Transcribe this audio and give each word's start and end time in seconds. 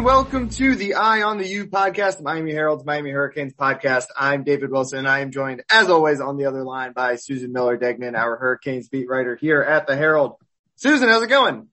and 0.00 0.06
welcome 0.06 0.48
to 0.48 0.76
the 0.76 0.94
Eye 0.94 1.20
on 1.20 1.36
the 1.36 1.46
U 1.46 1.66
podcast, 1.66 2.22
Miami 2.22 2.52
Herald's 2.52 2.86
Miami 2.86 3.10
Hurricanes 3.10 3.52
podcast. 3.52 4.06
I'm 4.16 4.44
David 4.44 4.70
Wilson 4.70 5.00
and 5.00 5.06
I 5.06 5.20
am 5.20 5.30
joined 5.30 5.62
as 5.70 5.90
always 5.90 6.22
on 6.22 6.38
the 6.38 6.46
other 6.46 6.64
line 6.64 6.94
by 6.94 7.16
Susan 7.16 7.52
Miller 7.52 7.76
Degnan, 7.76 8.14
our 8.14 8.38
Hurricanes 8.38 8.88
beat 8.88 9.10
writer 9.10 9.36
here 9.36 9.60
at 9.60 9.86
the 9.86 9.94
Herald. 9.94 10.36
Susan, 10.76 11.10
how's 11.10 11.22
it 11.22 11.26
going? 11.26 11.68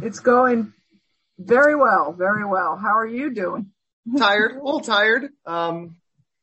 It's 0.00 0.20
going 0.20 0.72
very 1.38 1.74
well, 1.74 2.14
very 2.14 2.46
well. 2.46 2.76
How 2.76 2.96
are 2.96 3.06
you 3.06 3.34
doing? 3.34 3.72
tired, 4.16 4.52
a 4.52 4.64
little 4.64 4.80
tired. 4.80 5.28
Um, 5.44 5.96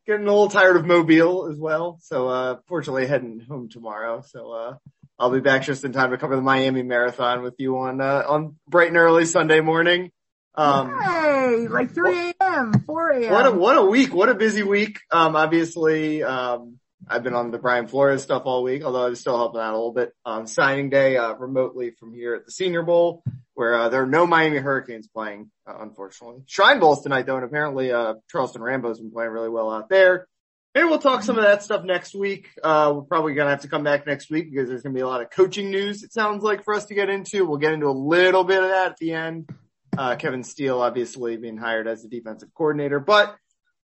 getting 0.06 0.28
a 0.28 0.32
little 0.32 0.50
tired 0.50 0.76
of 0.76 0.86
Mobile 0.86 1.48
as 1.52 1.58
well. 1.58 1.98
So, 2.04 2.28
uh, 2.28 2.58
fortunately 2.68 3.08
heading 3.08 3.40
home 3.40 3.70
tomorrow. 3.70 4.22
So, 4.22 4.52
uh, 4.52 4.76
I'll 5.18 5.32
be 5.32 5.40
back 5.40 5.64
just 5.64 5.84
in 5.84 5.94
time 5.94 6.12
to 6.12 6.20
cover 6.20 6.36
the 6.36 6.44
Miami 6.44 6.84
Marathon 6.84 7.42
with 7.42 7.56
you 7.58 7.76
on, 7.80 8.02
uh, 8.02 8.24
on 8.28 8.58
bright 8.68 8.90
and 8.90 8.98
early 8.98 9.26
Sunday 9.26 9.62
morning. 9.62 10.12
Um, 10.58 11.00
hey, 11.02 11.68
like 11.68 11.94
3 11.94 12.34
a.m., 12.42 12.84
4 12.86 13.10
a.m. 13.12 13.32
What 13.32 13.46
a, 13.46 13.52
what 13.52 13.78
a 13.78 13.84
week. 13.84 14.14
What 14.14 14.30
a 14.30 14.36
busy 14.36 14.64
week. 14.64 15.00
Um, 15.12 15.36
obviously, 15.36 16.24
um, 16.24 16.80
I've 17.08 17.24
been 17.24 17.36
on 17.36 17.52
the 17.52 17.58
Brian 17.58 17.88
Flores 17.88 18.24
stuff 18.24 18.44
all 18.46 18.64
week, 18.64 18.84
although 18.84 19.06
I'm 19.06 19.16
still 19.16 19.38
helping 19.38 19.62
out 19.62 19.74
a 19.74 19.78
little 19.78 19.92
bit. 19.94 20.14
on 20.26 20.48
signing 20.48 20.90
day, 20.90 21.18
uh, 21.18 21.34
remotely 21.34 21.92
from 21.92 22.14
here 22.14 22.36
at 22.36 22.46
the 22.46 22.52
Senior 22.52 22.84
Bowl, 22.84 23.24
where, 23.54 23.76
uh, 23.76 23.90
there 23.90 24.02
are 24.04 24.08
no 24.08 24.26
Miami 24.26 24.58
Hurricanes 24.58 25.08
playing, 25.08 25.52
uh, 25.68 25.76
unfortunately. 25.80 26.42
Shrine 26.48 26.80
Bowl's 26.80 27.04
tonight 27.04 27.26
though, 27.26 27.36
and 27.36 27.46
apparently, 27.46 27.92
uh, 27.92 28.16
Charleston 28.32 28.62
Rambo's 28.62 29.00
been 29.00 29.12
playing 29.12 29.32
really 29.32 29.50
well 29.50 29.70
out 29.70 29.90
there. 29.90 30.28
Maybe 30.74 30.88
we'll 30.88 31.00
talk 31.00 31.24
some 31.24 31.38
of 31.38 31.44
that 31.46 31.64
stuff 31.64 31.86
next 31.86 32.14
week. 32.16 32.50
Uh, 32.62 32.92
we're 32.96 33.04
probably 33.04 33.34
gonna 33.34 33.52
have 33.52 33.62
to 33.62 33.70
come 33.70 33.84
back 33.84 34.06
next 34.06 34.30
week 34.30 34.52
because 34.52 34.68
there's 34.68 34.82
gonna 34.82 34.96
be 34.96 35.02
a 35.02 35.08
lot 35.08 35.22
of 35.22 35.30
coaching 35.30 35.70
news, 35.72 36.04
it 36.04 36.12
sounds 36.12 36.44
like, 36.44 36.64
for 36.64 36.74
us 36.74 36.86
to 36.88 36.96
get 36.96 37.10
into. 37.10 37.46
We'll 37.46 37.60
get 37.60 37.74
into 37.74 37.88
a 37.88 37.92
little 37.92 38.44
bit 38.44 38.64
of 38.64 38.70
that 38.70 38.92
at 38.92 38.98
the 38.98 39.14
end. 39.14 39.50
Uh, 39.98 40.16
Kevin 40.16 40.44
Steele 40.44 40.82
obviously 40.82 41.38
being 41.38 41.58
hired 41.58 41.88
as 41.88 42.04
the 42.04 42.10
defensive 42.10 42.50
coordinator, 42.54 43.00
but 43.00 43.36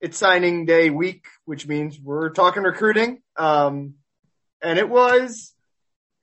it's 0.00 0.18
signing 0.18 0.66
day 0.66 0.90
week, 0.90 1.24
which 1.44 1.66
means 1.66 1.98
we're 1.98 2.30
talking 2.30 2.62
recruiting. 2.62 3.22
Um, 3.36 3.94
and 4.62 4.78
it 4.78 4.88
was, 4.88 5.54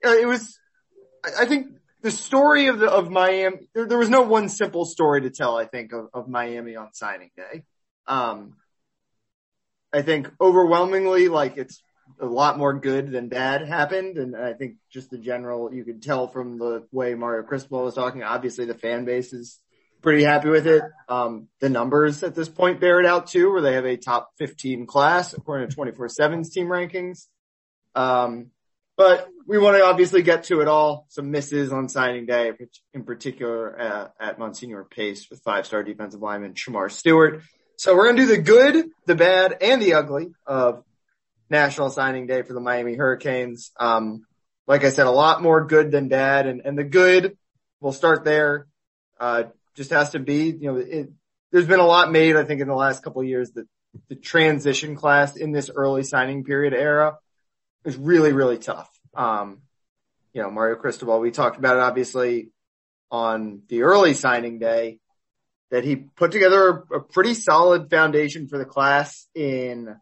uh, 0.04 0.14
it 0.14 0.26
was, 0.26 0.58
I 1.38 1.46
think 1.46 1.68
the 2.02 2.10
story 2.10 2.66
of 2.66 2.78
the, 2.78 2.90
of 2.90 3.10
Miami, 3.10 3.68
there, 3.74 3.86
there, 3.86 3.98
was 3.98 4.10
no 4.10 4.22
one 4.22 4.48
simple 4.48 4.84
story 4.84 5.22
to 5.22 5.30
tell, 5.30 5.56
I 5.56 5.64
think, 5.64 5.92
of, 5.92 6.08
of 6.12 6.28
Miami 6.28 6.76
on 6.76 6.92
signing 6.92 7.30
day. 7.36 7.62
Um, 8.06 8.54
I 9.92 10.02
think 10.02 10.30
overwhelmingly, 10.40 11.28
like 11.28 11.56
it's 11.56 11.82
a 12.20 12.26
lot 12.26 12.58
more 12.58 12.78
good 12.78 13.10
than 13.10 13.28
bad 13.28 13.66
happened. 13.66 14.18
And 14.18 14.36
I 14.36 14.52
think 14.52 14.76
just 14.90 15.10
the 15.10 15.18
general, 15.18 15.72
you 15.72 15.84
could 15.84 16.02
tell 16.02 16.28
from 16.28 16.58
the 16.58 16.86
way 16.92 17.14
Mario 17.14 17.42
Cristobal 17.42 17.84
was 17.84 17.94
talking, 17.94 18.22
obviously 18.22 18.66
the 18.66 18.74
fan 18.74 19.04
base 19.04 19.32
is 19.32 19.58
pretty 20.04 20.22
happy 20.22 20.50
with 20.50 20.66
it. 20.66 20.82
Um, 21.08 21.48
the 21.60 21.70
numbers 21.70 22.22
at 22.22 22.34
this 22.34 22.48
point 22.48 22.78
bear 22.78 23.00
it 23.00 23.06
out 23.06 23.26
too, 23.26 23.50
where 23.50 23.62
they 23.62 23.72
have 23.72 23.86
a 23.86 23.96
top 23.96 24.30
15 24.38 24.86
class 24.86 25.32
according 25.32 25.70
to 25.70 25.76
24-7's 25.76 26.50
team 26.50 26.66
rankings. 26.66 27.26
Um, 27.94 28.50
but 28.96 29.26
we 29.46 29.58
want 29.58 29.78
to 29.78 29.82
obviously 29.82 30.22
get 30.22 30.44
to 30.44 30.60
it 30.60 30.68
all. 30.68 31.06
Some 31.08 31.30
misses 31.30 31.72
on 31.72 31.88
signing 31.88 32.26
day, 32.26 32.52
in 32.92 33.04
particular 33.04 33.80
uh, 33.80 34.08
at 34.20 34.38
Monsignor 34.38 34.84
Pace 34.84 35.28
with 35.30 35.40
five-star 35.42 35.82
defensive 35.82 36.20
lineman 36.20 36.52
Shemar 36.52 36.92
Stewart. 36.92 37.42
So 37.76 37.96
we're 37.96 38.04
going 38.04 38.16
to 38.16 38.22
do 38.22 38.28
the 38.28 38.42
good, 38.42 38.86
the 39.06 39.14
bad, 39.16 39.56
and 39.62 39.80
the 39.82 39.94
ugly 39.94 40.28
of 40.46 40.84
National 41.48 41.88
Signing 41.88 42.26
Day 42.26 42.42
for 42.42 42.52
the 42.52 42.60
Miami 42.60 42.94
Hurricanes. 42.94 43.72
Um, 43.80 44.26
like 44.66 44.84
I 44.84 44.90
said, 44.90 45.06
a 45.06 45.10
lot 45.10 45.42
more 45.42 45.64
good 45.64 45.90
than 45.90 46.08
bad, 46.08 46.46
and, 46.46 46.60
and 46.64 46.78
the 46.78 46.84
good, 46.84 47.36
we'll 47.80 47.92
start 47.92 48.24
there. 48.24 48.66
Uh, 49.18 49.44
just 49.74 49.90
has 49.90 50.10
to 50.10 50.18
be, 50.18 50.46
you 50.46 50.72
know, 50.72 50.76
it, 50.76 51.10
there's 51.52 51.66
been 51.66 51.80
a 51.80 51.86
lot 51.86 52.10
made, 52.10 52.36
I 52.36 52.44
think, 52.44 52.60
in 52.60 52.68
the 52.68 52.74
last 52.74 53.02
couple 53.02 53.22
of 53.22 53.28
years 53.28 53.52
that 53.52 53.66
the 54.08 54.16
transition 54.16 54.96
class 54.96 55.36
in 55.36 55.52
this 55.52 55.70
early 55.74 56.02
signing 56.02 56.44
period 56.44 56.74
era 56.74 57.18
is 57.84 57.96
really, 57.96 58.32
really 58.32 58.58
tough. 58.58 58.90
Um, 59.14 59.62
you 60.32 60.42
know, 60.42 60.50
Mario 60.50 60.76
Cristobal, 60.76 61.20
we 61.20 61.30
talked 61.30 61.58
about 61.58 61.76
it 61.76 61.82
obviously 61.82 62.50
on 63.10 63.62
the 63.68 63.82
early 63.82 64.14
signing 64.14 64.58
day 64.58 64.98
that 65.70 65.84
he 65.84 65.96
put 65.96 66.32
together 66.32 66.84
a, 66.90 66.96
a 66.96 67.00
pretty 67.00 67.34
solid 67.34 67.88
foundation 67.88 68.48
for 68.48 68.58
the 68.58 68.64
class 68.64 69.28
in 69.34 69.96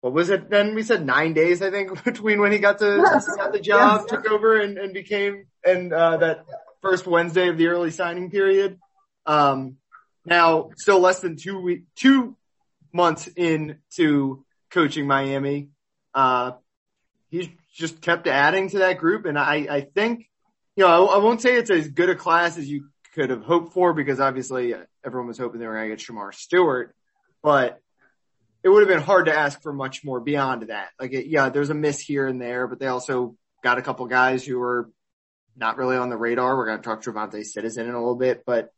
what 0.00 0.12
was 0.12 0.30
it 0.30 0.48
then? 0.50 0.74
We 0.74 0.82
said 0.82 1.04
nine 1.04 1.32
days, 1.34 1.62
I 1.62 1.70
think, 1.70 2.04
between 2.04 2.40
when 2.40 2.52
he 2.52 2.58
got 2.58 2.78
the, 2.78 2.96
yes. 2.96 3.26
got 3.36 3.52
the 3.52 3.60
job, 3.60 4.02
yes. 4.02 4.10
took 4.10 4.30
over 4.30 4.60
and, 4.60 4.78
and 4.78 4.94
became, 4.94 5.46
and, 5.64 5.92
uh, 5.92 6.18
that 6.18 6.46
first 6.86 7.06
Wednesday 7.06 7.48
of 7.48 7.58
the 7.58 7.66
early 7.66 7.90
signing 7.90 8.30
period. 8.30 8.78
Um, 9.26 9.76
now 10.24 10.70
still 10.76 11.00
less 11.00 11.18
than 11.18 11.36
two 11.36 11.60
week, 11.60 11.82
two 11.96 12.36
months 12.92 13.26
into 13.26 14.44
coaching 14.70 15.06
Miami. 15.06 15.68
Uh, 16.14 16.52
he's 17.28 17.48
just 17.74 18.00
kept 18.00 18.28
adding 18.28 18.70
to 18.70 18.78
that 18.78 18.98
group. 18.98 19.26
And 19.26 19.36
I, 19.36 19.66
I 19.68 19.80
think, 19.80 20.28
you 20.76 20.84
know, 20.84 21.08
I, 21.08 21.16
I, 21.16 21.18
won't 21.18 21.42
say 21.42 21.56
it's 21.56 21.70
as 21.70 21.88
good 21.88 22.08
a 22.08 22.14
class 22.14 22.56
as 22.56 22.68
you 22.68 22.86
could 23.14 23.30
have 23.30 23.42
hoped 23.42 23.72
for 23.72 23.92
because 23.92 24.20
obviously 24.20 24.74
everyone 25.04 25.26
was 25.26 25.38
hoping 25.38 25.58
they 25.58 25.66
were 25.66 25.74
going 25.74 25.90
to 25.90 25.96
get 25.96 26.06
Shemar 26.06 26.32
Stewart, 26.34 26.94
but 27.42 27.80
it 28.62 28.68
would 28.68 28.80
have 28.80 28.88
been 28.88 29.04
hard 29.04 29.26
to 29.26 29.36
ask 29.36 29.60
for 29.60 29.72
much 29.72 30.04
more 30.04 30.20
beyond 30.20 30.62
that. 30.68 30.90
Like, 31.00 31.12
it, 31.12 31.26
yeah, 31.26 31.48
there's 31.48 31.70
a 31.70 31.74
miss 31.74 32.00
here 32.00 32.28
and 32.28 32.40
there, 32.40 32.68
but 32.68 32.78
they 32.78 32.86
also 32.86 33.36
got 33.64 33.78
a 33.78 33.82
couple 33.82 34.06
guys 34.06 34.44
who 34.44 34.58
were 34.58 34.88
not 35.56 35.76
really 35.76 35.96
on 35.96 36.10
the 36.10 36.16
radar. 36.16 36.56
We're 36.56 36.66
going 36.66 36.78
to 36.78 36.84
talk 36.84 37.02
to 37.02 37.12
TreVonte' 37.12 37.44
Citizen 37.44 37.88
in 37.88 37.94
a 37.94 37.98
little 37.98 38.16
bit, 38.16 38.44
but 38.46 38.70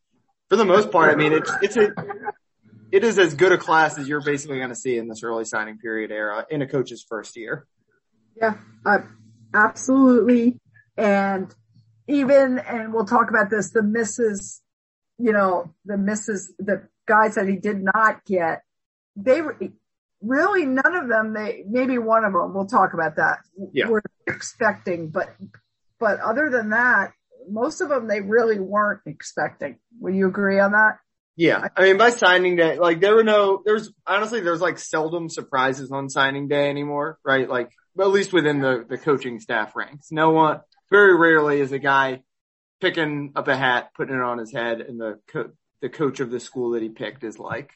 for 0.49 0.57
the 0.57 0.65
most 0.65 0.91
part, 0.91 1.13
I 1.13 1.17
mean, 1.17 1.33
it's, 1.33 1.53
it's 1.61 1.77
a, 1.77 1.93
it 2.91 3.05
is 3.05 3.19
as 3.19 3.35
good 3.35 3.53
a 3.53 3.59
class 3.59 3.99
as 3.99 4.09
you're 4.09 4.23
basically 4.23 4.59
going 4.59 4.71
to 4.71 4.75
see 4.77 4.97
in 4.97 5.09
this 5.09 5.23
early 5.23 5.45
signing 5.45 5.79
period 5.79 6.11
era 6.11 6.47
in 6.51 6.63
a 6.63 6.67
coach's 6.67 7.05
first 7.07 7.37
year. 7.37 7.67
Yeah, 8.37 8.55
uh, 8.87 9.01
absolutely. 9.53 10.59
And 10.97 11.55
even, 12.07 12.59
and 12.59 12.95
we'll 12.95 13.05
talk 13.05 13.29
about 13.29 13.51
this, 13.51 13.73
the 13.73 13.83
misses, 13.83 14.63
you 15.19 15.33
know, 15.33 15.75
the 15.85 15.99
misses, 15.99 16.55
the 16.59 16.89
guys 17.07 17.35
that 17.35 17.47
he 17.49 17.57
did 17.57 17.83
not 17.83 18.25
get, 18.25 18.63
they 19.17 19.43
were 19.43 19.59
really 20.23 20.65
none 20.65 20.97
of 20.97 21.09
them, 21.09 21.35
they, 21.35 21.65
maybe 21.69 21.99
one 21.99 22.25
of 22.25 22.33
them, 22.33 22.55
we'll 22.55 22.67
talk 22.67 22.95
about 22.95 23.17
that. 23.17 23.41
Yeah. 23.73 23.89
We're 23.89 24.03
expecting, 24.27 25.11
but 25.11 25.35
but 26.01 26.21
other 26.21 26.51
than 26.51 26.71
that, 26.71 27.13
most 27.51 27.81
of 27.81 27.89
them 27.89 28.07
they 28.07 28.21
really 28.21 28.59
weren't 28.59 29.01
expecting. 29.07 29.79
Would 30.01 30.15
you 30.15 30.29
agree 30.29 30.61
on 30.61 30.73
that? 30.73 30.99
Yeah. 31.37 31.69
I 31.77 31.83
mean, 31.83 31.99
by 31.99 32.11
signing 32.11 32.57
day, 32.57 32.79
like 32.79 33.01
there 33.01 33.15
were 33.15 33.25
no, 33.25 33.63
there's 33.65 33.91
honestly, 34.07 34.41
there's 34.41 34.61
like 34.61 34.79
seldom 34.79 35.29
surprises 35.29 35.93
on 35.93 36.11
signing 36.11 36.49
day 36.49 36.69
anymore, 36.69 37.19
right? 37.25 37.49
Like, 37.49 37.71
at 37.99 38.09
least 38.09 38.33
within 38.33 38.61
the, 38.61 38.85
the 38.89 38.99
coaching 38.99 39.39
staff 39.39 39.77
ranks. 39.77 40.11
No 40.11 40.31
one, 40.31 40.61
very 40.91 41.17
rarely 41.17 41.61
is 41.61 41.73
a 41.73 41.79
guy 41.79 42.23
picking 42.81 43.33
up 43.37 43.47
a 43.49 43.57
hat, 43.57 43.91
putting 43.97 44.17
it 44.17 44.21
on 44.21 44.39
his 44.39 44.53
head 44.53 44.81
and 44.81 45.01
the, 45.01 45.21
co- 45.29 45.53
the 45.81 45.89
coach 45.89 46.19
of 46.21 46.31
the 46.31 46.41
school 46.41 46.73
that 46.73 46.83
he 46.83 46.89
picked 46.89 47.23
is 47.23 47.39
like 47.39 47.71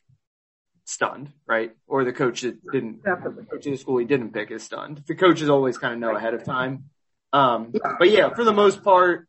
stunned, 0.84 1.32
right? 1.46 1.70
Or 1.86 2.04
the 2.04 2.12
coach 2.12 2.40
that 2.40 2.58
didn't, 2.72 3.04
Definitely. 3.04 3.44
coach 3.44 3.66
of 3.66 3.72
the 3.72 3.78
school 3.78 3.98
he 3.98 4.06
didn't 4.06 4.32
pick 4.32 4.50
is 4.50 4.64
stunned. 4.64 5.04
The 5.06 5.14
coaches 5.14 5.48
always 5.48 5.78
kind 5.78 5.94
of 5.94 6.00
know 6.00 6.16
ahead 6.16 6.34
of 6.34 6.44
time 6.44 6.86
um, 7.32 7.72
but 7.98 8.10
yeah, 8.10 8.30
for 8.30 8.44
the 8.44 8.52
most 8.52 8.82
part, 8.82 9.26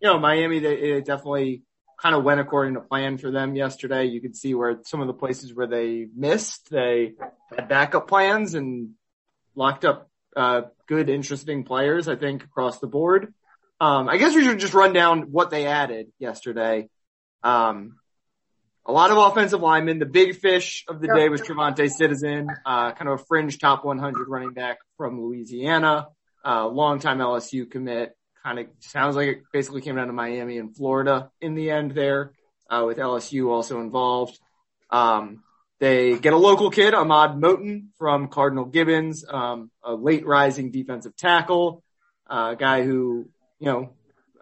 you 0.00 0.08
know, 0.08 0.18
Miami, 0.18 0.60
they, 0.60 1.00
definitely 1.00 1.62
kind 1.98 2.14
of 2.14 2.24
went 2.24 2.40
according 2.40 2.74
to 2.74 2.80
plan 2.80 3.18
for 3.18 3.30
them 3.30 3.56
yesterday. 3.56 4.06
You 4.06 4.20
could 4.20 4.36
see 4.36 4.54
where 4.54 4.80
some 4.84 5.00
of 5.00 5.06
the 5.06 5.14
places 5.14 5.54
where 5.54 5.66
they 5.66 6.06
missed, 6.14 6.70
they 6.70 7.14
had 7.54 7.68
backup 7.68 8.08
plans 8.08 8.54
and 8.54 8.90
locked 9.54 9.84
up, 9.84 10.08
uh, 10.36 10.62
good, 10.86 11.08
interesting 11.08 11.64
players, 11.64 12.08
I 12.08 12.16
think, 12.16 12.44
across 12.44 12.78
the 12.78 12.86
board. 12.86 13.32
Um, 13.80 14.08
I 14.08 14.16
guess 14.16 14.34
we 14.34 14.44
should 14.44 14.60
just 14.60 14.74
run 14.74 14.92
down 14.92 15.32
what 15.32 15.50
they 15.50 15.66
added 15.66 16.08
yesterday. 16.18 16.88
Um, 17.42 17.96
a 18.86 18.92
lot 18.92 19.10
of 19.10 19.18
offensive 19.18 19.60
linemen. 19.60 19.98
The 19.98 20.06
big 20.06 20.36
fish 20.36 20.84
of 20.88 21.00
the 21.00 21.08
day 21.08 21.28
was 21.28 21.40
TreVonte' 21.40 21.90
Citizen, 21.90 22.48
uh, 22.66 22.92
kind 22.92 23.08
of 23.08 23.20
a 23.20 23.24
fringe 23.24 23.58
top 23.58 23.84
100 23.84 24.28
running 24.28 24.52
back 24.52 24.78
from 24.96 25.20
Louisiana 25.20 26.08
uh, 26.44 26.66
longtime 26.68 27.18
LSU 27.18 27.70
commit. 27.70 28.16
Kind 28.42 28.58
of 28.58 28.66
sounds 28.80 29.14
like 29.14 29.28
it 29.28 29.42
basically 29.52 29.82
came 29.82 29.96
down 29.96 30.08
to 30.08 30.12
Miami 30.12 30.58
and 30.58 30.76
Florida 30.76 31.30
in 31.40 31.54
the 31.54 31.70
end 31.70 31.92
there, 31.92 32.32
uh, 32.68 32.84
with 32.86 32.98
LSU 32.98 33.48
also 33.48 33.80
involved. 33.80 34.38
Um, 34.90 35.42
they 35.78 36.16
get 36.16 36.32
a 36.32 36.36
local 36.36 36.70
kid, 36.70 36.94
Ahmad 36.94 37.32
Moten 37.32 37.88
from 37.98 38.28
Cardinal 38.28 38.64
Gibbons, 38.64 39.24
um, 39.28 39.70
a 39.82 39.94
late 39.94 40.26
rising 40.26 40.70
defensive 40.70 41.16
tackle, 41.16 41.82
uh, 42.28 42.50
a 42.52 42.56
guy 42.56 42.84
who, 42.84 43.28
you 43.58 43.66
know, 43.66 43.90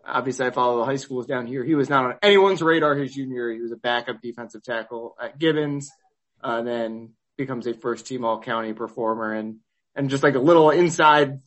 obviously 0.04 0.46
I 0.46 0.50
follow 0.50 0.78
the 0.78 0.84
high 0.84 0.96
schools 0.96 1.26
down 1.26 1.46
here. 1.46 1.64
He 1.64 1.74
was 1.74 1.88
not 1.88 2.04
on 2.04 2.14
anyone's 2.22 2.62
radar 2.62 2.94
his 2.94 3.14
junior 3.14 3.48
year. 3.48 3.52
He 3.52 3.62
was 3.62 3.72
a 3.72 3.76
backup 3.76 4.20
defensive 4.20 4.62
tackle 4.62 5.16
at 5.18 5.38
Gibbons, 5.38 5.90
uh, 6.42 6.62
then 6.62 7.14
becomes 7.38 7.66
a 7.66 7.74
first 7.74 8.06
team 8.06 8.24
all 8.24 8.40
county 8.40 8.74
performer 8.74 9.32
and, 9.32 9.60
and 9.94 10.10
just 10.10 10.22
like 10.22 10.34
a 10.34 10.40
little 10.40 10.70
inside 10.70 11.40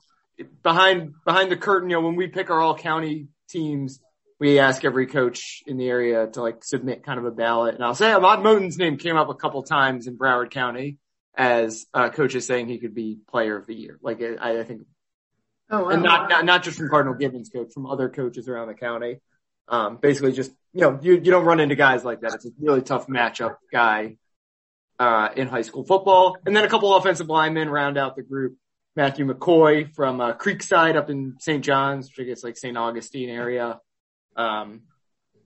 behind 0.61 1.13
behind 1.25 1.51
the 1.51 1.57
curtain, 1.57 1.89
you 1.89 1.97
know, 1.97 2.01
when 2.01 2.15
we 2.15 2.27
pick 2.27 2.49
our 2.49 2.59
all 2.59 2.77
county 2.77 3.27
teams, 3.49 3.99
we 4.39 4.59
ask 4.59 4.83
every 4.83 5.07
coach 5.07 5.63
in 5.67 5.77
the 5.77 5.87
area 5.87 6.27
to 6.27 6.41
like 6.41 6.63
submit 6.63 7.03
kind 7.03 7.19
of 7.19 7.25
a 7.25 7.31
ballot. 7.31 7.75
And 7.75 7.83
I'll 7.83 7.95
say 7.95 8.11
Ahmad 8.11 8.39
Moten's 8.39 8.77
name 8.77 8.97
came 8.97 9.15
up 9.15 9.29
a 9.29 9.35
couple 9.35 9.63
times 9.63 10.07
in 10.07 10.17
Broward 10.17 10.51
County 10.51 10.97
as 11.35 11.85
uh, 11.93 12.09
coaches 12.09 12.45
saying 12.45 12.67
he 12.67 12.79
could 12.79 12.93
be 12.93 13.19
player 13.29 13.57
of 13.57 13.65
the 13.67 13.73
year. 13.73 13.99
Like 14.01 14.21
I, 14.21 14.59
I 14.59 14.63
think, 14.63 14.81
oh, 15.69 15.83
wow. 15.83 15.89
and 15.89 16.03
not, 16.03 16.29
not, 16.29 16.45
not 16.45 16.63
just 16.63 16.77
from 16.77 16.89
Cardinal 16.89 17.15
Gibbons 17.15 17.49
coach, 17.49 17.71
from 17.73 17.85
other 17.85 18.09
coaches 18.09 18.47
around 18.47 18.67
the 18.67 18.73
county. 18.73 19.19
Um, 19.67 19.97
basically 19.97 20.33
just, 20.33 20.51
you 20.73 20.81
know, 20.81 20.99
you, 21.01 21.13
you 21.13 21.31
don't 21.31 21.45
run 21.45 21.59
into 21.59 21.75
guys 21.75 22.03
like 22.03 22.21
that. 22.21 22.33
It's 22.33 22.45
a 22.45 22.49
really 22.59 22.81
tough 22.81 23.07
matchup 23.07 23.55
guy, 23.71 24.17
uh, 24.99 25.29
in 25.35 25.47
high 25.47 25.61
school 25.61 25.85
football. 25.85 26.35
And 26.45 26.55
then 26.55 26.65
a 26.65 26.69
couple 26.69 26.93
offensive 26.95 27.29
linemen 27.29 27.69
round 27.69 27.97
out 27.97 28.15
the 28.15 28.23
group. 28.23 28.57
Matthew 28.95 29.25
McCoy 29.25 29.93
from, 29.93 30.21
uh, 30.21 30.33
Creekside 30.33 30.95
up 30.95 31.09
in 31.09 31.35
St. 31.39 31.63
John's, 31.63 32.09
which 32.09 32.25
I 32.25 32.29
guess 32.29 32.43
like 32.43 32.57
St. 32.57 32.77
Augustine 32.77 33.29
area. 33.29 33.79
Um, 34.35 34.83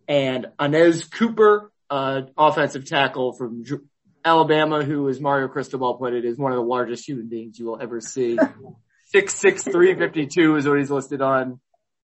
and 0.07 0.47
Inez 0.59 1.05
Cooper, 1.05 1.71
uh, 1.89 2.21
offensive 2.37 2.85
tackle 2.85 3.33
from 3.33 3.63
Alabama, 4.23 4.83
who, 4.83 5.07
as 5.09 5.19
Mario 5.19 5.47
Cristobal 5.47 5.95
put 5.95 6.13
it, 6.13 6.25
is 6.25 6.37
one 6.37 6.51
of 6.51 6.57
the 6.57 6.63
largest 6.63 7.07
human 7.07 7.29
beings 7.29 7.59
you 7.59 7.65
will 7.65 7.81
ever 7.81 8.01
see. 8.01 8.37
Six 9.09 9.35
six 9.35 9.63
three 9.63 9.95
fifty 9.95 10.27
two 10.27 10.57
is 10.57 10.67
what 10.67 10.77
he's 10.77 10.91
listed 10.91 11.21
on 11.21 11.61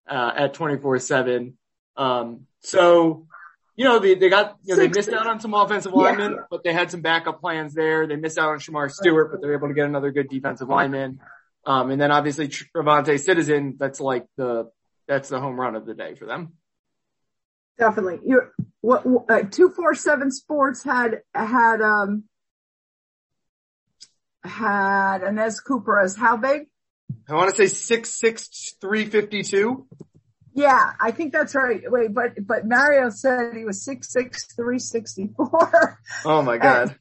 uh, 0.08 0.32
at 0.36 0.54
twenty 0.54 0.78
four 0.78 0.98
seven. 0.98 1.58
Um, 1.98 2.46
so 2.60 3.26
you 3.76 3.84
know 3.84 3.98
they 3.98 4.14
they 4.14 4.28
got 4.28 4.56
you 4.64 4.74
know 4.74 4.82
they 4.82 4.88
missed 4.88 5.10
out 5.10 5.26
on 5.26 5.40
some 5.40 5.54
offensive 5.54 5.92
linemen, 5.92 6.32
yeah. 6.32 6.38
but 6.50 6.62
they 6.64 6.72
had 6.72 6.90
some 6.90 7.00
backup 7.00 7.40
plans 7.40 7.74
there. 7.74 8.06
They 8.06 8.16
missed 8.16 8.38
out 8.38 8.50
on 8.50 8.58
Shemar 8.58 8.90
Stewart, 8.90 9.30
but 9.32 9.40
they're 9.40 9.54
able 9.54 9.68
to 9.68 9.74
get 9.74 9.86
another 9.86 10.12
good 10.12 10.28
defensive 10.28 10.68
lineman. 10.68 11.20
Um, 11.66 11.90
and 11.90 12.00
then 12.00 12.10
obviously 12.10 12.48
TreVonte' 12.48 13.20
Citizen, 13.20 13.76
that's 13.78 14.00
like 14.00 14.26
the 14.36 14.70
that's 15.08 15.28
the 15.28 15.40
home 15.40 15.58
run 15.58 15.74
of 15.74 15.86
the 15.86 15.94
day 15.94 16.14
for 16.14 16.26
them. 16.26 16.54
Definitely. 17.78 18.20
You're, 18.24 18.52
what, 18.80 19.00
uh, 19.04 19.42
247 19.42 20.30
Sports 20.30 20.84
had, 20.84 21.22
had, 21.34 21.80
um, 21.80 22.24
had 24.44 25.22
Inez 25.22 25.60
Cooper 25.60 26.00
as 26.00 26.16
how 26.16 26.36
big? 26.36 26.66
I 27.28 27.34
want 27.34 27.50
to 27.50 27.56
say 27.56 27.66
six, 27.66 28.10
six, 28.10 28.76
three 28.80 29.06
fifty-two. 29.06 29.86
Yeah, 30.54 30.92
I 31.00 31.10
think 31.10 31.32
that's 31.32 31.54
right. 31.54 31.82
Wait, 31.84 32.14
but, 32.14 32.46
but 32.46 32.66
Mario 32.66 33.10
said 33.10 33.56
he 33.56 33.64
was 33.64 33.84
six, 33.84 34.12
six, 34.12 34.46
three 34.54 34.78
sixty-four. 34.78 35.98
Oh 36.24 36.42
my 36.42 36.58
God. 36.58 36.88
And, 36.88 36.98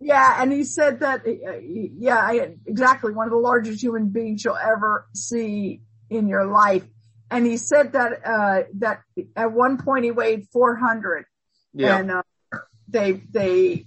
yeah, 0.00 0.42
and 0.42 0.52
he 0.52 0.64
said 0.64 1.00
that, 1.00 1.26
uh, 1.26 1.58
yeah, 1.62 2.18
I, 2.18 2.54
exactly, 2.66 3.12
one 3.12 3.26
of 3.26 3.32
the 3.32 3.38
largest 3.38 3.82
human 3.82 4.08
beings 4.08 4.44
you'll 4.44 4.56
ever 4.56 5.06
see 5.14 5.82
in 6.10 6.28
your 6.28 6.46
life 6.46 6.84
and 7.30 7.46
he 7.46 7.56
said 7.56 7.92
that 7.92 8.20
uh 8.24 8.62
that 8.74 9.02
at 9.34 9.52
one 9.52 9.78
point 9.78 10.04
he 10.04 10.10
weighed 10.10 10.46
400 10.52 11.24
yeah. 11.74 11.98
and 11.98 12.10
uh, 12.10 12.22
they 12.88 13.12
they 13.30 13.86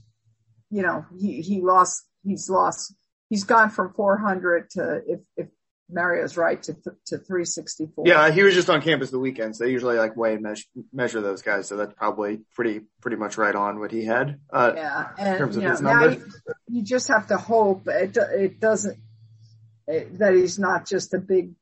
you 0.70 0.82
know 0.82 1.06
he 1.18 1.42
he 1.42 1.62
lost 1.62 2.04
he's 2.24 2.50
lost 2.50 2.94
he's 3.30 3.44
gone 3.44 3.70
from 3.70 3.94
400 3.94 4.70
to 4.72 5.02
if 5.08 5.20
if 5.38 5.48
Mario's 5.90 6.38
right 6.38 6.62
to 6.64 6.74
to 6.74 7.18
364. 7.18 8.06
Yeah, 8.08 8.32
he 8.32 8.44
was 8.44 8.54
just 8.54 8.70
on 8.70 8.82
campus 8.82 9.10
the 9.10 9.20
weekend, 9.20 9.56
so 9.56 9.64
they 9.64 9.72
usually 9.72 9.98
like 9.98 10.16
weigh 10.16 10.36
and 10.36 10.44
measure, 10.44 10.66
measure 10.94 11.22
those 11.22 11.42
guys. 11.42 11.68
So 11.68 11.78
that's 11.78 11.94
probably 11.94 12.42
pretty 12.54 12.82
pretty 13.02 13.18
much 13.18 13.38
right 13.38 13.56
on 13.56 13.80
what 13.80 13.92
he 13.92 14.06
had. 14.06 14.40
Uh, 14.52 14.74
yeah, 14.76 15.10
and 15.18 15.28
in 15.30 15.38
terms 15.38 15.56
of 15.56 15.64
you 15.64 15.68
know, 15.68 15.74
his 15.74 15.82
number. 15.82 16.12
You, 16.12 16.32
you, 16.68 16.82
just 16.84 17.08
have 17.08 17.28
to 17.28 17.38
hope 17.38 17.88
it 17.88 18.16
it 18.18 18.60
doesn't 18.60 18.98
it, 19.88 20.20
that 20.20 20.36
he's 20.36 20.60
not 20.60 20.88
just 20.88 21.14
a 21.14 21.20
big 21.20 21.54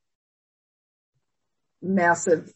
massive. 1.81 2.51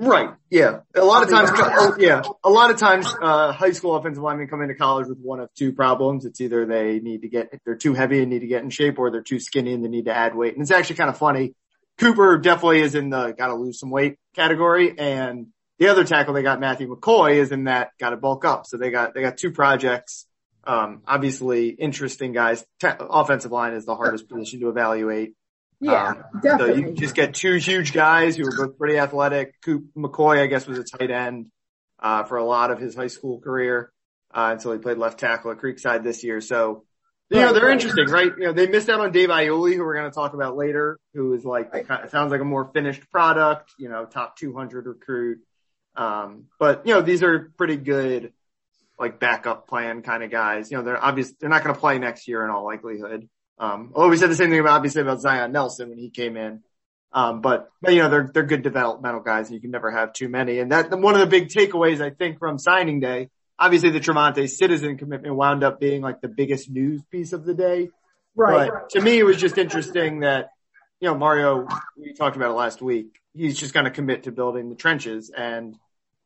Right. 0.00 0.30
Yeah. 0.48 0.80
A 0.94 1.04
lot 1.04 1.24
of 1.24 1.28
times, 1.28 1.50
yeah, 1.98 2.22
a 2.44 2.50
lot 2.50 2.70
of 2.70 2.76
times, 2.76 3.12
uh, 3.20 3.52
high 3.52 3.72
school 3.72 3.96
offensive 3.96 4.22
linemen 4.22 4.46
come 4.46 4.62
into 4.62 4.76
college 4.76 5.08
with 5.08 5.18
one 5.18 5.40
of 5.40 5.52
two 5.54 5.72
problems. 5.72 6.24
It's 6.24 6.40
either 6.40 6.66
they 6.66 7.00
need 7.00 7.22
to 7.22 7.28
get, 7.28 7.52
they're 7.64 7.74
too 7.74 7.94
heavy 7.94 8.20
and 8.20 8.30
need 8.30 8.40
to 8.40 8.46
get 8.46 8.62
in 8.62 8.70
shape 8.70 9.00
or 9.00 9.10
they're 9.10 9.22
too 9.22 9.40
skinny 9.40 9.72
and 9.72 9.84
they 9.84 9.88
need 9.88 10.04
to 10.04 10.16
add 10.16 10.36
weight. 10.36 10.52
And 10.54 10.62
it's 10.62 10.70
actually 10.70 10.96
kind 10.96 11.10
of 11.10 11.18
funny. 11.18 11.54
Cooper 11.98 12.38
definitely 12.38 12.80
is 12.80 12.94
in 12.94 13.10
the 13.10 13.34
gotta 13.36 13.54
lose 13.54 13.80
some 13.80 13.90
weight 13.90 14.18
category 14.36 14.96
and 14.96 15.48
the 15.80 15.88
other 15.88 16.04
tackle 16.04 16.32
they 16.32 16.42
got, 16.42 16.60
Matthew 16.60 16.94
McCoy, 16.94 17.34
is 17.34 17.50
in 17.50 17.64
that 17.64 17.90
gotta 17.98 18.16
bulk 18.16 18.44
up. 18.44 18.66
So 18.66 18.76
they 18.76 18.90
got, 18.90 19.14
they 19.14 19.22
got 19.22 19.36
two 19.36 19.50
projects. 19.50 20.26
Um, 20.62 21.02
obviously 21.08 21.70
interesting 21.70 22.32
guys. 22.32 22.64
Te- 22.78 22.88
offensive 23.00 23.50
line 23.50 23.72
is 23.72 23.84
the 23.84 23.96
hardest 23.96 24.28
position 24.28 24.60
to 24.60 24.68
evaluate. 24.68 25.34
Yeah, 25.80 26.08
um, 26.08 26.24
definitely. 26.42 26.82
So 26.82 26.88
you 26.88 26.94
just 26.94 27.14
get 27.14 27.34
two 27.34 27.54
huge 27.54 27.92
guys 27.92 28.36
who 28.36 28.46
are 28.46 28.66
both 28.66 28.78
pretty 28.78 28.98
athletic. 28.98 29.60
Coop 29.62 29.86
McCoy, 29.96 30.40
I 30.40 30.46
guess, 30.46 30.66
was 30.66 30.78
a 30.78 30.84
tight 30.84 31.10
end, 31.10 31.46
uh, 32.00 32.24
for 32.24 32.36
a 32.36 32.44
lot 32.44 32.70
of 32.70 32.78
his 32.80 32.94
high 32.94 33.06
school 33.06 33.40
career, 33.40 33.92
uh, 34.34 34.50
until 34.52 34.72
he 34.72 34.78
played 34.78 34.98
left 34.98 35.20
tackle 35.20 35.52
at 35.52 35.58
Creekside 35.58 36.02
this 36.02 36.24
year. 36.24 36.40
So, 36.40 36.84
you 37.30 37.40
know, 37.40 37.52
they're 37.52 37.70
interesting, 37.70 38.06
right? 38.06 38.32
You 38.38 38.46
know, 38.46 38.52
they 38.52 38.66
missed 38.66 38.88
out 38.88 39.00
on 39.00 39.12
Dave 39.12 39.28
Iuli, 39.28 39.76
who 39.76 39.84
we're 39.84 39.94
going 39.94 40.10
to 40.10 40.14
talk 40.14 40.34
about 40.34 40.56
later, 40.56 40.98
who 41.14 41.34
is 41.34 41.44
like, 41.44 41.72
right. 41.72 42.10
sounds 42.10 42.32
like 42.32 42.40
a 42.40 42.44
more 42.44 42.70
finished 42.72 43.08
product, 43.10 43.72
you 43.78 43.88
know, 43.88 44.06
top 44.06 44.36
200 44.36 44.86
recruit. 44.86 45.38
Um, 45.94 46.44
but 46.58 46.86
you 46.86 46.94
know, 46.94 47.02
these 47.02 47.22
are 47.22 47.52
pretty 47.58 47.76
good, 47.76 48.32
like 48.98 49.20
backup 49.20 49.68
plan 49.68 50.02
kind 50.02 50.22
of 50.22 50.30
guys. 50.30 50.70
You 50.70 50.78
know, 50.78 50.84
they're 50.84 51.02
obviously, 51.04 51.36
they're 51.40 51.50
not 51.50 51.62
going 51.62 51.74
to 51.74 51.80
play 51.80 51.98
next 51.98 52.28
year 52.28 52.44
in 52.44 52.50
all 52.50 52.64
likelihood. 52.64 53.28
Um, 53.58 53.92
although 53.94 54.08
we 54.08 54.16
said 54.16 54.30
the 54.30 54.36
same 54.36 54.50
thing 54.50 54.60
about 54.60 54.76
obviously 54.76 55.02
about 55.02 55.20
Zion 55.20 55.52
Nelson 55.52 55.88
when 55.88 55.98
he 55.98 56.10
came 56.10 56.36
in. 56.36 56.62
Um, 57.12 57.40
but, 57.40 57.70
but 57.80 57.94
you 57.94 58.02
know, 58.02 58.08
they're, 58.10 58.30
they're 58.32 58.42
good 58.44 58.62
developmental 58.62 59.20
guys 59.20 59.46
and 59.46 59.54
you 59.54 59.60
can 59.60 59.70
never 59.70 59.90
have 59.90 60.12
too 60.12 60.28
many. 60.28 60.58
And 60.58 60.72
that, 60.72 60.96
one 60.96 61.14
of 61.14 61.20
the 61.20 61.26
big 61.26 61.48
takeaways 61.48 62.00
I 62.00 62.10
think 62.10 62.38
from 62.38 62.58
signing 62.58 63.00
day, 63.00 63.30
obviously 63.58 63.90
the 63.90 64.00
TreVonte' 64.00 64.48
Citizen 64.48 64.98
commitment 64.98 65.34
wound 65.34 65.64
up 65.64 65.80
being 65.80 66.02
like 66.02 66.20
the 66.20 66.28
biggest 66.28 66.70
news 66.70 67.02
piece 67.10 67.32
of 67.32 67.44
the 67.44 67.54
day. 67.54 67.88
Right. 68.36 68.70
But 68.70 68.90
to 68.90 69.00
me, 69.00 69.18
it 69.18 69.24
was 69.24 69.38
just 69.38 69.58
interesting 69.58 70.20
that, 70.20 70.50
you 71.00 71.08
know, 71.08 71.16
Mario, 71.16 71.66
we 71.96 72.12
talked 72.12 72.36
about 72.36 72.50
it 72.50 72.54
last 72.54 72.82
week. 72.82 73.20
He's 73.34 73.58
just 73.58 73.72
going 73.72 73.84
to 73.84 73.90
commit 73.90 74.24
to 74.24 74.32
building 74.32 74.68
the 74.68 74.76
trenches 74.76 75.30
and, 75.36 75.74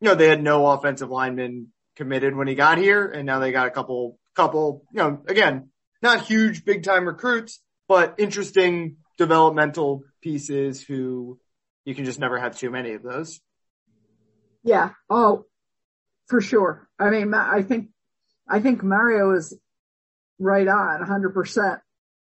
you 0.01 0.09
know, 0.09 0.15
they 0.15 0.29
had 0.29 0.43
no 0.43 0.67
offensive 0.67 1.11
linemen 1.11 1.69
committed 1.97 2.35
when 2.35 2.49
he 2.49 2.55
got 2.55 2.79
here 2.79 3.07
and 3.07 3.25
now 3.25 3.39
they 3.39 3.53
got 3.53 3.69
a 3.69 3.71
couple, 3.71 4.19
couple, 4.35 4.83
you 4.93 4.99
know, 4.99 5.23
again, 5.29 5.69
not 6.03 6.23
huge 6.23 6.65
big 6.65 6.83
time 6.83 7.07
recruits, 7.07 7.61
but 7.89 8.15
interesting 8.19 8.97
developmental 9.19 10.03
pieces 10.21 10.83
who 10.83 11.39
you 11.85 11.95
can 11.95 12.05
just 12.05 12.19
never 12.19 12.39
have 12.39 12.59
too 12.59 12.71
many 12.71 12.93
of 12.93 13.03
those. 13.03 13.41
Yeah. 14.65 14.91
Oh, 15.11 15.47
for 16.27 16.41
sure. 16.41 16.89
I 16.99 17.11
mean, 17.11 17.33
I 17.35 17.63
think, 17.63 17.89
I 18.49 18.61
think 18.61 18.83
Mario 18.83 19.33
is 19.33 19.57
right 20.39 20.67
on 20.67 21.03
hundred 21.03 21.31
percent. 21.35 21.81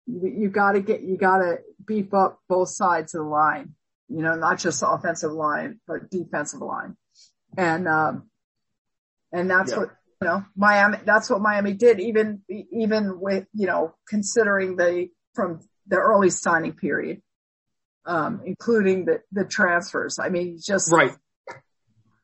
You, 0.05 0.49
gotta 0.49 0.81
get, 0.81 1.01
you 1.01 1.17
gotta 1.17 1.59
beef 1.85 2.13
up 2.13 2.39
both 2.49 2.69
sides 2.69 3.15
of 3.15 3.23
the 3.23 3.29
line, 3.29 3.75
you 4.09 4.21
know, 4.21 4.35
not 4.35 4.59
just 4.59 4.81
the 4.81 4.89
offensive 4.89 5.31
line, 5.31 5.79
but 5.87 6.09
defensive 6.09 6.61
line. 6.61 6.97
And, 7.57 7.87
um, 7.87 8.29
and 9.31 9.49
that's 9.49 9.71
yeah. 9.71 9.79
what 9.79 9.89
you 10.23 10.29
know, 10.29 10.45
Miami, 10.55 10.97
that's 11.05 11.29
what 11.29 11.41
Miami 11.41 11.73
did, 11.73 11.99
even, 11.99 12.41
even 12.49 13.19
with, 13.19 13.45
you 13.53 13.67
know, 13.67 13.93
considering 14.07 14.77
the, 14.77 15.09
from 15.33 15.59
the 15.87 15.97
early 15.97 16.29
signing 16.29 16.71
period, 16.73 17.21
um, 18.05 18.41
including 18.45 19.05
the, 19.05 19.21
the 19.33 19.43
transfers. 19.43 20.19
I 20.19 20.29
mean, 20.29 20.57
just, 20.61 20.91
right. 20.91 21.11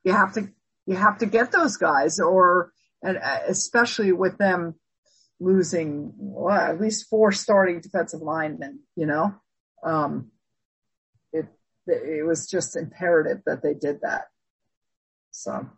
You 0.05 0.13
have 0.13 0.33
to, 0.35 0.47
you 0.85 0.95
have 0.95 1.17
to 1.17 1.25
get 1.25 1.51
those 1.51 1.75
guys 1.75 2.19
or, 2.21 2.71
and 3.03 3.17
uh, 3.17 3.39
especially 3.49 4.13
with 4.13 4.37
them 4.37 4.75
losing 5.41 6.13
well, 6.15 6.55
at 6.55 6.79
least 6.79 7.09
four 7.09 7.33
starting 7.33 7.81
defensive 7.81 8.21
linemen, 8.21 8.79
you 8.95 9.07
know, 9.07 9.35
um, 9.83 10.31
it, 11.33 11.47
it 11.85 12.25
was 12.25 12.49
just 12.49 12.77
imperative 12.77 13.41
that 13.45 13.61
they 13.61 13.73
did 13.73 13.99
that. 14.01 14.27
So. 15.31 15.69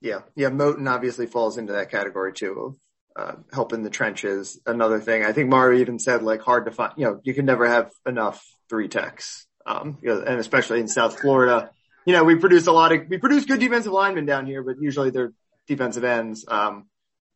Yeah. 0.00 0.20
Yeah. 0.34 0.50
Moten 0.50 0.88
obviously 0.90 1.26
falls 1.26 1.58
into 1.58 1.72
that 1.74 1.90
category 1.90 2.32
too 2.32 2.76
of, 3.16 3.24
uh, 3.24 3.36
helping 3.52 3.82
the 3.82 3.90
trenches. 3.90 4.60
Another 4.66 5.00
thing, 5.00 5.24
I 5.24 5.32
think 5.32 5.48
Mario 5.48 5.80
even 5.80 5.98
said 5.98 6.22
like 6.22 6.40
hard 6.40 6.66
to 6.66 6.70
find, 6.70 6.92
you 6.96 7.06
know, 7.06 7.20
you 7.24 7.34
can 7.34 7.46
never 7.46 7.66
have 7.66 7.90
enough 8.06 8.44
three 8.68 8.88
techs. 8.88 9.46
Um, 9.64 9.98
you 10.00 10.10
know, 10.10 10.20
and 10.20 10.38
especially 10.38 10.80
in 10.80 10.86
South 10.86 11.18
Florida, 11.18 11.70
you 12.04 12.12
know, 12.12 12.22
we 12.22 12.36
produce 12.36 12.68
a 12.68 12.72
lot 12.72 12.92
of, 12.92 13.08
we 13.08 13.18
produce 13.18 13.46
good 13.46 13.58
defensive 13.58 13.90
linemen 13.90 14.26
down 14.26 14.46
here, 14.46 14.62
but 14.62 14.76
usually 14.80 15.10
they're 15.10 15.32
defensive 15.66 16.04
ends. 16.04 16.44
Um, 16.46 16.86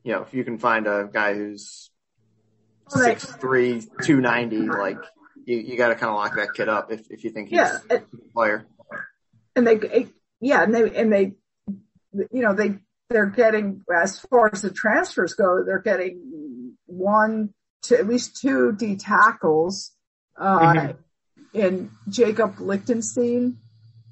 you 0.04 0.12
know, 0.12 0.22
if 0.22 0.32
you 0.32 0.44
can 0.44 0.58
find 0.58 0.86
a 0.86 1.08
guy 1.12 1.34
who's 1.34 1.90
six 2.88 3.24
three, 3.24 3.82
two 4.02 4.20
ninety, 4.20 4.60
like 4.60 4.98
you, 5.44 5.58
you 5.58 5.76
got 5.76 5.88
to 5.88 5.94
kind 5.96 6.10
of 6.10 6.14
lock 6.14 6.36
that 6.36 6.54
kid 6.54 6.68
up 6.68 6.92
if, 6.92 7.10
if 7.10 7.24
you 7.24 7.30
think 7.30 7.48
he's 7.48 7.58
yeah, 7.58 7.78
a 7.90 8.00
player. 8.32 8.66
And 9.56 9.66
they, 9.66 10.08
yeah, 10.40 10.62
and 10.62 10.72
they, 10.72 10.94
and 10.94 11.12
they 11.12 11.32
you 12.12 12.42
know, 12.42 12.54
they, 12.54 12.78
they're 13.08 13.26
getting, 13.26 13.82
as 13.94 14.18
far 14.18 14.50
as 14.52 14.62
the 14.62 14.70
transfers 14.70 15.34
go, 15.34 15.64
they're 15.64 15.82
getting 15.82 16.74
one 16.86 17.54
to 17.82 17.98
at 17.98 18.06
least 18.06 18.40
two 18.40 18.72
D 18.72 18.96
tackles, 18.96 19.92
uh, 20.38 20.58
mm-hmm. 20.58 20.98
in 21.54 21.90
Jacob 22.08 22.60
Lichtenstein. 22.60 23.58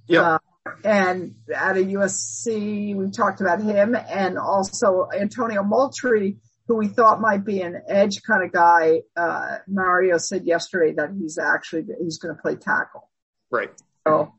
Yeah. 0.06 0.22
Uh, 0.22 0.38
and 0.84 1.34
at 1.54 1.76
a 1.76 1.80
USC, 1.80 2.94
we 2.94 3.10
talked 3.10 3.40
about 3.40 3.62
him 3.62 3.94
and 3.94 4.38
also 4.38 5.08
Antonio 5.14 5.62
Moultrie, 5.62 6.38
who 6.66 6.76
we 6.76 6.88
thought 6.88 7.20
might 7.20 7.44
be 7.44 7.62
an 7.62 7.80
edge 7.88 8.22
kind 8.22 8.44
of 8.44 8.52
guy. 8.52 9.00
Uh, 9.16 9.58
Mario 9.66 10.18
said 10.18 10.44
yesterday 10.44 10.92
that 10.94 11.10
he's 11.18 11.38
actually, 11.38 11.86
he's 12.00 12.18
going 12.18 12.34
to 12.34 12.40
play 12.40 12.56
tackle. 12.56 13.08
Right. 13.50 13.70
So, 14.06 14.34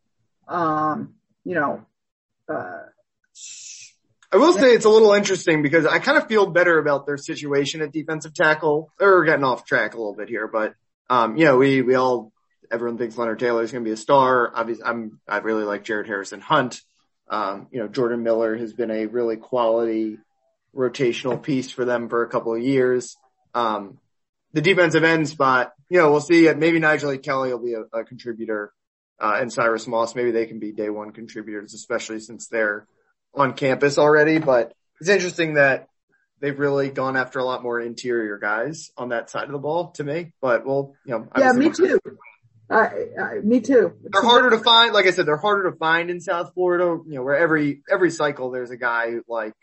um, 0.47 1.15
you 1.43 1.55
know, 1.55 1.85
uh, 2.47 2.83
I 4.31 4.37
will 4.37 4.53
say 4.53 4.73
it's 4.73 4.85
a 4.85 4.89
little 4.89 5.13
interesting 5.13 5.63
because 5.63 5.87
I 5.87 5.97
kind 5.97 6.17
of 6.17 6.27
feel 6.27 6.45
better 6.45 6.77
about 6.77 7.07
their 7.07 7.17
situation 7.17 7.81
at 7.81 7.91
defensive 7.91 8.33
tackle. 8.33 8.91
They're 8.99 9.23
getting 9.23 9.43
off 9.43 9.65
track 9.65 9.95
a 9.95 9.97
little 9.97 10.15
bit 10.15 10.29
here, 10.29 10.47
but, 10.47 10.75
um, 11.09 11.35
you 11.35 11.45
know, 11.45 11.57
we, 11.57 11.81
we 11.81 11.95
all, 11.95 12.31
everyone 12.71 12.99
thinks 12.99 13.17
Leonard 13.17 13.39
Taylor 13.39 13.63
is 13.63 13.71
going 13.71 13.83
to 13.83 13.87
be 13.87 13.93
a 13.93 13.97
star. 13.97 14.51
Obviously, 14.53 14.83
I'm, 14.83 15.19
I 15.27 15.37
really 15.37 15.63
like 15.63 15.83
Jared 15.83 16.05
Harrison 16.05 16.41
Hunt. 16.41 16.79
Um, 17.27 17.67
you 17.71 17.79
know, 17.79 17.87
Jordan 17.87 18.21
Miller 18.21 18.55
has 18.55 18.71
been 18.71 18.91
a 18.91 19.07
really 19.07 19.37
quality 19.37 20.19
rotational 20.75 21.41
piece 21.41 21.71
for 21.71 21.83
them 21.83 22.07
for 22.07 22.23
a 22.23 22.29
couple 22.29 22.53
of 22.53 22.61
years. 22.61 23.17
Um, 23.55 23.97
the 24.53 24.61
defensive 24.61 25.03
end 25.03 25.27
spot, 25.27 25.73
you 25.89 25.97
know, 25.97 26.11
we'll 26.11 26.21
see. 26.21 26.51
Maybe 26.53 26.79
Nigel 26.79 27.17
Kelly 27.17 27.51
will 27.51 27.63
be 27.63 27.73
a, 27.73 27.81
a 27.99 28.03
contributor, 28.03 28.73
uh, 29.19 29.37
and 29.41 29.51
Cyrus 29.51 29.87
Moss. 29.87 30.15
Maybe 30.15 30.31
they 30.31 30.45
can 30.45 30.59
be 30.59 30.71
day 30.71 30.89
one 30.89 31.11
contributors, 31.11 31.73
especially 31.73 32.19
since 32.19 32.47
they're 32.47 32.87
on 33.33 33.53
campus 33.53 33.97
already. 33.97 34.39
But 34.39 34.73
it's 34.99 35.09
interesting 35.09 35.55
that 35.55 35.87
they've 36.39 36.57
really 36.57 36.89
gone 36.89 37.17
after 37.17 37.39
a 37.39 37.43
lot 37.43 37.63
more 37.63 37.79
interior 37.79 38.37
guys 38.37 38.91
on 38.97 39.09
that 39.09 39.29
side 39.29 39.45
of 39.45 39.51
the 39.51 39.59
ball 39.59 39.91
to 39.91 40.03
me. 40.03 40.33
But 40.41 40.65
well, 40.65 40.95
you 41.05 41.13
know, 41.13 41.27
yeah, 41.37 41.51
me 41.51 41.69
too. 41.69 41.99
Uh, 42.69 42.87
uh, 43.19 43.29
me 43.43 43.61
too. 43.61 43.93
They're 44.03 44.21
harder 44.21 44.51
to 44.51 44.59
find. 44.59 44.93
Like 44.93 45.07
I 45.07 45.11
said, 45.11 45.25
they're 45.25 45.37
harder 45.37 45.71
to 45.71 45.77
find 45.77 46.09
in 46.09 46.21
South 46.21 46.53
Florida. 46.53 46.99
You 47.07 47.15
know, 47.15 47.23
where 47.23 47.37
every 47.37 47.81
every 47.89 48.11
cycle 48.11 48.51
there's 48.51 48.71
a 48.71 48.77
guy 48.77 49.15
like 49.27 49.53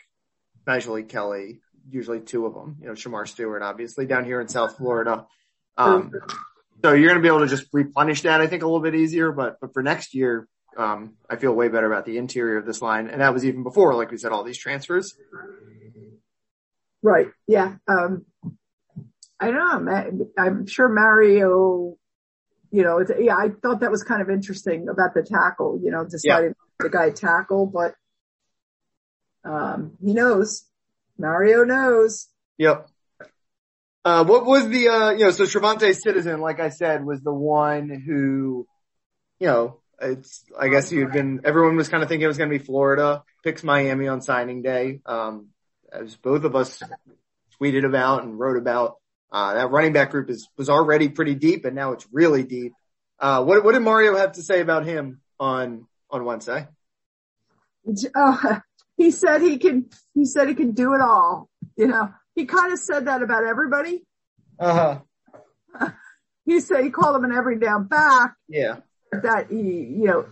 Nigel 0.65 1.01
Kelly, 1.03 1.61
usually 1.89 2.19
two 2.19 2.45
of 2.45 2.53
them. 2.53 2.77
You 2.81 2.87
know, 2.87 2.93
Shemar 2.93 3.27
Stewart, 3.27 3.61
obviously 3.61 4.05
down 4.05 4.25
here 4.25 4.41
in 4.41 4.49
South 4.49 4.77
Florida. 4.77 5.25
Um, 5.77 6.11
so 6.83 6.93
you're 6.93 7.07
going 7.09 7.19
to 7.19 7.21
be 7.21 7.27
able 7.27 7.39
to 7.39 7.47
just 7.47 7.67
replenish 7.71 8.23
that, 8.23 8.41
I 8.41 8.47
think, 8.47 8.63
a 8.63 8.65
little 8.65 8.81
bit 8.81 8.95
easier. 8.95 9.31
But 9.31 9.57
but 9.61 9.73
for 9.73 9.81
next 9.83 10.13
year, 10.13 10.47
um, 10.77 11.15
I 11.29 11.35
feel 11.35 11.53
way 11.53 11.67
better 11.67 11.91
about 11.91 12.05
the 12.05 12.17
interior 12.17 12.57
of 12.57 12.65
this 12.65 12.81
line, 12.81 13.07
and 13.09 13.21
that 13.21 13.33
was 13.33 13.43
even 13.43 13.63
before, 13.63 13.95
like 13.95 14.11
we 14.11 14.17
said, 14.17 14.31
all 14.31 14.43
these 14.43 14.57
transfers. 14.57 15.15
Right. 17.01 17.27
Yeah. 17.47 17.75
Um, 17.87 18.25
I 19.39 19.51
don't 19.51 19.85
know. 19.85 20.31
I'm 20.37 20.67
sure 20.67 20.89
Mario. 20.89 21.97
You 22.69 22.83
know, 22.83 23.03
yeah, 23.17 23.35
I 23.35 23.49
thought 23.49 23.79
that 23.79 23.91
was 23.91 24.03
kind 24.03 24.21
of 24.21 24.29
interesting 24.29 24.89
about 24.89 25.13
the 25.13 25.23
tackle. 25.23 25.79
You 25.81 25.91
know, 25.91 26.03
deciding 26.03 26.49
yeah. 26.49 26.53
the 26.79 26.89
guy 26.89 27.09
tackle, 27.11 27.65
but 27.65 27.95
um, 29.43 29.97
he 30.03 30.13
knows. 30.13 30.65
Mario 31.17 31.63
knows. 31.63 32.27
Yep. 32.57 32.87
Uh, 34.03 34.23
what 34.23 34.45
was 34.45 34.67
the, 34.69 34.87
uh, 34.87 35.11
you 35.11 35.25
know, 35.25 35.31
so 35.31 35.43
TreVonte' 35.43 35.95
Citizen, 35.95 36.39
like 36.39 36.59
I 36.59 36.69
said, 36.69 37.03
was 37.03 37.21
the 37.21 37.33
one 37.33 37.89
who, 37.89 38.67
you 39.39 39.47
know, 39.47 39.79
it's, 40.01 40.43
I 40.57 40.67
guess 40.69 40.91
you've 40.91 41.11
been, 41.11 41.41
everyone 41.43 41.75
was 41.75 41.89
kind 41.89 42.03
of 42.03 42.09
thinking 42.09 42.25
it 42.25 42.27
was 42.27 42.37
going 42.37 42.49
to 42.49 42.57
be 42.57 42.63
Florida, 42.63 43.23
picks 43.43 43.63
Miami 43.63 44.07
on 44.07 44.21
signing 44.21 44.61
day. 44.61 45.01
Um, 45.05 45.47
as 45.91 46.15
both 46.15 46.43
of 46.43 46.55
us 46.55 46.81
tweeted 47.59 47.85
about 47.85 48.23
and 48.23 48.37
wrote 48.37 48.57
about, 48.57 48.95
uh, 49.31 49.55
that 49.55 49.71
running 49.71 49.93
back 49.93 50.11
group 50.11 50.29
is, 50.29 50.47
was 50.57 50.69
already 50.69 51.09
pretty 51.09 51.35
deep 51.35 51.65
and 51.65 51.75
now 51.75 51.91
it's 51.93 52.07
really 52.11 52.43
deep. 52.43 52.73
Uh, 53.19 53.43
what, 53.43 53.63
what 53.63 53.73
did 53.73 53.81
Mario 53.81 54.15
have 54.15 54.33
to 54.33 54.43
say 54.43 54.61
about 54.61 54.85
him 54.85 55.21
on, 55.39 55.87
on 56.09 56.25
Wednesday? 56.25 56.67
Uh, 58.15 58.59
he 58.97 59.11
said 59.11 59.41
he 59.41 59.57
can, 59.57 59.89
he 60.13 60.25
said 60.25 60.47
he 60.47 60.55
can 60.55 60.71
do 60.71 60.93
it 60.93 61.01
all. 61.01 61.49
You 61.75 61.87
know, 61.87 62.09
he 62.35 62.45
kind 62.45 62.71
of 62.71 62.79
said 62.79 63.05
that 63.05 63.21
about 63.21 63.43
everybody. 63.43 64.03
Uh 64.59 64.99
huh. 65.73 65.89
He 66.47 66.61
said 66.61 66.85
he 66.85 66.91
called 66.91 67.17
him 67.17 67.25
an 67.25 67.33
every 67.33 67.59
down 67.59 67.87
back. 67.87 68.35
Yeah. 68.47 68.77
That 69.11 69.47
he, 69.49 69.61
you 69.61 70.05
know, 70.05 70.25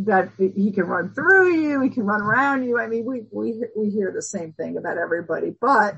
that 0.00 0.32
he 0.38 0.70
can 0.72 0.84
run 0.84 1.14
through 1.14 1.54
you, 1.54 1.80
he 1.80 1.88
can 1.88 2.04
run 2.04 2.20
around 2.20 2.64
you. 2.64 2.78
I 2.78 2.86
mean, 2.86 3.04
we, 3.04 3.22
we, 3.32 3.62
we 3.76 3.90
hear 3.90 4.12
the 4.14 4.22
same 4.22 4.52
thing 4.52 4.76
about 4.76 4.98
everybody, 4.98 5.54
but 5.60 5.96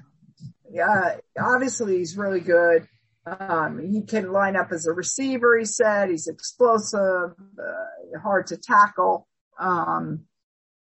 yeah, 0.71 1.17
obviously 1.39 1.99
he's 1.99 2.17
really 2.17 2.41
good. 2.41 2.87
Um, 3.27 3.81
he 3.91 4.03
can 4.03 4.33
line 4.33 4.55
up 4.55 4.71
as 4.71 4.87
a 4.87 4.93
receiver, 4.93 5.59
he 5.59 5.65
said. 5.65 6.11
He's 6.11 6.29
explosive, 6.29 7.33
uh, 7.59 8.19
hard 8.23 8.47
to 8.49 8.57
tackle. 8.57 9.27
Um, 9.59 10.25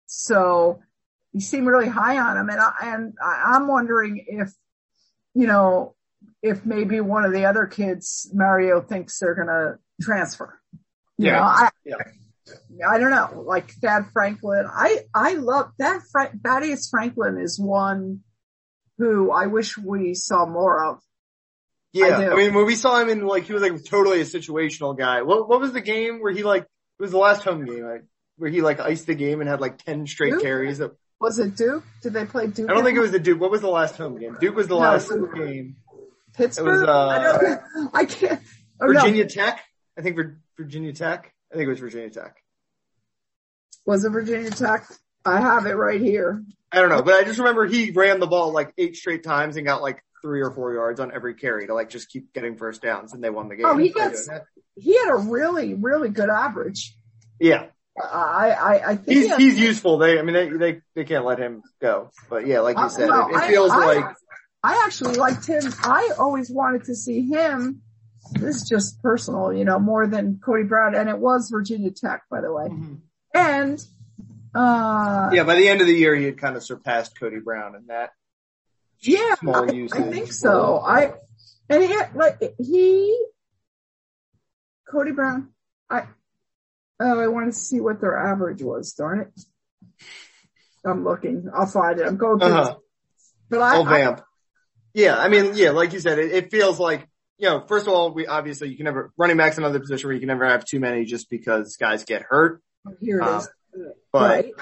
so 0.07 0.79
you 1.33 1.41
seem 1.41 1.65
really 1.65 1.89
high 1.89 2.17
on 2.17 2.38
him. 2.38 2.50
And 2.50 2.59
I, 2.59 2.74
and 2.81 3.13
I'm 3.24 3.67
wondering 3.67 4.25
if, 4.27 4.51
you 5.33 5.48
know, 5.48 5.95
if 6.41 6.65
maybe 6.65 7.01
one 7.01 7.25
of 7.25 7.33
the 7.33 7.45
other 7.45 7.65
kids, 7.65 8.29
Mario 8.33 8.81
thinks 8.81 9.19
they're 9.19 9.36
going 9.36 9.48
to 9.48 9.77
transfer. 10.01 10.59
You 11.19 11.25
yeah. 11.25 11.33
Know, 11.33 11.43
I, 11.43 11.69
yeah. 11.85 11.95
I 12.89 12.97
don't 12.97 13.11
know, 13.11 13.43
like 13.45 13.71
Thad 13.71 14.05
Franklin. 14.13 14.65
I, 14.71 14.99
I 15.13 15.33
love 15.33 15.71
that. 15.79 16.01
Fra- 16.09 16.31
Thaddeus 16.41 16.89
Franklin 16.89 17.38
is 17.38 17.59
one 17.59 18.21
who 18.97 19.29
I 19.29 19.47
wish 19.47 19.77
we 19.77 20.13
saw 20.13 20.45
more 20.45 20.85
of. 20.85 20.99
Yeah. 21.91 22.05
I, 22.05 22.31
I, 22.31 22.35
mean, 22.35 22.53
when 22.53 22.65
we 22.65 22.75
saw 22.75 23.01
him 23.01 23.09
in 23.09 23.27
like, 23.27 23.43
he 23.43 23.53
was 23.53 23.61
like 23.61 23.83
totally 23.83 24.21
a 24.21 24.23
situational 24.23 24.97
guy. 24.97 25.23
What, 25.23 25.49
what 25.49 25.59
was 25.59 25.73
the 25.73 25.81
game 25.81 26.21
where 26.21 26.31
he 26.31 26.43
like, 26.43 26.63
it 26.63 27.01
was 27.01 27.11
the 27.11 27.17
last 27.17 27.43
home 27.43 27.65
game, 27.65 27.83
like, 27.83 28.05
where 28.38 28.49
he 28.49 28.61
like 28.61 28.79
iced 28.79 29.07
the 29.07 29.15
game 29.15 29.41
and 29.41 29.49
had 29.49 29.59
like 29.59 29.83
10 29.83 30.07
straight 30.07 30.31
Duke? 30.31 30.41
carries. 30.41 30.77
That, 30.77 30.95
was 31.19 31.38
it 31.38 31.57
Duke? 31.57 31.83
Did 32.01 32.13
they 32.13 32.23
play 32.23 32.47
Duke? 32.47 32.69
I 32.69 32.75
don't 32.75 32.85
think 32.85 32.97
it 32.97 33.01
was 33.01 33.11
the 33.11 33.19
Duke. 33.19 33.41
What 33.41 33.51
was 33.51 33.59
the 33.59 33.67
last 33.67 33.97
home 33.97 34.17
game? 34.17 34.38
Duke 34.39 34.55
was 34.55 34.69
the 34.69 34.75
no, 34.75 34.79
last 34.79 35.11
game. 35.35 35.75
Pittsburgh? 36.33 36.79
Was, 36.79 36.89
uh, 36.89 37.07
I, 37.07 37.19
don't, 37.19 37.89
I 37.93 38.05
can't. 38.05 38.41
Oh, 38.81 38.88
Virginia 38.88 39.23
no. 39.23 39.29
Tech? 39.29 39.59
I 39.97 40.01
think 40.01 40.17
Virginia 40.60 40.92
Tech. 40.92 41.34
I 41.51 41.56
think 41.56 41.68
it 41.68 41.70
was 41.70 41.80
Virginia 41.80 42.10
Tech. 42.10 42.36
Was 43.86 44.04
it 44.04 44.10
Virginia 44.10 44.51
Tech? 44.51 44.86
I 45.25 45.39
have 45.39 45.66
it 45.66 45.74
right 45.74 46.01
here. 46.01 46.44
I 46.72 46.82
don't 46.82 46.89
know, 46.89 47.01
but 47.01 47.16
I 47.16 47.24
just 47.24 47.39
remember 47.39 47.66
he 47.66 47.92
ran 47.92 48.20
the 48.20 48.28
ball 48.28 48.51
like 48.51 48.74
eight 48.78 48.96
straight 48.96 49.24
times 49.24 49.56
and 49.56 49.66
got 49.66 49.82
like 49.82 50.04
three 50.22 50.42
or 50.42 50.51
four 50.51 50.74
yards 50.74 51.00
on 51.00 51.12
every 51.13 51.34
carry 51.34 51.66
to 51.68 51.74
like 51.74 51.89
just 51.89 52.10
keep 52.10 52.34
getting 52.34 52.58
first 52.58 52.82
downs 52.82 53.13
and 53.13 53.24
they 53.24 53.30
won 53.30 53.48
the 53.48 53.56
game. 53.56 53.66
Oh, 53.66 53.78
he 53.78 53.89
gets, 53.89 54.30
he 54.75 54.98
had 54.98 55.10
a 55.12 55.18
really, 55.18 55.74
really 55.74 56.10
good 56.10 56.30
average. 56.30 56.96
Yeah. 57.39 57.68
I, 58.01 58.51
I, 58.51 58.89
I 58.92 58.96
think 58.98 59.18
he's, 59.18 59.36
he's 59.36 59.60
useful. 59.60 59.98
They, 59.98 60.20
I 60.20 60.22
mean, 60.22 60.34
they, 60.34 60.50
they, 60.50 60.82
they 60.94 61.04
can't 61.06 61.25
let 61.25 61.39
him 61.39 61.63
go. 61.82 62.12
But 62.30 62.48
yeah, 62.48 62.60
like 62.60 62.78
you 62.78 62.84
uh, 62.84 62.89
said, 62.89 63.10
well, 63.10 63.30
it, 63.30 63.36
it, 63.36 63.48
feels 63.48 63.72
I, 63.72 63.86
like. 63.86 64.16
I 64.62 64.84
actually 64.86 65.16
liked 65.16 65.46
him. 65.48 65.63
I 65.84 66.12
always 66.18 66.51
wanted 66.51 66.86
to 66.86 66.96
see 66.96 67.28
him. 67.28 67.82
This 68.33 68.57
is 68.57 68.69
just 68.69 69.01
personal, 69.01 69.53
you 69.53 69.65
know, 69.65 69.79
more 69.79 70.07
than 70.07 70.39
Cody 70.43 70.63
Brown, 70.63 70.95
and 70.95 71.09
it 71.09 71.17
was 71.17 71.49
Virginia 71.49 71.91
Tech, 71.91 72.23
by 72.29 72.41
the 72.41 72.51
way. 72.51 72.65
Mm-hmm. 72.65 72.95
And 73.33 73.85
uh 74.53 75.29
yeah, 75.31 75.43
by 75.43 75.55
the 75.55 75.67
end 75.67 75.81
of 75.81 75.88
the 75.88 75.93
year, 75.93 76.15
he 76.15 76.25
had 76.25 76.38
kind 76.38 76.55
of 76.55 76.63
surpassed 76.63 77.19
Cody 77.19 77.39
Brown 77.39 77.75
in 77.75 77.88
that. 77.88 78.11
Yeah, 79.01 79.35
I, 79.47 79.88
I 79.93 80.01
think 80.01 80.31
so. 80.33 80.79
I 80.79 81.13
and 81.69 81.83
he 81.83 81.97
like 82.15 82.55
he 82.59 83.25
Cody 84.91 85.11
Brown. 85.11 85.49
I 85.89 86.07
Oh, 86.99 87.19
I 87.19 87.27
wanted 87.27 87.53
to 87.53 87.59
see 87.59 87.79
what 87.79 88.01
their 88.01 88.17
average 88.17 88.61
was. 88.61 88.93
Darn 88.93 89.21
it. 89.21 90.07
I'm 90.85 91.03
looking. 91.03 91.49
I'll 91.53 91.65
find 91.65 91.99
it. 91.99 92.05
I'm 92.05 92.17
going 92.17 92.39
to, 92.39 92.45
uh-huh. 92.45 92.75
but 93.49 93.61
I, 93.61 93.77
oh, 93.77 93.83
vamp. 93.83 94.19
I, 94.19 94.23
yeah. 94.93 95.17
I 95.17 95.29
mean, 95.29 95.51
yeah, 95.55 95.71
like 95.71 95.93
you 95.93 95.99
said, 95.99 96.19
it, 96.19 96.31
it, 96.31 96.51
feels 96.51 96.79
like, 96.79 97.07
you 97.39 97.50
know, 97.50 97.62
first 97.62 97.88
of 97.88 97.93
all, 97.93 98.12
we 98.12 98.27
obviously 98.27 98.69
you 98.69 98.75
can 98.75 98.84
never, 98.84 99.12
running 99.17 99.38
back's 99.38 99.58
another 99.58 99.79
position 99.79 100.08
where 100.08 100.13
you 100.13 100.19
can 100.19 100.27
never 100.27 100.46
have 100.46 100.65
too 100.65 100.79
many 100.79 101.05
just 101.05 101.29
because 101.29 101.77
guys 101.77 102.03
get 102.03 102.22
hurt. 102.22 102.62
Here 103.00 103.22
it 103.22 103.38
is. 103.38 103.50
But 104.12 104.46
right. 104.46 104.53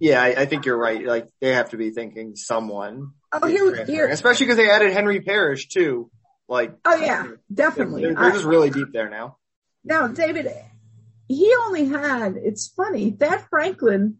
yeah, 0.00 0.22
I, 0.22 0.28
I, 0.28 0.46
think 0.46 0.64
you're 0.64 0.78
right. 0.78 1.04
Like 1.04 1.28
they 1.40 1.54
have 1.54 1.70
to 1.70 1.76
be 1.76 1.90
thinking 1.90 2.34
someone. 2.34 3.12
Oh, 3.32 3.46
here, 3.46 3.84
here. 3.84 4.08
Especially 4.08 4.46
because 4.46 4.56
they 4.56 4.70
added 4.70 4.92
Henry 4.92 5.20
Parrish 5.20 5.68
too. 5.68 6.10
Like. 6.48 6.74
Oh 6.84 6.96
yeah, 6.96 7.28
definitely. 7.52 8.02
They're, 8.02 8.14
they're 8.14 8.32
just 8.32 8.44
really 8.44 8.70
deep 8.70 8.88
there 8.92 9.10
now. 9.10 9.36
Now, 9.84 10.08
David, 10.08 10.48
he 11.28 11.54
only 11.66 11.86
had, 11.86 12.36
it's 12.36 12.68
funny, 12.68 13.10
that 13.20 13.48
Franklin, 13.48 14.16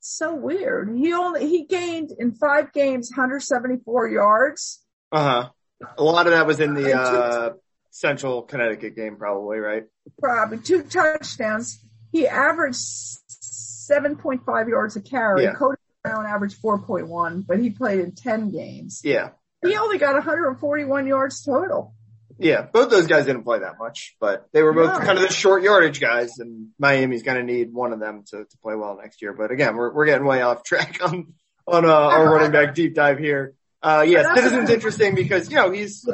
so 0.00 0.34
weird. 0.34 0.96
He 0.96 1.12
only, 1.12 1.48
he 1.48 1.64
gained 1.64 2.12
in 2.18 2.32
five 2.32 2.72
games 2.72 3.10
174 3.10 4.08
yards. 4.08 4.80
Uh 5.10 5.22
huh. 5.22 5.48
A 5.98 6.02
lot 6.02 6.26
of 6.26 6.32
that 6.32 6.46
was 6.46 6.60
in 6.60 6.74
the, 6.74 6.92
uh, 6.98 7.52
Central 7.90 8.42
Connecticut 8.42 8.96
game 8.96 9.16
probably, 9.16 9.58
right? 9.58 9.84
Probably 10.18 10.58
two 10.58 10.82
touchdowns. 10.82 11.78
He 12.10 12.26
averaged 12.26 12.78
7.5 12.78 14.68
yards 14.68 14.96
a 14.96 15.00
carry. 15.02 15.44
Yeah. 15.44 15.54
Cody 15.54 15.76
Brown 16.02 16.26
averaged 16.26 16.60
4.1, 16.62 17.46
but 17.46 17.58
he 17.58 17.70
played 17.70 18.00
in 18.00 18.12
10 18.12 18.50
games. 18.50 19.02
Yeah. 19.04 19.30
He 19.64 19.76
only 19.76 19.98
got 19.98 20.14
141 20.14 21.06
yards 21.06 21.44
total. 21.44 21.94
Yeah, 22.38 22.62
both 22.62 22.90
those 22.90 23.06
guys 23.06 23.26
didn't 23.26 23.44
play 23.44 23.60
that 23.60 23.78
much, 23.78 24.16
but 24.18 24.48
they 24.52 24.62
were 24.62 24.72
both 24.72 24.98
No. 24.98 25.04
kind 25.04 25.18
of 25.18 25.22
the 25.22 25.32
short 25.32 25.62
yardage 25.62 26.00
guys, 26.00 26.38
and 26.38 26.68
Miami's 26.78 27.22
going 27.22 27.36
to 27.36 27.44
need 27.44 27.72
one 27.72 27.92
of 27.92 28.00
them 28.00 28.24
to, 28.30 28.38
to 28.44 28.58
play 28.62 28.74
well 28.74 28.98
next 29.00 29.22
year. 29.22 29.32
But 29.32 29.52
again, 29.52 29.76
we're 29.76 29.92
we're 29.92 30.06
getting 30.06 30.26
way 30.26 30.42
off 30.42 30.64
track 30.64 30.98
on 31.04 31.34
on 31.68 31.84
uh, 31.84 31.92
our 31.92 32.34
running 32.34 32.50
back 32.50 32.74
deep 32.74 32.94
dive 32.94 33.18
here. 33.18 33.54
Uh, 33.82 34.04
yeah, 34.06 34.34
Citizen's 34.34 34.70
interesting 34.70 35.14
because 35.14 35.50
you 35.50 35.56
know 35.56 35.70
he's 35.70 36.08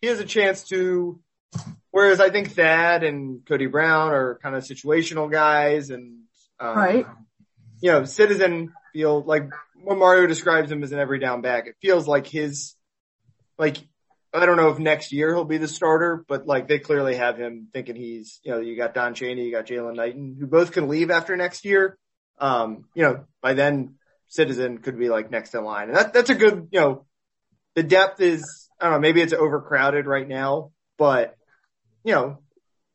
he 0.00 0.06
has 0.06 0.20
a 0.20 0.24
chance 0.24 0.64
to, 0.68 1.20
whereas 1.90 2.20
I 2.20 2.30
think 2.30 2.52
Thad 2.52 3.02
and 3.04 3.44
Cody 3.46 3.66
Brown 3.66 4.12
are 4.12 4.38
kind 4.42 4.56
of 4.56 4.64
situational 4.64 5.30
guys, 5.30 5.90
and 5.90 6.20
um, 6.58 6.76
Right. 6.76 7.06
you 7.82 7.92
know, 7.92 8.04
Citizen 8.04 8.72
feel 8.92 9.22
like 9.22 9.50
when 9.82 9.98
Mario 9.98 10.26
describes 10.26 10.70
him 10.70 10.82
as 10.82 10.92
an 10.92 10.98
every 10.98 11.18
down 11.18 11.42
back, 11.42 11.66
it 11.66 11.76
feels 11.80 12.06
like 12.06 12.26
his, 12.26 12.74
like, 13.58 13.76
I 14.32 14.46
don't 14.46 14.56
know 14.56 14.70
if 14.70 14.78
next 14.78 15.12
year 15.12 15.34
he'll 15.34 15.44
be 15.44 15.58
the 15.58 15.68
starter, 15.68 16.24
but 16.28 16.46
like 16.46 16.68
they 16.68 16.78
clearly 16.78 17.16
have 17.16 17.36
him 17.36 17.68
thinking 17.72 17.96
he's, 17.96 18.40
you 18.44 18.52
know, 18.52 18.60
you 18.60 18.76
got 18.76 18.94
Don 18.94 19.14
Chaney, 19.14 19.44
you 19.44 19.52
got 19.52 19.66
Jalen 19.66 19.96
Knighton, 19.96 20.36
who 20.38 20.46
both 20.46 20.72
can 20.72 20.88
leave 20.88 21.10
after 21.10 21.36
next 21.36 21.64
year. 21.64 21.98
Um, 22.38 22.84
you 22.94 23.02
know, 23.02 23.24
by 23.42 23.54
then 23.54 23.96
Citizen 24.28 24.78
could 24.78 24.98
be 24.98 25.08
like 25.08 25.30
next 25.30 25.54
in 25.54 25.64
line. 25.64 25.88
And 25.88 25.96
that, 25.96 26.12
that's 26.12 26.30
a 26.30 26.34
good, 26.34 26.68
you 26.70 26.80
know, 26.80 27.06
the 27.74 27.82
depth 27.82 28.20
is, 28.20 28.68
I 28.80 28.84
don't 28.84 28.94
know, 28.94 29.00
maybe 29.00 29.20
it's 29.20 29.32
overcrowded 29.32 30.06
right 30.06 30.26
now, 30.26 30.72
but 30.98 31.36
you 32.04 32.14
know, 32.14 32.38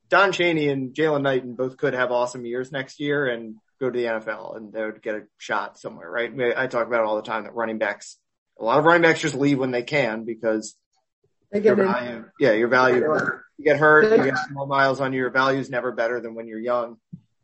Don 0.10 0.32
Chaney 0.32 0.70
and 0.70 0.94
Jalen 0.94 1.22
Knighton 1.22 1.56
both 1.56 1.78
could 1.78 1.94
have 1.94 2.12
awesome 2.12 2.46
years 2.46 2.72
next 2.72 3.00
year 3.00 3.28
and 3.28 3.56
go 3.80 3.90
to 3.90 3.98
the 3.98 4.06
NFL 4.06 4.56
and 4.58 4.72
they 4.72 4.84
would 4.84 5.02
get 5.02 5.16
a 5.16 5.24
shot 5.38 5.78
somewhere, 5.80 6.10
right? 6.10 6.32
I 6.58 6.68
talk 6.68 6.88
about 6.88 7.02
it 7.02 7.06
all 7.06 7.16
the 7.16 7.22
time 7.24 7.44
that 7.44 7.56
running 7.56 7.78
backs, 7.78 8.18
a 8.60 8.64
lot 8.64 8.80
of 8.80 8.86
running 8.86 9.02
backs 9.02 9.20
just 9.22 9.36
leave 9.36 9.60
when 9.60 9.72
they 9.72 9.84
can 9.84 10.24
because 10.24 10.76
They 11.52 11.60
get 11.60 11.78
in. 11.78 11.86
value, 11.86 12.26
yeah, 12.40 12.54
your 12.54 12.68
value, 12.68 12.98
you 13.58 13.66
get 13.66 13.78
hurt, 13.78 14.18
you 14.18 14.24
get 14.24 14.38
small 14.50 14.66
miles 14.68 15.02
on 15.02 15.14
you, 15.14 15.20
your 15.20 15.30
value 15.32 15.60
is 15.60 15.70
never 15.70 15.92
better 15.92 16.20
than 16.22 16.36
when 16.36 16.48
you're 16.48 16.60
young. 16.60 16.98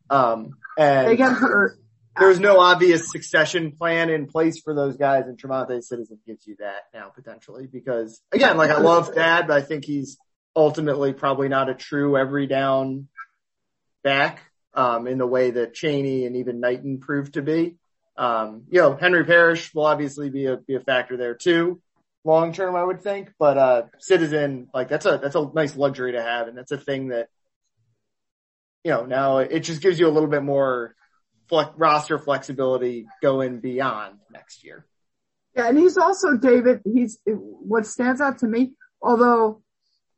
Um, 0.09 0.51
and 0.77 1.07
They 1.07 1.15
get 1.17 1.33
hurt. 1.33 1.77
There's 2.18 2.39
no 2.39 2.60
obvious 2.60 3.10
succession 3.10 3.72
plan 3.72 4.10
in 4.10 4.27
place 4.27 4.62
for 4.62 4.75
those 4.75 4.98
guys, 4.98 5.27
and 5.27 5.41
TreVonte' 5.41 5.82
Citizen 5.84 6.20
gives 6.27 6.46
you 6.46 6.58
that 6.60 6.84
now 6.94 7.10
potentially 7.10 7.68
because 7.72 8.22
again, 8.32 8.58
like 8.58 8.70
I 8.70 8.80
love 8.80 9.13
Thad, 9.13 9.48
but 9.48 9.58
I 9.58 9.62
think 9.62 9.86
he's 9.86 10.18
ultimately 10.56 11.13
probably 11.13 11.48
not 11.48 11.70
a 11.70 11.74
true 11.74 12.18
every 12.18 12.48
down 12.48 13.08
back 14.03 14.41
um, 14.74 15.08
in 15.08 15.18
the 15.18 15.27
way 15.27 15.51
that 15.51 15.74
Chaney 15.74 16.25
and 16.25 16.36
even 16.36 16.60
Knighton 16.60 17.00
proved 17.00 17.36
to 17.36 17.41
be. 17.41 17.77
Um, 18.18 18.63
you 18.70 18.82
know, 18.82 18.96
Henry 18.96 19.24
Parrish 19.24 19.74
will 19.74 19.86
obviously 19.86 20.30
be 20.30 20.46
a 20.46 20.58
be 20.58 20.75
a 20.75 20.82
factor 20.82 21.15
there 21.18 21.36
too, 21.36 21.82
long 22.24 22.53
term, 22.53 22.75
I 22.75 22.84
would 22.84 23.01
think. 23.01 23.32
But 23.39 23.58
uh, 23.58 23.84
Citizen, 24.00 24.68
like 24.74 24.89
that's 24.89 25.06
a 25.06 25.18
that's 25.22 25.36
a 25.36 25.50
nice 25.53 25.75
luxury 25.75 26.12
to 26.13 26.22
have, 26.22 26.48
and 26.48 26.58
that's 26.58 26.72
a 26.72 26.77
thing 26.77 27.08
that 27.08 27.30
you 28.84 28.91
know 28.91 29.06
now 29.06 29.38
it 29.38 29.62
just 29.62 29.82
gives 29.82 29.98
you 29.98 30.08
a 30.08 30.12
little 30.12 30.30
bit 30.30 30.44
more 30.44 30.96
flex, 31.51 31.70
roster 31.77 32.17
flexibility 32.17 33.05
going 33.22 33.60
beyond 33.60 34.15
next 34.31 34.63
year. 34.63 34.88
Yeah, 35.55 35.67
and 35.67 35.77
he's 35.77 35.98
also 35.98 36.38
David. 36.38 36.79
He's 36.86 37.20
what 37.25 37.86
stands 37.86 38.22
out 38.22 38.39
to 38.39 38.48
me, 38.48 38.72
although 39.01 39.62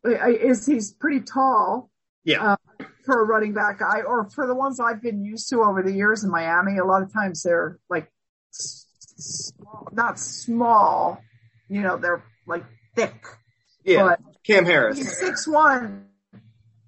uh, 0.05 0.29
is 0.29 0.65
he's 0.65 0.93
pretty 0.93 1.21
tall 1.21 1.89
Yeah, 2.23 2.55
for 3.03 3.19
a 3.19 3.25
running 3.25 3.53
back 3.53 3.79
guy, 3.79 4.01
or 4.01 4.29
for 4.29 4.45
the 4.45 4.53
ones 4.53 4.79
I've 4.79 5.01
been 5.01 5.25
used 5.25 5.49
to 5.49 5.63
over 5.63 5.81
the 5.81 5.91
years 5.91 6.23
in 6.23 6.29
Miami. 6.29 6.77
A 6.77 6.85
lot 6.85 7.01
of 7.01 7.11
times 7.11 7.41
they're 7.41 7.79
like 7.89 8.07
small, 8.51 9.89
not 9.91 10.19
small, 10.19 11.19
you 11.67 11.81
know, 11.81 11.97
they're 11.97 12.23
like 12.45 12.63
thick. 12.95 13.25
yeah. 13.83 14.03
But 14.03 14.19
Cam 14.45 14.65
Harris. 14.65 14.99
he's 14.99 15.17
six 15.17 15.47
one. 15.47 16.09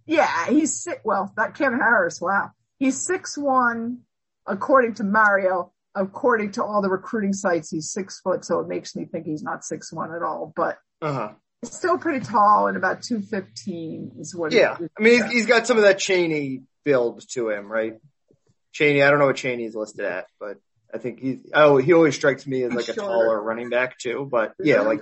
Yeah, 0.05 0.49
he's 0.49 0.83
six. 0.83 1.01
Well, 1.03 1.33
not 1.35 1.55
Kevin 1.57 1.79
Harris. 1.79 2.21
Wow, 2.21 2.51
he's 2.77 3.01
six 3.01 3.35
one 3.35 4.01
according 4.47 4.95
to 4.95 5.03
Mario. 5.03 5.71
According 5.97 6.51
to 6.53 6.63
all 6.65 6.81
the 6.81 6.89
recruiting 6.89 7.31
sites, 7.31 7.71
he's 7.71 7.89
six 7.89 8.19
foot, 8.19 8.43
so 8.43 8.59
it 8.59 8.67
makes 8.67 8.97
me 8.97 9.05
think 9.05 9.25
he's 9.25 9.41
not 9.41 9.63
six 9.63 9.93
one 9.93 10.13
at 10.13 10.21
all. 10.23 10.51
But 10.53 10.77
Uh 11.01 11.13
huh. 11.13 11.29
he's 11.61 11.71
still 11.71 11.97
pretty 11.97 12.19
tall 12.25 12.67
and 12.67 12.75
about 12.75 13.01
two 13.01 13.21
fifteen 13.21 14.11
is 14.19 14.35
what. 14.35 14.51
he- 14.51 14.59
Yeah, 14.59 14.75
I 14.99 15.01
mean 15.01 15.23
he's, 15.23 15.31
he's 15.31 15.45
got 15.45 15.65
some 15.65 15.77
of 15.77 15.83
that 15.83 15.97
Chaney 15.99 16.63
build 16.83 17.23
to 17.29 17.49
him, 17.49 17.71
right? 17.71 17.93
Chaney, 18.73 19.03
I 19.03 19.09
don't 19.09 19.19
know 19.19 19.27
what 19.27 19.37
Chaney's 19.37 19.73
listed 19.73 20.03
at, 20.03 20.25
but 20.37 20.57
I 20.93 20.97
think 20.97 21.21
he's 21.21 21.37
oh 21.53 21.77
he 21.77 21.93
always 21.93 22.15
strikes 22.15 22.45
me 22.45 22.63
as 22.63 22.73
like 22.73 22.89
a 22.89 22.93
Shorter. 22.93 23.09
taller 23.09 23.41
running 23.41 23.69
back 23.69 23.97
too. 23.97 24.27
But 24.29 24.53
yeah, 24.59 24.81
like 24.81 24.99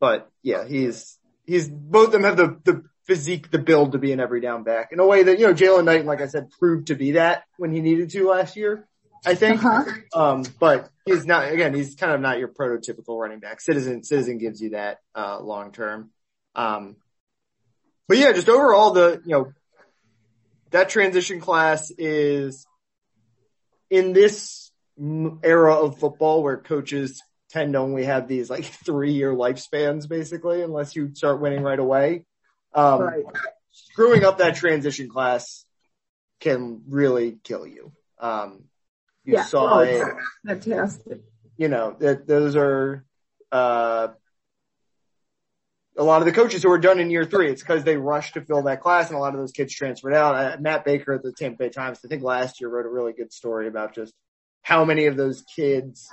but 0.00 0.30
yeah, 0.42 0.66
he's 0.66 1.18
he's 1.44 1.68
both 1.68 2.06
of 2.06 2.12
them 2.12 2.24
have 2.24 2.36
the 2.38 2.58
the 2.64 2.82
physique, 3.06 3.50
the 3.50 3.58
build 3.58 3.92
to 3.92 3.98
be 3.98 4.12
an 4.12 4.20
every 4.20 4.40
down 4.40 4.62
back 4.62 4.92
in 4.92 5.00
a 5.00 5.06
way 5.06 5.22
that 5.22 5.38
you 5.38 5.46
know 5.46 5.54
Jalen 5.54 5.84
Knight, 5.84 6.04
like 6.04 6.20
I 6.20 6.26
said, 6.26 6.50
proved 6.58 6.88
to 6.88 6.94
be 6.94 7.12
that 7.12 7.44
when 7.56 7.72
he 7.72 7.80
needed 7.80 8.10
to 8.10 8.28
last 8.28 8.56
year. 8.56 8.86
I 9.24 9.34
think. 9.34 9.64
Uh-huh. 9.64 9.84
Um, 10.14 10.44
but 10.58 10.90
he's 11.06 11.24
not, 11.24 11.50
again, 11.50 11.74
he's 11.74 11.94
kind 11.94 12.12
of 12.12 12.20
not 12.20 12.38
your 12.38 12.48
prototypical 12.48 13.20
running 13.20 13.38
back. 13.38 13.60
Citizen, 13.60 14.02
Citizen 14.02 14.38
gives 14.38 14.60
you 14.60 14.70
that, 14.70 14.98
uh, 15.14 15.40
long 15.40 15.72
term. 15.72 16.10
Um, 16.54 16.96
but 18.08 18.18
yeah, 18.18 18.32
just 18.32 18.48
overall 18.48 18.90
the, 18.90 19.22
you 19.24 19.32
know, 19.32 19.52
that 20.70 20.88
transition 20.88 21.40
class 21.40 21.90
is 21.96 22.66
in 23.90 24.12
this 24.12 24.70
era 25.42 25.74
of 25.74 25.98
football 25.98 26.42
where 26.42 26.56
coaches 26.56 27.22
tend 27.50 27.74
to 27.74 27.78
only 27.78 28.04
have 28.04 28.26
these 28.26 28.50
like 28.50 28.64
three 28.84 29.12
year 29.12 29.32
lifespans 29.32 30.08
basically, 30.08 30.62
unless 30.62 30.96
you 30.96 31.14
start 31.14 31.40
winning 31.40 31.62
right 31.62 31.78
away. 31.78 32.24
Um, 32.74 33.00
right. 33.00 33.24
screwing 33.70 34.24
up 34.24 34.38
that 34.38 34.56
transition 34.56 35.08
class 35.08 35.64
can 36.40 36.82
really 36.88 37.38
kill 37.44 37.66
you. 37.66 37.92
Um, 38.18 38.64
you 39.24 39.34
Yeah. 39.34 39.44
saw 39.44 39.78
Oh, 39.78 39.78
it, 39.80 40.02
Fantastic. 40.46 41.20
you 41.56 41.68
know, 41.68 41.96
that 42.00 42.26
those 42.26 42.56
are, 42.56 43.04
uh, 43.50 44.08
a 45.96 46.02
lot 46.02 46.22
of 46.22 46.26
the 46.26 46.32
coaches 46.32 46.62
who 46.62 46.72
are 46.72 46.78
done 46.78 46.98
in 47.00 47.10
year 47.10 47.24
three. 47.26 47.50
It's 47.50 47.60
because 47.62 47.84
they 47.84 47.96
rushed 47.98 48.34
to 48.34 48.40
fill 48.40 48.62
that 48.62 48.80
class 48.80 49.08
and 49.08 49.16
a 49.16 49.20
lot 49.20 49.34
of 49.34 49.40
those 49.40 49.52
kids 49.52 49.74
transferred 49.74 50.14
out. 50.14 50.34
Uh, 50.34 50.56
Matt 50.58 50.84
Baker 50.86 51.12
at 51.12 51.22
the 51.22 51.32
Tampa 51.32 51.58
Bay 51.58 51.68
Times, 51.68 52.00
I 52.04 52.08
think 52.08 52.22
last 52.22 52.60
year 52.60 52.70
wrote 52.70 52.86
a 52.86 52.90
really 52.90 53.12
good 53.12 53.32
story 53.32 53.68
about 53.68 53.94
just 53.94 54.14
how 54.62 54.84
many 54.86 55.06
of 55.06 55.16
those 55.18 55.42
kids 55.54 56.08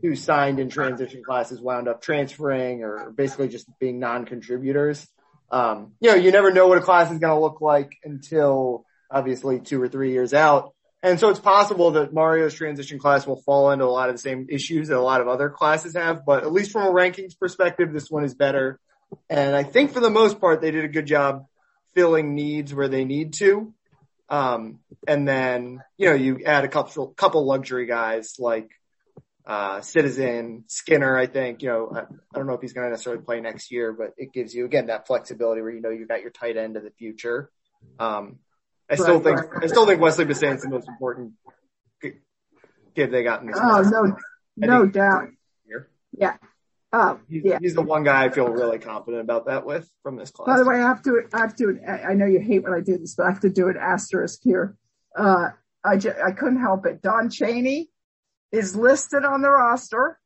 who 0.00 0.14
signed 0.16 0.58
in 0.60 0.70
transition 0.70 1.22
classes 1.22 1.60
wound 1.60 1.88
up 1.88 2.00
transferring 2.00 2.82
or 2.82 3.10
basically 3.10 3.48
just 3.48 3.66
being 3.78 3.98
non-contributors. 3.98 5.06
Um, 5.50 5.92
you 6.00 6.10
know, 6.10 6.16
you 6.16 6.30
never 6.30 6.50
know 6.50 6.66
what 6.66 6.78
a 6.78 6.82
class 6.82 7.10
is 7.10 7.18
going 7.18 7.34
to 7.34 7.40
look 7.40 7.60
like 7.60 7.92
until 8.04 8.84
obviously 9.10 9.60
two 9.60 9.80
or 9.80 9.88
three 9.88 10.12
years 10.12 10.34
out. 10.34 10.74
And 11.02 11.20
so 11.20 11.28
it's 11.28 11.38
possible 11.40 11.92
that 11.92 12.12
Mario's 12.12 12.54
transition 12.54 12.98
class 12.98 13.26
will 13.26 13.40
fall 13.42 13.70
into 13.70 13.84
a 13.84 13.86
lot 13.86 14.08
of 14.08 14.16
the 14.16 14.20
same 14.20 14.48
issues 14.50 14.88
that 14.88 14.96
a 14.96 15.00
lot 15.00 15.20
of 15.20 15.28
other 15.28 15.48
classes 15.48 15.94
have, 15.94 16.26
but 16.26 16.42
at 16.42 16.52
least 16.52 16.72
from 16.72 16.82
a 16.82 16.90
rankings 16.90 17.38
perspective, 17.38 17.92
this 17.92 18.10
one 18.10 18.24
is 18.24 18.34
better. 18.34 18.80
And 19.30 19.54
I 19.54 19.62
think 19.62 19.92
for 19.92 20.00
the 20.00 20.10
most 20.10 20.40
part, 20.40 20.60
they 20.60 20.70
did 20.70 20.84
a 20.84 20.88
good 20.88 21.06
job 21.06 21.46
filling 21.94 22.34
needs 22.34 22.74
where 22.74 22.88
they 22.88 23.04
need 23.04 23.34
to. 23.34 23.72
Um, 24.28 24.80
and 25.06 25.26
then, 25.26 25.82
you 25.96 26.08
know, 26.08 26.14
you 26.14 26.42
add 26.44 26.64
a 26.64 26.68
couple, 26.68 27.06
couple 27.08 27.46
luxury 27.46 27.86
guys 27.86 28.34
like, 28.38 28.68
uh, 29.48 29.80
Citizen, 29.80 30.64
Skinner, 30.66 31.16
I 31.16 31.26
think, 31.26 31.62
you 31.62 31.70
know, 31.70 31.90
I, 31.90 32.00
I 32.00 32.38
don't 32.38 32.46
know 32.46 32.52
if 32.52 32.60
he's 32.60 32.74
going 32.74 32.86
to 32.86 32.90
necessarily 32.90 33.22
play 33.22 33.40
next 33.40 33.72
year, 33.72 33.94
but 33.94 34.12
it 34.18 34.30
gives 34.30 34.54
you 34.54 34.66
again 34.66 34.88
that 34.88 35.06
flexibility 35.06 35.62
where 35.62 35.70
you 35.70 35.80
know 35.80 35.88
you've 35.88 36.08
got 36.08 36.20
your 36.20 36.30
tight 36.30 36.58
end 36.58 36.76
of 36.76 36.82
the 36.82 36.90
future. 36.90 37.50
Um, 37.98 38.40
I 38.90 38.96
still 38.96 39.20
think, 39.20 39.40
right. 39.40 39.64
I 39.64 39.66
still 39.66 39.86
think 39.86 40.02
Wesley 40.02 40.26
Bissainthe's 40.26 40.62
the 40.62 40.68
most 40.68 40.86
important 40.86 41.32
kid 42.02 43.10
they 43.10 43.22
got 43.22 43.40
in 43.40 43.46
this. 43.46 43.56
Oh 43.58 43.80
no, 43.80 44.16
no 44.56 44.86
doubt. 44.86 45.28
Here. 45.66 45.88
Yeah. 46.12 46.36
Oh 46.92 47.18
He's, 47.28 47.42
yeah. 47.44 47.58
he's 47.60 47.74
the 47.74 47.82
one 47.82 48.04
guy 48.04 48.24
I 48.24 48.30
feel 48.30 48.48
really 48.48 48.78
confident 48.78 49.22
about 49.22 49.46
that 49.46 49.64
with 49.64 49.90
from 50.02 50.16
this 50.16 50.30
class. 50.30 50.46
By 50.46 50.62
the 50.62 50.68
way, 50.68 50.76
I 50.76 50.88
have 50.88 51.02
to, 51.02 51.22
I 51.32 51.38
have 51.38 51.56
to, 51.56 51.78
I 51.86 52.14
know 52.14 52.26
you 52.26 52.40
hate 52.40 52.62
when 52.64 52.74
I 52.74 52.80
do 52.80 52.98
this, 52.98 53.14
but 53.14 53.24
I 53.26 53.30
have 53.30 53.40
to 53.40 53.50
do 53.50 53.68
an 53.68 53.76
asterisk 53.80 54.40
here. 54.42 54.76
Uh, 55.16 55.48
I 55.84 55.96
couldn't 55.96 56.60
help 56.60 56.84
it. 56.84 57.00
Don 57.00 57.30
Chaney 57.30 57.88
is 58.52 58.74
listed 58.76 59.24
on 59.24 59.42
the 59.42 59.50
roster. 59.50 60.18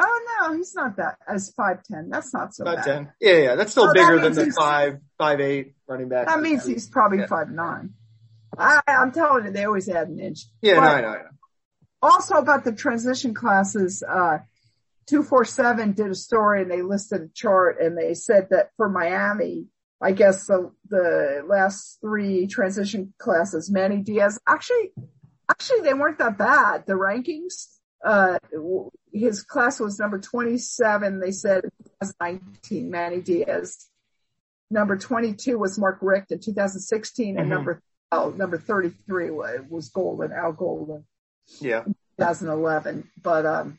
Oh 0.00 0.20
no, 0.40 0.56
he's 0.56 0.74
not 0.74 0.96
that 0.96 1.16
as 1.28 1.52
5'10. 1.58 2.08
That's 2.10 2.32
not 2.32 2.54
so 2.54 2.64
Five 2.64 2.76
bad. 2.76 2.84
ten. 2.84 3.12
Yeah, 3.20 3.32
yeah, 3.38 3.54
that's 3.56 3.72
still 3.72 3.84
Oh, 3.84 3.86
that 3.88 3.94
bigger 3.94 4.20
than 4.20 4.36
means 4.36 4.54
the 4.54 4.60
five 4.60 4.98
five 5.18 5.40
eight 5.40 5.74
running 5.88 6.08
back. 6.08 6.28
That 6.28 6.40
means 6.40 6.64
he's 6.64 6.88
probably 6.88 7.18
Yeah. 7.18 7.26
5'9. 7.26 7.90
I, 8.56 8.80
I'm 8.86 9.12
telling 9.12 9.44
you, 9.46 9.50
they 9.50 9.64
always 9.64 9.88
add 9.88 10.08
an 10.08 10.18
inch. 10.20 10.40
Yeah, 10.62 10.76
But- 10.76 10.80
no, 10.82 10.86
I 10.88 11.00
know, 11.00 11.08
I 11.08 11.16
know. 11.18 11.28
also 12.02 12.34
about 12.36 12.64
the 12.64 12.72
transition 12.72 13.34
classes, 13.34 14.02
uh, 14.08 14.38
247 15.06 15.92
did 15.92 16.10
a 16.10 16.14
story 16.14 16.62
and 16.62 16.70
they 16.70 16.82
listed 16.82 17.22
a 17.22 17.28
chart 17.34 17.80
and 17.80 17.96
they 17.96 18.14
said 18.14 18.48
that 18.50 18.70
for 18.76 18.88
Miami, 18.88 19.66
I 20.00 20.12
guess 20.12 20.46
the, 20.46 20.70
the 20.88 21.42
last 21.48 21.98
three 22.00 22.46
transition 22.46 23.14
classes, 23.18 23.70
Manny 23.70 23.96
Diaz, 24.02 24.38
actually, 24.46 24.92
actually 25.50 25.80
they 25.80 25.94
weren't 25.94 26.18
that 26.18 26.38
bad. 26.38 26.84
The 26.86 26.94
rankings, 26.94 27.66
uh, 28.04 28.38
his 29.12 29.42
class 29.42 29.80
was 29.80 29.98
number 29.98 30.18
27. 30.18 31.20
They 31.20 31.32
said 31.32 31.64
19, 32.20 32.90
Manny 32.90 33.20
Diaz. 33.20 33.86
Number 34.70 34.96
22 34.96 35.58
was 35.58 35.78
Mark 35.78 35.98
Richt 36.02 36.30
in 36.30 36.40
2016 36.40 37.28
and 37.28 37.38
mm-hmm. 37.38 37.50
number, 37.50 37.82
oh, 38.12 38.30
number 38.30 38.58
33 38.58 39.30
was 39.30 39.88
Golden, 39.88 40.32
Al 40.32 40.52
Golden. 40.52 41.04
Yeah. 41.60 41.84
2011. 42.18 43.10
But, 43.22 43.46
um, 43.46 43.78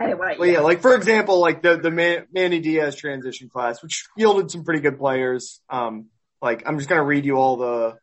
anyway. 0.00 0.36
Well, 0.38 0.48
yeah. 0.48 0.54
yeah, 0.54 0.60
like 0.60 0.82
for 0.82 0.94
example, 0.96 1.38
like 1.38 1.62
the, 1.62 1.76
the 1.76 1.92
Man- 1.92 2.26
Manny 2.32 2.58
Diaz 2.58 2.96
transition 2.96 3.48
class, 3.48 3.82
which 3.82 4.06
yielded 4.16 4.50
some 4.50 4.64
pretty 4.64 4.80
good 4.80 4.98
players. 4.98 5.60
Um, 5.70 6.06
like 6.42 6.64
I'm 6.66 6.78
just 6.78 6.88
going 6.88 7.00
to 7.00 7.06
read 7.06 7.24
you 7.24 7.36
all 7.36 7.56
the, 7.56 7.98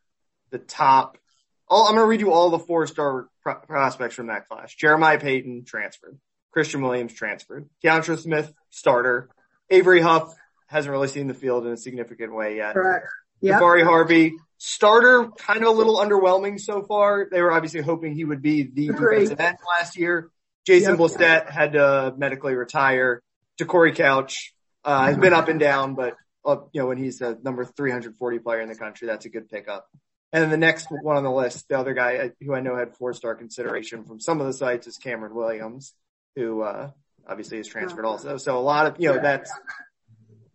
the 0.50 0.58
top, 0.58 1.18
all, 1.68 1.86
I'm 1.86 1.94
going 1.94 2.04
to 2.04 2.08
read 2.08 2.20
you 2.20 2.32
all 2.32 2.50
the 2.50 2.58
four 2.58 2.86
star 2.86 3.28
pro- 3.42 3.60
prospects 3.60 4.14
from 4.14 4.28
that 4.28 4.48
class. 4.48 4.74
Jeremiah 4.74 5.18
Payton 5.18 5.64
transferred. 5.64 6.18
Christian 6.52 6.80
Williams 6.80 7.12
transferred. 7.12 7.68
Keontra 7.84 8.18
Smith 8.18 8.52
starter. 8.70 9.28
Avery 9.68 10.00
Huff 10.00 10.34
hasn't 10.68 10.90
really 10.90 11.08
seen 11.08 11.26
the 11.26 11.34
field 11.34 11.66
in 11.66 11.72
a 11.72 11.76
significant 11.76 12.34
way 12.34 12.56
yet. 12.56 12.74
Correct. 12.74 13.06
Yep. 13.40 13.60
Jahfari 13.60 13.84
Harvey 13.84 14.32
starter, 14.58 15.28
kind 15.36 15.62
of 15.62 15.68
a 15.68 15.70
little 15.70 15.98
underwhelming 15.98 16.58
so 16.58 16.82
far. 16.82 17.28
They 17.30 17.42
were 17.42 17.52
obviously 17.52 17.82
hoping 17.82 18.14
he 18.14 18.24
would 18.24 18.42
be 18.42 18.62
the 18.62 18.88
defensive 18.88 19.40
end 19.40 19.58
last 19.78 19.98
year. 19.98 20.30
Jason 20.66 20.98
yep. 20.98 21.48
had 21.48 21.72
to 21.72 22.14
medically 22.16 22.54
retire. 22.54 23.22
DeCorey 23.60 23.94
Couch, 23.94 24.54
uh, 24.84 25.06
has 25.06 25.16
been 25.16 25.32
up 25.32 25.48
and 25.48 25.60
down, 25.60 25.94
but, 25.94 26.16
uh, 26.44 26.56
you 26.72 26.80
know, 26.80 26.88
when 26.88 26.98
he's 26.98 27.18
the 27.18 27.38
number 27.42 27.64
340 27.64 28.38
player 28.40 28.60
in 28.60 28.68
the 28.68 28.74
country, 28.74 29.06
that's 29.06 29.26
a 29.26 29.28
good 29.28 29.48
pickup. 29.48 29.86
And 30.32 30.42
then 30.42 30.50
the 30.50 30.56
next 30.56 30.88
one 30.90 31.16
on 31.16 31.22
the 31.22 31.30
list, 31.30 31.68
the 31.68 31.78
other 31.78 31.94
guy 31.94 32.32
who 32.40 32.54
I 32.54 32.60
know 32.60 32.76
had 32.76 32.94
four 32.96 33.12
star 33.12 33.34
consideration 33.34 34.04
from 34.04 34.20
some 34.20 34.40
of 34.40 34.46
the 34.46 34.52
sites 34.52 34.86
is 34.86 34.98
Cameron 34.98 35.34
Williams, 35.34 35.94
who, 36.34 36.62
uh, 36.62 36.90
obviously 37.28 37.58
is 37.58 37.68
transferred 37.68 38.04
also. 38.04 38.36
So 38.36 38.58
a 38.58 38.60
lot 38.60 38.86
of, 38.86 38.96
you 39.00 39.12
know, 39.12 39.20
that's, 39.20 39.50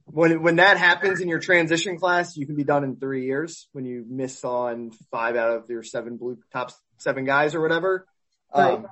when, 0.05 0.41
when 0.41 0.57
that 0.57 0.77
happens 0.77 1.21
in 1.21 1.29
your 1.29 1.39
transition 1.39 1.97
class, 1.97 2.35
you 2.35 2.45
can 2.45 2.55
be 2.55 2.63
done 2.63 2.83
in 2.83 2.97
three 2.97 3.25
years 3.25 3.67
when 3.71 3.85
you 3.85 4.05
miss 4.07 4.43
on 4.43 4.91
five 5.09 5.35
out 5.35 5.57
of 5.57 5.69
your 5.69 5.83
seven 5.83 6.17
blue 6.17 6.37
top 6.51 6.71
seven 6.97 7.23
guys 7.25 7.55
or 7.55 7.61
whatever. 7.61 8.05
Right. 8.53 8.73
Um, 8.73 8.87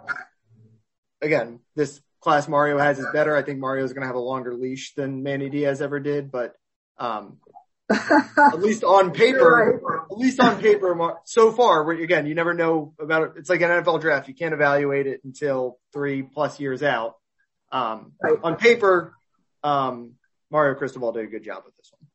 again, 1.22 1.60
this 1.76 2.02
class 2.22 2.48
Mario 2.48 2.78
has 2.80 3.00
is 3.00 3.08
better. 3.14 3.36
I 3.36 3.44
think 3.44 3.60
Mario 3.60 3.84
is 3.84 3.94
going 3.94 4.02
to 4.02 4.08
have 4.08 4.16
a 4.16 4.20
longer 4.20 4.54
leash 4.54 4.94
than 4.96 5.24
Manny 5.24 5.50
Diaz 5.50 5.82
ever 5.82 6.00
did, 6.00 6.32
but, 6.32 6.54
um, 6.98 7.38
at 7.92 8.60
least 8.60 8.84
on 8.84 9.12
paper, 9.14 9.82
right. 9.82 10.02
at 10.12 10.18
least 10.18 10.40
on 10.40 10.62
paper, 10.62 11.16
so 11.26 11.52
far, 11.52 11.90
again, 11.92 12.26
you 12.26 12.36
never 12.36 12.54
know 12.54 12.94
about 13.00 13.24
it. 13.24 13.32
It's 13.38 13.50
like 13.50 13.62
an 13.62 13.70
NFL 13.70 14.02
draft. 14.02 14.28
You 14.28 14.34
can't 14.34 14.54
evaluate 14.54 15.08
it 15.08 15.22
until 15.24 15.80
three 15.94 16.22
plus 16.22 16.60
years 16.60 16.84
out. 16.84 17.16
Um, 17.72 18.14
right. 18.22 18.38
on 18.44 18.56
paper, 18.56 19.16
um, 19.64 20.14
Mario 20.52 20.76
Cristobal 20.76 21.12
did 21.12 21.26
a 21.26 21.28
good 21.28 21.44
job 21.44 21.64
with 21.66 21.76
this 21.78 21.92
one. 21.92 22.08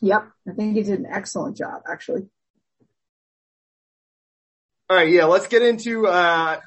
Yep. 0.00 0.28
I 0.48 0.52
think 0.52 0.76
he 0.76 0.82
did 0.82 0.98
an 0.98 1.06
excellent 1.06 1.56
job, 1.56 1.82
actually. 1.90 2.26
All 4.90 4.96
right. 4.96 5.08
Yeah. 5.08 5.24
Let's 5.24 5.46
get 5.46 5.62
into, 5.62 6.06
uh, 6.06 6.60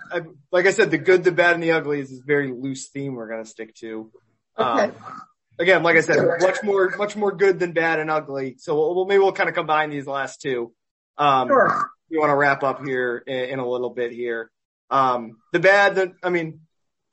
like 0.51 0.65
I 0.65 0.71
said, 0.71 0.89
the 0.89 0.97
good, 0.97 1.23
the 1.23 1.31
bad, 1.31 1.55
and 1.55 1.61
the 1.61 1.73
ugly 1.73 1.99
is 1.99 2.09
this 2.09 2.19
very 2.19 2.51
loose 2.51 2.87
theme 2.89 3.13
we're 3.13 3.29
going 3.29 3.43
to 3.43 3.49
stick 3.49 3.75
to. 3.75 4.11
Okay. 4.57 4.83
Um, 4.85 4.93
again, 5.59 5.83
like 5.83 5.95
I 5.97 6.01
said, 6.01 6.17
much 6.39 6.63
more, 6.63 6.93
much 6.97 7.15
more 7.15 7.31
good 7.31 7.59
than 7.59 7.73
bad 7.73 7.99
and 7.99 8.09
ugly. 8.09 8.55
So 8.59 8.75
we'll, 8.75 9.05
maybe 9.05 9.19
we'll 9.19 9.31
kind 9.31 9.49
of 9.49 9.55
combine 9.55 9.89
these 9.89 10.07
last 10.07 10.41
two. 10.41 10.73
Um, 11.17 11.47
sure. 11.47 11.89
we 12.09 12.17
want 12.17 12.29
to 12.29 12.35
wrap 12.35 12.63
up 12.63 12.85
here 12.85 13.23
in, 13.25 13.49
in, 13.51 13.59
a 13.59 13.67
little 13.67 13.89
bit 13.89 14.11
here. 14.11 14.51
Um, 14.89 15.37
the 15.53 15.59
bad, 15.59 15.95
the, 15.95 16.13
I 16.21 16.29
mean, 16.29 16.61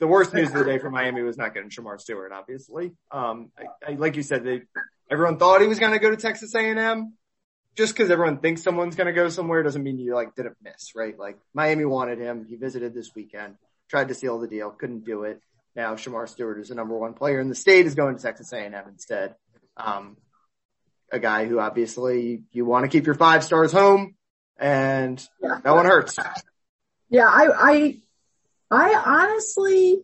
the 0.00 0.06
worst 0.06 0.34
news 0.34 0.48
of 0.48 0.54
the 0.54 0.64
day 0.64 0.78
for 0.78 0.90
Miami 0.90 1.22
was 1.22 1.38
not 1.38 1.54
getting 1.54 1.70
Shemar 1.70 2.00
Stewart, 2.00 2.32
obviously. 2.32 2.92
Um, 3.10 3.52
I, 3.56 3.92
I, 3.92 3.94
like 3.94 4.16
you 4.16 4.22
said, 4.22 4.44
they, 4.44 4.62
everyone 5.10 5.38
thought 5.38 5.60
he 5.60 5.68
was 5.68 5.78
going 5.78 5.92
to 5.92 6.00
go 6.00 6.10
to 6.10 6.16
Texas 6.16 6.54
A&M 6.54 7.14
just 7.76 7.94
because 7.94 8.10
everyone 8.10 8.38
thinks 8.38 8.62
someone's 8.62 8.96
going 8.96 9.06
to 9.06 9.12
go 9.12 9.28
somewhere 9.28 9.62
doesn't 9.62 9.82
mean 9.82 9.98
you 9.98 10.14
like 10.14 10.34
didn't 10.34 10.56
miss, 10.62 10.92
right? 10.94 11.18
Like 11.18 11.38
Miami 11.54 11.84
wanted 11.84 12.18
him. 12.18 12.46
He 12.48 12.56
visited 12.56 12.94
this 12.94 13.10
weekend, 13.14 13.56
tried 13.88 14.08
to 14.08 14.14
seal 14.14 14.38
the 14.38 14.48
deal, 14.48 14.70
couldn't 14.70 15.04
do 15.04 15.24
it. 15.24 15.40
Now 15.74 15.94
Shemar 15.94 16.28
Stewart 16.28 16.58
is 16.58 16.68
the 16.68 16.74
number 16.74 16.96
one 16.96 17.14
player 17.14 17.40
in 17.40 17.48
the 17.48 17.54
state 17.54 17.86
is 17.86 17.94
going 17.94 18.16
to 18.16 18.22
Texas 18.22 18.52
A&M 18.52 18.74
instead. 18.88 19.34
Um, 19.76 20.16
a 21.10 21.18
guy 21.18 21.46
who 21.46 21.60
obviously 21.60 22.42
you 22.52 22.64
want 22.64 22.84
to 22.84 22.88
keep 22.88 23.06
your 23.06 23.14
five 23.14 23.44
stars 23.44 23.72
home 23.72 24.14
and 24.58 25.26
yeah. 25.42 25.58
that 25.62 25.74
one 25.74 25.86
hurts. 25.86 26.18
Yeah. 27.10 27.26
I, 27.26 27.48
I, 27.54 28.00
I 28.70 29.02
honestly 29.04 30.02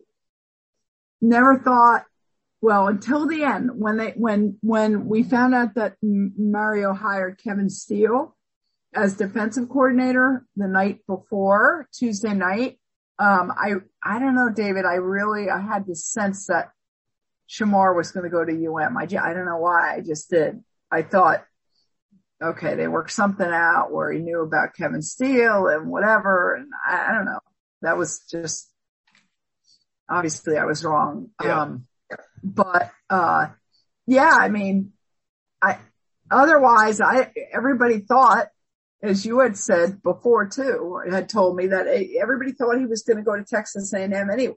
never 1.21 1.57
thought 1.59 2.05
well, 2.61 2.87
until 2.87 3.25
the 3.25 3.43
end, 3.43 3.71
when 3.73 3.97
they, 3.97 4.11
when, 4.11 4.57
when 4.61 5.07
we 5.07 5.23
found 5.23 5.55
out 5.55 5.75
that 5.75 5.95
Mario 6.01 6.93
hired 6.93 7.41
Kevin 7.41 7.69
Steele 7.69 8.35
as 8.93 9.15
defensive 9.15 9.69
coordinator 9.69 10.45
the 10.57 10.67
night 10.67 10.99
before 11.07 11.87
Tuesday 11.93 12.33
night, 12.33 12.77
um, 13.19 13.51
I, 13.51 13.73
I 14.01 14.19
don't 14.19 14.35
know, 14.35 14.49
David, 14.49 14.85
I 14.85 14.95
really, 14.95 15.49
I 15.49 15.59
had 15.59 15.85
this 15.85 16.05
sense 16.05 16.47
that 16.47 16.71
Shemar 17.49 17.95
was 17.95 18.11
going 18.11 18.23
to 18.23 18.29
go 18.29 18.45
to 18.45 18.51
UM. 18.51 18.97
I, 18.97 19.03
I 19.03 19.33
don't 19.33 19.45
know 19.45 19.57
why. 19.57 19.95
I 19.95 20.01
just 20.01 20.29
did. 20.29 20.63
I 20.89 21.01
thought, 21.01 21.45
okay, 22.41 22.75
they 22.75 22.87
worked 22.87 23.11
something 23.11 23.45
out 23.45 23.91
where 23.91 24.11
he 24.11 24.19
knew 24.19 24.41
about 24.41 24.73
Kevin 24.75 25.01
Steele 25.01 25.67
and 25.67 25.89
whatever. 25.89 26.55
And 26.55 26.69
I, 26.87 27.09
I 27.09 27.11
don't 27.13 27.25
know. 27.25 27.39
That 27.81 27.97
was 27.97 28.21
just, 28.31 28.71
obviously 30.09 30.57
I 30.57 30.65
was 30.65 30.85
wrong. 30.85 31.29
Yeah. 31.43 31.61
Um, 31.61 31.87
but, 32.41 32.89
uh, 33.09 33.47
yeah, 34.07 34.31
I 34.31 34.47
mean, 34.47 34.93
I, 35.61 35.77
otherwise 36.31 37.01
I, 37.01 37.31
everybody 37.51 37.99
thought, 37.99 38.47
as 39.01 39.25
you 39.25 39.39
had 39.39 39.57
said 39.57 40.01
before 40.03 40.47
too, 40.47 41.01
had 41.09 41.29
told 41.29 41.55
me 41.55 41.67
that 41.67 41.87
eh, 41.87 42.19
everybody 42.21 42.51
thought 42.51 42.77
he 42.77 42.85
was 42.85 43.03
going 43.03 43.17
to 43.17 43.23
go 43.23 43.35
to 43.35 43.43
Texas 43.43 43.93
A&M 43.93 44.13
anyway. 44.13 44.55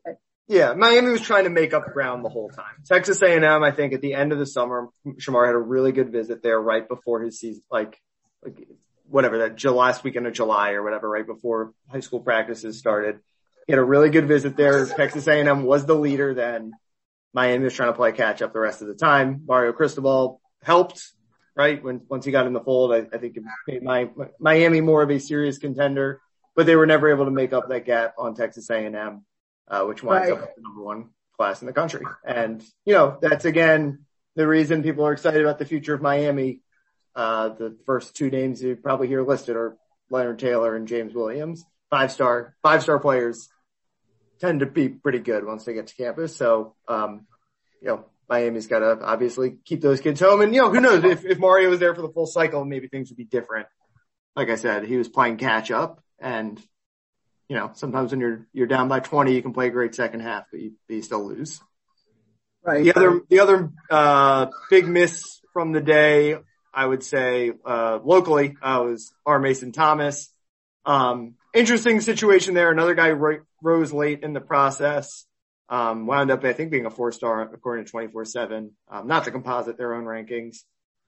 Yeah, 0.49 0.75
Miami 0.75 1.13
was 1.13 1.21
trying 1.21 1.45
to 1.45 1.51
make 1.51 1.73
up 1.73 1.93
ground 1.93 2.25
the 2.25 2.29
whole 2.29 2.51
time. 2.51 2.83
Texas 2.85 3.23
A&M, 3.23 3.63
I 3.63 3.71
think 3.71 3.93
at 3.93 4.01
the 4.01 4.15
end 4.15 4.33
of 4.33 4.39
the 4.39 4.47
summer, 4.47 4.89
Shemar 5.07 5.47
had 5.47 5.55
a 5.55 5.59
really 5.59 5.93
good 5.93 6.11
visit 6.11 6.43
there 6.43 6.61
right 6.61 6.87
before 6.87 7.23
his 7.23 7.39
season, 7.39 7.63
like, 7.71 8.01
like 8.45 8.67
whatever 9.09 9.39
that 9.39 9.65
last 9.65 10.03
weekend 10.03 10.27
of 10.27 10.33
July 10.33 10.73
or 10.73 10.83
whatever, 10.83 11.09
right 11.09 11.27
before 11.27 11.73
high 11.89 12.01
school 12.01 12.21
practices 12.21 12.79
started. 12.79 13.21
He 13.67 13.73
had 13.73 13.79
a 13.79 13.85
really 13.85 14.11
good 14.11 14.27
visit 14.27 14.57
there. 14.57 14.85
Texas 14.87 15.29
A&M 15.29 15.63
was 15.63 15.87
the 15.87 15.95
leader 15.95 16.35
then. 16.35 16.73
Miami 17.33 17.65
was 17.65 17.75
trying 17.75 17.91
to 17.91 17.97
play 17.97 18.13
catch 18.13 18.43
up 18.43 18.53
the 18.53 18.61
rest 18.61 18.83
of 18.83 18.89
the 18.89 18.95
time. 18.95 19.43
Mario 19.47 19.73
Cristobal 19.73 20.41
helped, 20.63 21.13
right? 21.55 21.83
When, 21.83 22.03
once 22.09 22.25
he 22.25 22.33
got 22.33 22.47
in 22.47 22.53
the 22.53 22.61
fold, 22.61 22.93
I, 22.93 22.99
I 23.13 23.19
think 23.19 23.37
it 23.37 23.43
made 23.67 23.83
my, 23.83 24.11
Miami 24.39 24.81
more 24.81 25.03
of 25.03 25.11
a 25.11 25.19
serious 25.19 25.59
contender, 25.59 26.21
but 26.57 26.67
they 26.67 26.77
were 26.77 26.87
never 26.87 27.11
able 27.11 27.25
to 27.27 27.31
make 27.31 27.53
up 27.53 27.69
that 27.69 27.85
gap 27.85 28.15
on 28.19 28.35
Texas 28.35 28.71
A&M, 28.71 29.25
uh, 29.69 29.85
which 29.85 30.03
winds 30.03 30.31
right. 30.31 30.39
up 30.39 30.55
the 30.55 30.63
number 30.63 30.83
one 30.83 31.11
class 31.37 31.61
in 31.61 31.67
the 31.67 31.73
country. 31.73 32.05
And, 32.25 32.63
you 32.85 32.95
know, 32.95 33.19
that's 33.21 33.45
again, 33.45 34.07
the 34.37 34.47
reason 34.47 34.83
people 34.83 35.07
are 35.07 35.13
excited 35.13 35.43
about 35.43 35.59
the 35.59 35.65
future 35.65 35.95
of 35.95 36.03
Miami. 36.03 36.61
Uh, 37.15 37.51
the 37.51 37.77
first 37.85 38.17
two 38.17 38.31
names 38.31 38.63
you 38.63 38.77
probably 38.77 39.09
hear 39.09 39.23
listed 39.23 39.57
are 39.57 39.77
Leonard 40.11 40.39
Taylor 40.39 40.75
and 40.75 40.89
James 40.89 41.15
Williams, 41.15 41.65
five 41.91 42.11
star, 42.11 42.55
five 42.63 42.83
star 42.83 42.99
players 42.99 43.49
tend 44.41 44.61
to 44.61 44.67
be 44.67 44.89
pretty 44.89 45.19
good 45.19 45.45
once 45.45 45.65
they 45.65 45.75
get 45.75 45.87
to 45.89 45.95
campus. 45.95 46.37
So, 46.37 46.75
um, 46.89 47.27
you 47.81 47.89
know, 47.89 48.05
Miami's 48.33 48.67
got 48.67 48.79
to 48.79 49.05
obviously 49.05 49.59
keep 49.67 49.83
those 49.83 50.01
kids 50.01 50.19
home. 50.19 50.41
And, 50.41 50.55
you 50.55 50.63
know, 50.63 50.71
who 50.71 50.81
knows 50.81 51.05
if, 51.05 51.27
if 51.27 51.39
Mario 51.39 51.69
was 51.69 51.81
there 51.81 51.95
for 51.95 52.01
the 52.01 52.09
full 52.09 52.25
cycle, 52.25 52.65
maybe 52.65 52.89
things 52.89 53.11
would 53.11 53.19
be 53.19 53.27
different. 53.27 53.67
Like 54.35 54.49
I 54.49 54.55
said, 54.55 54.85
he 54.87 54.97
was 54.97 55.07
playing 55.07 55.37
catch 55.37 55.71
up 55.71 56.03
and, 56.19 56.59
you 57.47 57.57
know, 57.57 57.73
sometimes 57.75 58.11
when 58.11 58.21
you're, 58.21 58.47
you're 58.55 58.67
down 58.67 58.89
by 58.89 59.01
20, 59.01 59.35
you 59.35 59.43
can 59.43 59.53
play 59.53 59.67
a 59.67 59.71
great 59.71 59.95
second 59.95 60.21
half, 60.21 60.45
but 60.51 60.61
you, 60.61 60.73
but 60.89 60.95
you 60.95 61.03
still 61.03 61.27
lose. 61.29 61.61
Right. 62.65 62.85
The 62.85 62.95
other, 62.95 63.21
the 63.29 63.41
other, 63.41 63.71
uh, 63.91 64.47
big 64.71 64.89
miss 64.89 65.43
from 65.53 65.73
the 65.73 65.83
day, 65.83 66.37
I 66.73 66.87
would 66.87 67.03
say, 67.03 67.53
uh, 67.67 67.99
locally, 68.03 68.57
uh, 68.63 68.83
was 68.83 69.13
R. 69.27 69.41
Mason 69.41 69.73
Thomas. 69.73 70.33
Um, 70.87 71.35
interesting 71.53 72.01
situation 72.01 72.55
there. 72.55 72.71
Another 72.71 72.95
guy 72.95 73.11
rose 73.61 73.93
late 73.93 74.23
in 74.23 74.33
the 74.33 74.41
process. 74.41 75.27
Um, 75.73 76.07
wound 76.07 76.31
up, 76.31 76.45
I 76.45 76.53
think, 76.53 76.71
being 76.71 76.85
a 76.85 76.91
four 76.91 77.13
star 77.13 77.41
according 77.41 77.87
to 77.87 77.91
24 77.91 78.27
seven. 78.27 78.73
Um, 78.91 79.07
not 79.07 79.25
to 79.25 79.31
composite 79.31 79.79
their 79.79 79.95
own 79.95 80.05
rankings. 80.05 80.59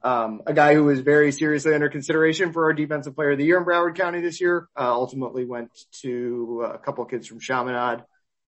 Um, 0.03 0.41
a 0.47 0.55
guy 0.55 0.73
who 0.73 0.85
was 0.85 1.01
very 1.01 1.33
seriously 1.33 1.75
under 1.75 1.91
consideration 1.91 2.51
for 2.51 2.65
our 2.65 2.73
defensive 2.73 3.15
player 3.15 3.33
of 3.33 3.39
the 3.39 3.45
year 3.45 3.59
in 3.59 3.65
Broward 3.67 3.95
County 3.95 4.23
this 4.23 4.41
year, 4.41 4.69
uh, 4.75 4.91
ultimately 4.91 5.45
went 5.45 5.71
to 6.01 6.67
a 6.75 6.79
couple 6.79 7.05
kids 7.05 7.27
from 7.27 7.41
Chaminade. 7.41 8.05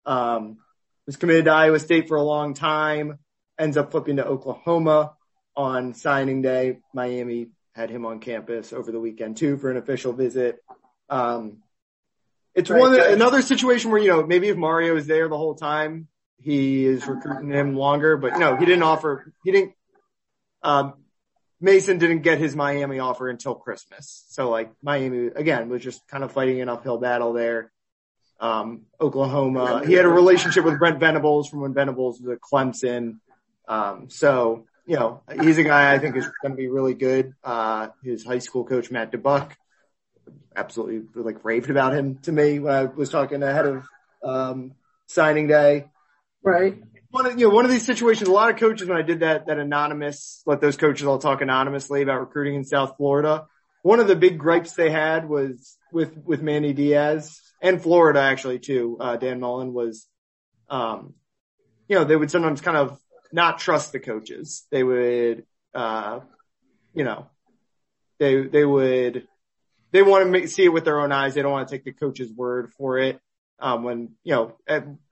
Um, 0.04 0.58
was 1.06 1.16
committed 1.16 1.44
to 1.44 1.52
Iowa 1.52 1.78
State 1.78 2.08
for 2.08 2.16
a 2.16 2.22
long 2.22 2.54
time, 2.54 3.20
ends 3.56 3.76
up 3.76 3.92
flipping 3.92 4.16
to 4.16 4.26
Oklahoma 4.26 5.12
on 5.56 5.94
signing 5.94 6.42
day. 6.42 6.78
Miami 6.92 7.50
had 7.72 7.88
him 7.88 8.04
on 8.04 8.18
campus 8.18 8.72
over 8.72 8.90
the 8.90 9.00
weekend 9.00 9.36
too 9.36 9.58
for 9.58 9.70
an 9.70 9.76
official 9.76 10.12
visit. 10.12 10.58
Um, 11.08 11.58
it's 12.60 12.70
right, 12.70 12.80
one 12.80 12.92
the, 12.92 13.12
another 13.12 13.42
situation 13.42 13.90
where 13.90 14.00
you 14.00 14.08
know 14.08 14.26
maybe 14.26 14.48
if 14.48 14.56
Mario 14.56 14.96
is 14.96 15.06
there 15.06 15.28
the 15.28 15.36
whole 15.36 15.54
time, 15.54 16.08
he 16.38 16.84
is 16.84 17.06
recruiting 17.06 17.50
him 17.50 17.74
longer. 17.74 18.16
But 18.16 18.38
no, 18.38 18.56
he 18.56 18.64
didn't 18.64 18.82
offer. 18.82 19.32
He 19.44 19.52
didn't. 19.52 19.72
Um, 20.62 20.94
Mason 21.60 21.98
didn't 21.98 22.22
get 22.22 22.38
his 22.38 22.56
Miami 22.56 22.98
offer 22.98 23.28
until 23.28 23.54
Christmas. 23.54 24.24
So 24.28 24.48
like 24.48 24.72
Miami 24.82 25.26
again 25.28 25.68
was 25.68 25.82
just 25.82 26.06
kind 26.08 26.24
of 26.24 26.32
fighting 26.32 26.60
an 26.60 26.68
uphill 26.68 26.98
battle 26.98 27.32
there. 27.32 27.70
Um, 28.40 28.86
Oklahoma, 28.98 29.82
he 29.86 29.92
had 29.92 30.06
a 30.06 30.08
relationship 30.08 30.64
with 30.64 30.78
Brent 30.78 30.98
Venables 30.98 31.48
from 31.48 31.60
when 31.60 31.74
Venables 31.74 32.20
was 32.20 32.30
at 32.30 32.40
Clemson. 32.40 33.18
Um, 33.68 34.08
so, 34.08 34.64
you 34.86 34.96
know, 34.96 35.22
he's 35.42 35.58
a 35.58 35.62
guy 35.62 35.92
I 35.92 35.98
think 35.98 36.16
is 36.16 36.26
going 36.42 36.52
to 36.52 36.56
be 36.56 36.68
really 36.68 36.94
good. 36.94 37.34
Uh, 37.44 37.88
his 38.02 38.24
high 38.24 38.38
school 38.38 38.64
coach, 38.64 38.90
Matt 38.90 39.12
DuBuc, 39.12 39.52
absolutely 40.54 41.22
like 41.22 41.44
raved 41.44 41.70
about 41.70 41.94
him 41.94 42.18
to 42.22 42.32
me 42.32 42.58
when 42.58 42.74
I 42.74 42.84
was 42.84 43.10
talking 43.10 43.42
ahead 43.42 43.66
of, 43.66 43.86
um, 44.22 44.72
signing 45.06 45.46
day. 45.46 45.86
Right 46.42 46.82
one 47.10 47.26
of, 47.26 47.38
you 47.38 47.48
know, 47.48 47.54
one 47.54 47.64
of 47.64 47.70
these 47.70 47.84
situations, 47.84 48.28
a 48.28 48.32
lot 48.32 48.50
of 48.50 48.56
coaches, 48.58 48.88
when 48.88 48.96
I 48.96 49.02
did 49.02 49.20
that, 49.20 49.46
that 49.46 49.58
anonymous, 49.58 50.42
let 50.46 50.60
those 50.60 50.76
coaches 50.76 51.06
all 51.06 51.18
talk 51.18 51.40
anonymously 51.40 52.02
about 52.02 52.20
recruiting 52.20 52.54
in 52.54 52.64
South 52.64 52.96
Florida. 52.96 53.46
One 53.82 54.00
of 54.00 54.08
the 54.08 54.16
big 54.16 54.38
gripes 54.38 54.74
they 54.74 54.90
had 54.90 55.28
was 55.28 55.76
with, 55.92 56.16
with 56.24 56.42
Manny 56.42 56.72
Diaz 56.72 57.40
and 57.60 57.82
Florida 57.82 58.20
actually 58.20 58.60
too. 58.60 58.96
Uh, 59.00 59.16
Dan 59.16 59.40
Mullen 59.40 59.72
was, 59.72 60.06
um, 60.68 61.14
you 61.88 61.96
know, 61.96 62.04
they 62.04 62.16
would 62.16 62.30
sometimes 62.30 62.60
kind 62.60 62.76
of 62.76 62.98
not 63.32 63.58
trust 63.58 63.92
the 63.92 64.00
coaches. 64.00 64.64
They 64.70 64.84
would, 64.84 65.44
uh, 65.74 66.20
you 66.94 67.04
know, 67.04 67.26
they, 68.18 68.42
they 68.42 68.64
would, 68.64 69.26
they 69.92 70.02
want 70.02 70.24
to 70.24 70.30
make, 70.30 70.48
see 70.48 70.64
it 70.64 70.72
with 70.72 70.84
their 70.84 71.00
own 71.00 71.12
eyes. 71.12 71.34
They 71.34 71.42
don't 71.42 71.52
want 71.52 71.68
to 71.68 71.74
take 71.74 71.84
the 71.84 71.92
coach's 71.92 72.32
word 72.32 72.72
for 72.76 72.98
it. 72.98 73.20
Um, 73.58 73.82
when, 73.82 74.10
you 74.24 74.34
know, 74.34 74.56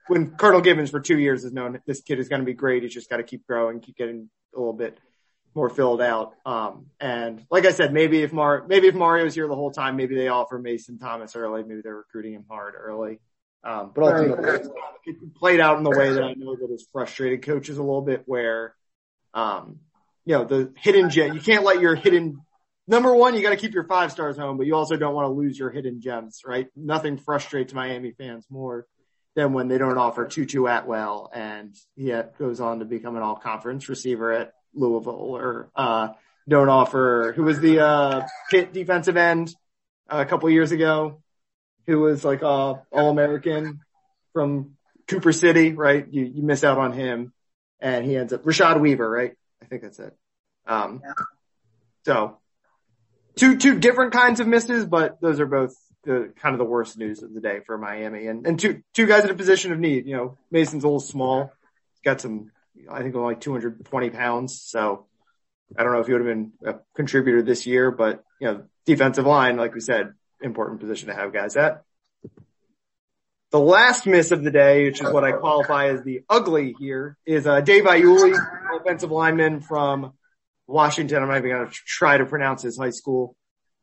when 0.07 0.31
Cardinal 0.31 0.61
Gibbons 0.61 0.89
for 0.89 0.99
two 0.99 1.19
years 1.19 1.43
has 1.43 1.53
known 1.53 1.79
this 1.85 2.01
kid 2.01 2.19
is 2.19 2.29
going 2.29 2.41
to 2.41 2.45
be 2.45 2.53
great, 2.53 2.83
he's 2.83 2.93
just 2.93 3.09
got 3.09 3.17
to 3.17 3.23
keep 3.23 3.45
growing, 3.45 3.79
keep 3.79 3.95
getting 3.95 4.29
a 4.55 4.59
little 4.59 4.73
bit 4.73 4.97
more 5.53 5.69
filled 5.69 6.01
out. 6.01 6.33
Um, 6.45 6.87
and 6.99 7.45
like 7.51 7.65
I 7.65 7.71
said, 7.71 7.93
maybe 7.93 8.23
if 8.23 8.33
Mar, 8.33 8.65
maybe 8.67 8.87
if 8.87 8.95
Mario's 8.95 9.35
here 9.35 9.47
the 9.47 9.55
whole 9.55 9.71
time, 9.71 9.95
maybe 9.95 10.15
they 10.15 10.27
offer 10.27 10.57
Mason 10.57 10.97
Thomas 10.97 11.35
early, 11.35 11.63
maybe 11.63 11.81
they're 11.83 11.95
recruiting 11.95 12.33
him 12.33 12.45
hard 12.49 12.73
early. 12.75 13.19
Um, 13.63 13.91
but 13.93 14.03
ultimately 14.03 14.71
it 15.05 15.35
played 15.35 15.59
out 15.59 15.77
in 15.77 15.83
the 15.83 15.89
way 15.89 16.13
that 16.13 16.23
I 16.23 16.33
know 16.33 16.55
that 16.55 16.69
has 16.71 16.85
frustrated 16.91 17.43
coaches 17.43 17.77
a 17.77 17.83
little 17.83 18.01
bit 18.01 18.23
where, 18.25 18.73
um, 19.33 19.79
you 20.25 20.35
know, 20.35 20.45
the 20.45 20.71
hidden 20.77 21.09
gem, 21.09 21.33
you 21.33 21.41
can't 21.41 21.63
let 21.63 21.81
your 21.81 21.95
hidden, 21.95 22.41
number 22.89 23.15
one, 23.15 23.35
you 23.35 23.41
got 23.41 23.51
to 23.51 23.55
keep 23.55 23.73
your 23.73 23.85
five 23.85 24.11
stars 24.11 24.35
home, 24.35 24.57
but 24.57 24.65
you 24.65 24.75
also 24.75 24.97
don't 24.97 25.13
want 25.13 25.25
to 25.25 25.31
lose 25.31 25.57
your 25.57 25.69
hidden 25.69 26.01
gems, 26.01 26.41
right? 26.45 26.67
Nothing 26.75 27.17
frustrates 27.17 27.73
Miami 27.73 28.11
fans 28.11 28.45
more 28.49 28.87
than 29.35 29.53
when 29.53 29.67
they 29.67 29.77
don't 29.77 29.97
offer 29.97 30.25
Tutu 30.25 30.65
Atwell 30.65 31.29
and 31.33 31.75
he 31.95 32.11
goes 32.39 32.59
on 32.59 32.79
to 32.79 32.85
become 32.85 33.15
an 33.15 33.21
all 33.21 33.35
conference 33.35 33.87
receiver 33.87 34.33
at 34.33 34.53
Louisville 34.73 35.13
or, 35.13 35.69
uh, 35.75 36.09
don't 36.47 36.69
offer, 36.69 37.31
who 37.35 37.43
was 37.43 37.59
the, 37.59 37.79
uh, 37.79 38.27
Pitt 38.49 38.73
defensive 38.73 39.17
end 39.17 39.53
a 40.09 40.25
couple 40.25 40.49
years 40.49 40.71
ago, 40.71 41.21
who 41.85 41.99
was 41.99 42.25
like, 42.25 42.41
uh, 42.41 42.73
all 42.91 43.09
American 43.11 43.81
from 44.33 44.71
Cooper 45.07 45.31
City, 45.31 45.73
right? 45.73 46.07
You, 46.09 46.23
you 46.25 46.41
miss 46.41 46.63
out 46.63 46.79
on 46.79 46.93
him 46.93 47.33
and 47.79 48.03
he 48.03 48.17
ends 48.17 48.33
up 48.33 48.43
Rashad 48.43 48.79
Weaver, 48.79 49.07
right? 49.07 49.33
I 49.61 49.65
think 49.65 49.83
that's 49.83 49.99
it. 49.99 50.17
Um, 50.65 51.03
so 52.05 52.39
two, 53.39 53.57
two 53.57 53.79
different 53.79 54.11
kinds 54.11 54.39
of 54.39 54.47
misses, 54.47 54.85
but 54.85 55.19
those 55.21 55.39
are 55.39 55.45
both 55.45 55.73
the 56.03 56.31
kind 56.41 56.53
of 56.53 56.59
the 56.59 56.65
worst 56.65 56.97
news 56.97 57.23
of 57.23 57.33
the 57.33 57.41
day 57.41 57.59
for 57.65 57.77
Miami 57.77 58.27
and, 58.27 58.45
and 58.45 58.59
two, 58.59 58.83
two 58.93 59.05
guys 59.05 59.23
in 59.23 59.29
a 59.29 59.35
position 59.35 59.71
of 59.71 59.79
need. 59.79 60.05
You 60.05 60.15
know, 60.15 60.37
Mason's 60.51 60.83
a 60.83 60.87
little 60.87 60.99
small. 60.99 61.51
He's 61.93 62.01
got 62.03 62.21
some, 62.21 62.51
I 62.89 63.01
think 63.01 63.15
only 63.15 63.35
220 63.35 64.09
pounds. 64.09 64.61
So 64.61 65.05
I 65.77 65.83
don't 65.83 65.93
know 65.93 65.99
if 65.99 66.07
he 66.07 66.13
would 66.13 66.25
have 66.25 66.29
been 66.29 66.51
a 66.65 66.75
contributor 66.95 67.41
this 67.41 67.65
year, 67.65 67.91
but 67.91 68.23
you 68.39 68.47
know, 68.47 68.63
defensive 68.85 69.25
line, 69.25 69.57
like 69.57 69.73
we 69.73 69.81
said, 69.81 70.13
important 70.41 70.79
position 70.79 71.07
to 71.07 71.15
have 71.15 71.33
guys 71.33 71.55
at. 71.55 71.83
The 73.51 73.59
last 73.59 74.05
miss 74.05 74.31
of 74.31 74.43
the 74.43 74.51
day, 74.51 74.85
which 74.85 75.01
is 75.01 75.11
what 75.11 75.23
I 75.23 75.31
qualify 75.31 75.87
as 75.87 76.03
the 76.03 76.21
ugly 76.29 76.75
here, 76.77 77.17
is 77.25 77.47
uh, 77.47 77.61
Dave 77.61 77.83
Iuli, 77.85 78.37
offensive 78.79 79.09
lineman 79.09 79.61
from 79.61 80.13
Washington. 80.69 81.21
I'm 81.21 81.29
not 81.29 81.37
even 81.37 81.49
going 81.51 81.67
to 81.67 81.73
try 81.85 82.17
to 82.17 82.25
pronounce 82.25 82.61
his 82.61 82.77
high 82.77 82.91
school. 82.91 83.35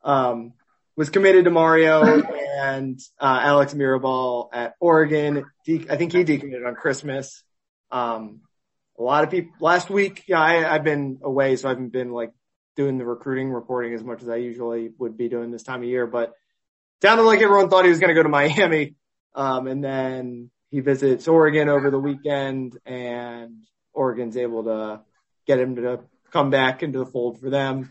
Um, 0.05 0.53
was 0.97 1.11
committed 1.11 1.45
to 1.45 1.51
Mario 1.51 2.23
and 2.59 2.99
uh, 3.21 3.41
Alex 3.43 3.75
Mirabal 3.75 4.49
at 4.53 4.75
Oregon. 4.81 5.45
De- 5.67 5.87
I 5.91 5.97
think 5.97 6.13
he 6.13 6.25
decommitted 6.25 6.67
on 6.67 6.75
Christmas. 6.75 7.43
Um, 7.91 8.41
a 8.99 9.03
lot 9.03 9.25
of 9.25 9.31
people 9.31 9.53
last 9.61 9.91
week. 9.91 10.25
Yeah, 10.27 10.41
I, 10.41 10.75
I've 10.75 10.85
been 10.85 11.19
away, 11.23 11.57
so 11.57 11.69
I 11.69 11.73
haven't 11.73 11.93
been 11.93 12.13
like 12.13 12.33
doing 12.77 12.97
the 12.97 13.05
recruiting 13.05 13.51
reporting 13.51 13.93
as 13.93 14.03
much 14.03 14.23
as 14.23 14.29
I 14.29 14.37
usually 14.37 14.91
would 14.99 15.19
be 15.19 15.29
doing 15.29 15.51
this 15.51 15.65
time 15.65 15.83
of 15.83 15.89
year. 15.89 16.07
But 16.07 16.33
sounded 17.03 17.25
like 17.25 17.43
everyone 17.43 17.69
thought 17.69 17.85
he 17.85 17.91
was 17.91 17.99
going 17.99 18.09
to 18.09 18.15
go 18.15 18.23
to 18.23 18.29
Miami, 18.31 18.95
um, 19.35 19.67
and 19.67 19.85
then 19.85 20.51
he 20.71 20.81
visits 20.81 21.29
Oregon 21.29 21.69
over 21.69 21.91
the 21.91 21.99
weekend, 21.99 22.79
and 22.87 23.67
Oregon's 23.93 24.37
able 24.37 24.65
to 24.65 25.01
get 25.47 25.61
him 25.61 25.77
to 25.77 26.01
come 26.37 26.51
back 26.51 26.83
into 26.83 26.99
the 26.99 27.07
fold 27.07 27.41
for 27.41 27.49
them 27.49 27.91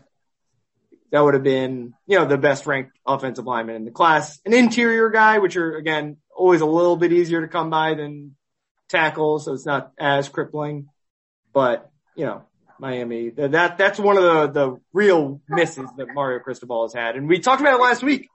that 1.10 1.20
would 1.20 1.34
have 1.34 1.42
been, 1.42 1.94
you 2.06 2.16
know, 2.16 2.26
the 2.26 2.38
best 2.38 2.64
ranked 2.64 2.96
offensive 3.04 3.44
lineman 3.44 3.74
in 3.74 3.84
the 3.84 3.90
class. 3.90 4.38
An 4.46 4.54
interior 4.54 5.10
guy, 5.10 5.38
which 5.38 5.56
are 5.56 5.74
again, 5.74 6.18
always 6.34 6.60
a 6.60 6.66
little 6.66 6.96
bit 6.96 7.12
easier 7.12 7.40
to 7.40 7.48
come 7.48 7.70
by 7.70 7.94
than 7.94 8.36
tackles. 8.88 9.46
So 9.46 9.52
it's 9.52 9.66
not 9.66 9.90
as 9.98 10.28
crippling, 10.28 10.88
but 11.52 11.90
you 12.14 12.24
know, 12.24 12.44
Miami, 12.78 13.30
that, 13.30 13.78
that's 13.78 13.98
one 13.98 14.16
of 14.16 14.22
the, 14.22 14.46
the 14.48 14.76
real 14.92 15.40
misses 15.48 15.88
that 15.96 16.14
Mario 16.14 16.38
Cristobal 16.38 16.84
has 16.84 16.94
had. 16.94 17.16
And 17.16 17.28
we 17.28 17.40
talked 17.40 17.60
about 17.60 17.80
it 17.80 17.82
last 17.82 18.04
week. 18.04 18.28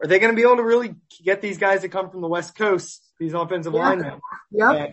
Are 0.00 0.06
they 0.06 0.18
going 0.18 0.32
to 0.32 0.36
be 0.36 0.42
able 0.42 0.56
to 0.56 0.64
really 0.64 0.94
get 1.22 1.42
these 1.42 1.58
guys 1.58 1.82
that 1.82 1.90
come 1.90 2.10
from 2.10 2.22
the 2.22 2.28
West 2.28 2.54
Coast, 2.54 3.02
these 3.18 3.34
offensive 3.34 3.74
yeah. 3.74 3.78
linemen? 3.78 4.20
Yeah. 4.50 4.86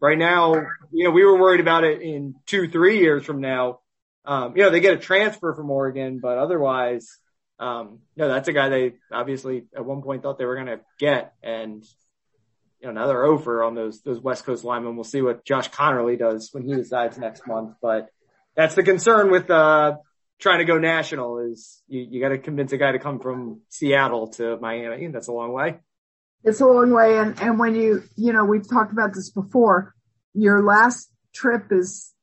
Right 0.00 0.18
now, 0.18 0.54
you 0.92 1.04
know, 1.04 1.10
we 1.10 1.24
were 1.24 1.38
worried 1.38 1.60
about 1.60 1.84
it 1.84 2.00
in 2.00 2.34
two, 2.46 2.68
three 2.68 2.98
years 2.98 3.24
from 3.24 3.40
now 3.40 3.80
um, 4.24 4.56
you 4.56 4.62
know, 4.62 4.70
they 4.70 4.80
get 4.80 4.94
a 4.94 4.98
transfer 4.98 5.54
from 5.54 5.70
Oregon, 5.70 6.20
but 6.20 6.38
otherwise, 6.38 7.18
um, 7.58 8.00
know, 8.16 8.28
that's 8.28 8.48
a 8.48 8.52
guy 8.52 8.68
they 8.68 8.92
obviously 9.12 9.64
at 9.74 9.84
one 9.84 10.02
point 10.02 10.22
thought 10.22 10.38
they 10.38 10.44
were 10.44 10.54
going 10.54 10.66
to 10.66 10.80
get. 10.98 11.34
And, 11.42 11.84
you 12.80 12.88
know, 12.88 12.92
now 12.92 13.06
they're 13.06 13.24
over 13.24 13.64
on 13.64 13.74
those, 13.74 14.02
those 14.02 14.20
West 14.20 14.44
Coast 14.44 14.64
linemen. 14.64 14.94
We'll 14.94 15.04
see 15.04 15.22
what 15.22 15.44
Josh 15.44 15.70
Conerly 15.70 16.18
does 16.18 16.50
when 16.52 16.64
he 16.64 16.74
decides 16.74 17.18
next 17.18 17.46
month, 17.46 17.74
but 17.80 18.08
that's 18.56 18.74
the 18.74 18.82
concern 18.82 19.30
with, 19.30 19.50
uh, 19.50 19.96
trying 20.38 20.58
to 20.58 20.64
go 20.64 20.78
national 20.78 21.38
is 21.38 21.82
you, 21.86 22.06
you 22.10 22.20
got 22.20 22.30
to 22.30 22.38
convince 22.38 22.72
a 22.72 22.78
guy 22.78 22.92
to 22.92 22.98
come 22.98 23.20
from 23.20 23.60
Seattle 23.68 24.28
to 24.28 24.56
Miami. 24.58 25.08
That's 25.08 25.28
a 25.28 25.32
long 25.32 25.52
way. 25.52 25.80
It's 26.44 26.60
a 26.60 26.66
long 26.66 26.90
way. 26.92 27.18
And, 27.18 27.40
and 27.40 27.58
when 27.58 27.74
you, 27.74 28.02
you 28.16 28.32
know, 28.32 28.44
we've 28.44 28.68
talked 28.68 28.92
about 28.92 29.14
this 29.14 29.30
before, 29.30 29.94
your 30.34 30.62
last 30.62 31.10
trip 31.34 31.66
is 31.70 32.14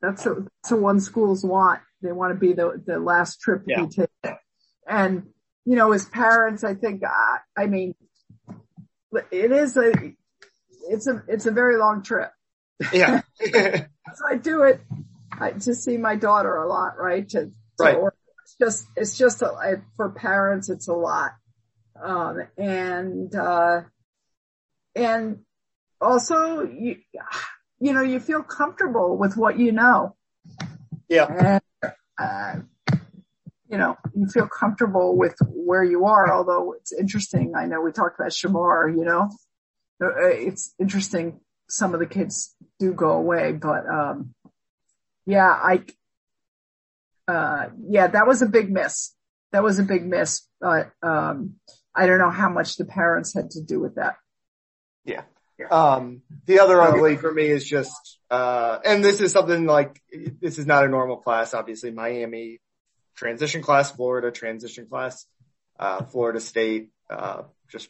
that's 0.00 0.26
a, 0.26 0.44
that's 0.62 0.72
one 0.72 1.00
schools 1.00 1.44
want. 1.44 1.80
They 2.02 2.12
want 2.12 2.34
to 2.34 2.38
be 2.38 2.52
the, 2.52 2.82
the 2.84 2.98
last 2.98 3.40
trip 3.40 3.62
yeah. 3.66 3.82
you 3.82 3.88
take. 3.88 4.34
And, 4.88 5.28
you 5.64 5.76
know, 5.76 5.92
as 5.92 6.04
parents, 6.04 6.64
I 6.64 6.74
think, 6.74 7.02
I, 7.04 7.38
I 7.56 7.66
mean, 7.66 7.94
it 9.30 9.52
is 9.52 9.76
a, 9.76 9.92
it's 10.90 11.06
a, 11.06 11.22
it's 11.28 11.46
a 11.46 11.52
very 11.52 11.78
long 11.78 12.02
trip. 12.02 12.30
Yeah. 12.92 13.22
so 13.40 14.26
I 14.28 14.36
do 14.36 14.64
it 14.64 14.80
I, 15.30 15.52
to 15.52 15.74
see 15.74 15.96
my 15.96 16.16
daughter 16.16 16.56
a 16.56 16.68
lot, 16.68 16.98
right? 16.98 17.28
To, 17.30 17.46
to 17.46 17.52
right. 17.78 17.96
It's 18.42 18.56
just, 18.60 18.86
it's 18.96 19.16
just 19.16 19.40
a, 19.40 19.82
for 19.96 20.10
parents, 20.10 20.68
it's 20.68 20.88
a 20.88 20.94
lot. 20.94 21.30
Um, 22.00 22.42
and, 22.56 23.34
uh, 23.34 23.82
and 24.94 25.40
also 26.00 26.62
you, 26.62 26.96
you 27.80 27.92
know, 27.92 28.02
you 28.02 28.20
feel 28.20 28.42
comfortable 28.42 29.16
with 29.16 29.36
what 29.36 29.58
you 29.58 29.72
know. 29.72 30.16
Yeah. 31.08 31.60
And, 31.82 31.92
uh, 32.18 32.60
you 33.68 33.78
know, 33.78 33.96
you 34.14 34.26
feel 34.26 34.46
comfortable 34.46 35.16
with 35.16 35.34
where 35.48 35.82
you 35.82 36.04
are, 36.04 36.32
although 36.32 36.74
it's 36.74 36.92
interesting. 36.92 37.54
I 37.56 37.66
know 37.66 37.80
we 37.80 37.90
talked 37.90 38.20
about 38.20 38.32
Shemar, 38.32 38.94
you 38.96 39.04
know, 39.04 39.30
uh, 40.02 40.26
it's 40.26 40.74
interesting. 40.78 41.40
Some 41.68 41.94
of 41.94 42.00
the 42.00 42.06
kids 42.06 42.54
do 42.78 42.92
go 42.92 43.12
away, 43.12 43.52
but, 43.52 43.86
um, 43.88 44.34
yeah, 45.24 45.48
I, 45.48 45.84
uh, 47.26 47.70
yeah, 47.88 48.08
that 48.08 48.26
was 48.26 48.42
a 48.42 48.46
big 48.46 48.70
miss. 48.70 49.14
That 49.52 49.62
was 49.62 49.78
a 49.78 49.84
big 49.84 50.04
miss, 50.04 50.42
but, 50.60 50.90
um, 51.02 51.54
I 51.94 52.06
don't 52.06 52.18
know 52.18 52.30
how 52.30 52.48
much 52.48 52.76
the 52.76 52.84
parents 52.84 53.34
had 53.34 53.50
to 53.52 53.62
do 53.62 53.80
with 53.80 53.96
that. 53.96 54.16
Yeah. 55.58 55.68
Um, 55.68 56.22
the 56.46 56.60
other 56.60 56.80
ugly 56.80 57.16
for 57.16 57.32
me 57.32 57.46
is 57.46 57.64
just, 57.64 58.18
uh, 58.30 58.78
and 58.84 59.04
this 59.04 59.20
is 59.20 59.32
something 59.32 59.66
like, 59.66 60.00
this 60.40 60.58
is 60.58 60.66
not 60.66 60.84
a 60.84 60.88
normal 60.88 61.18
class, 61.18 61.54
obviously 61.54 61.90
Miami 61.90 62.60
transition 63.16 63.62
class, 63.62 63.90
Florida 63.90 64.30
transition 64.30 64.86
class, 64.86 65.26
uh, 65.78 66.04
Florida 66.04 66.40
State, 66.40 66.90
uh, 67.10 67.42
just 67.70 67.88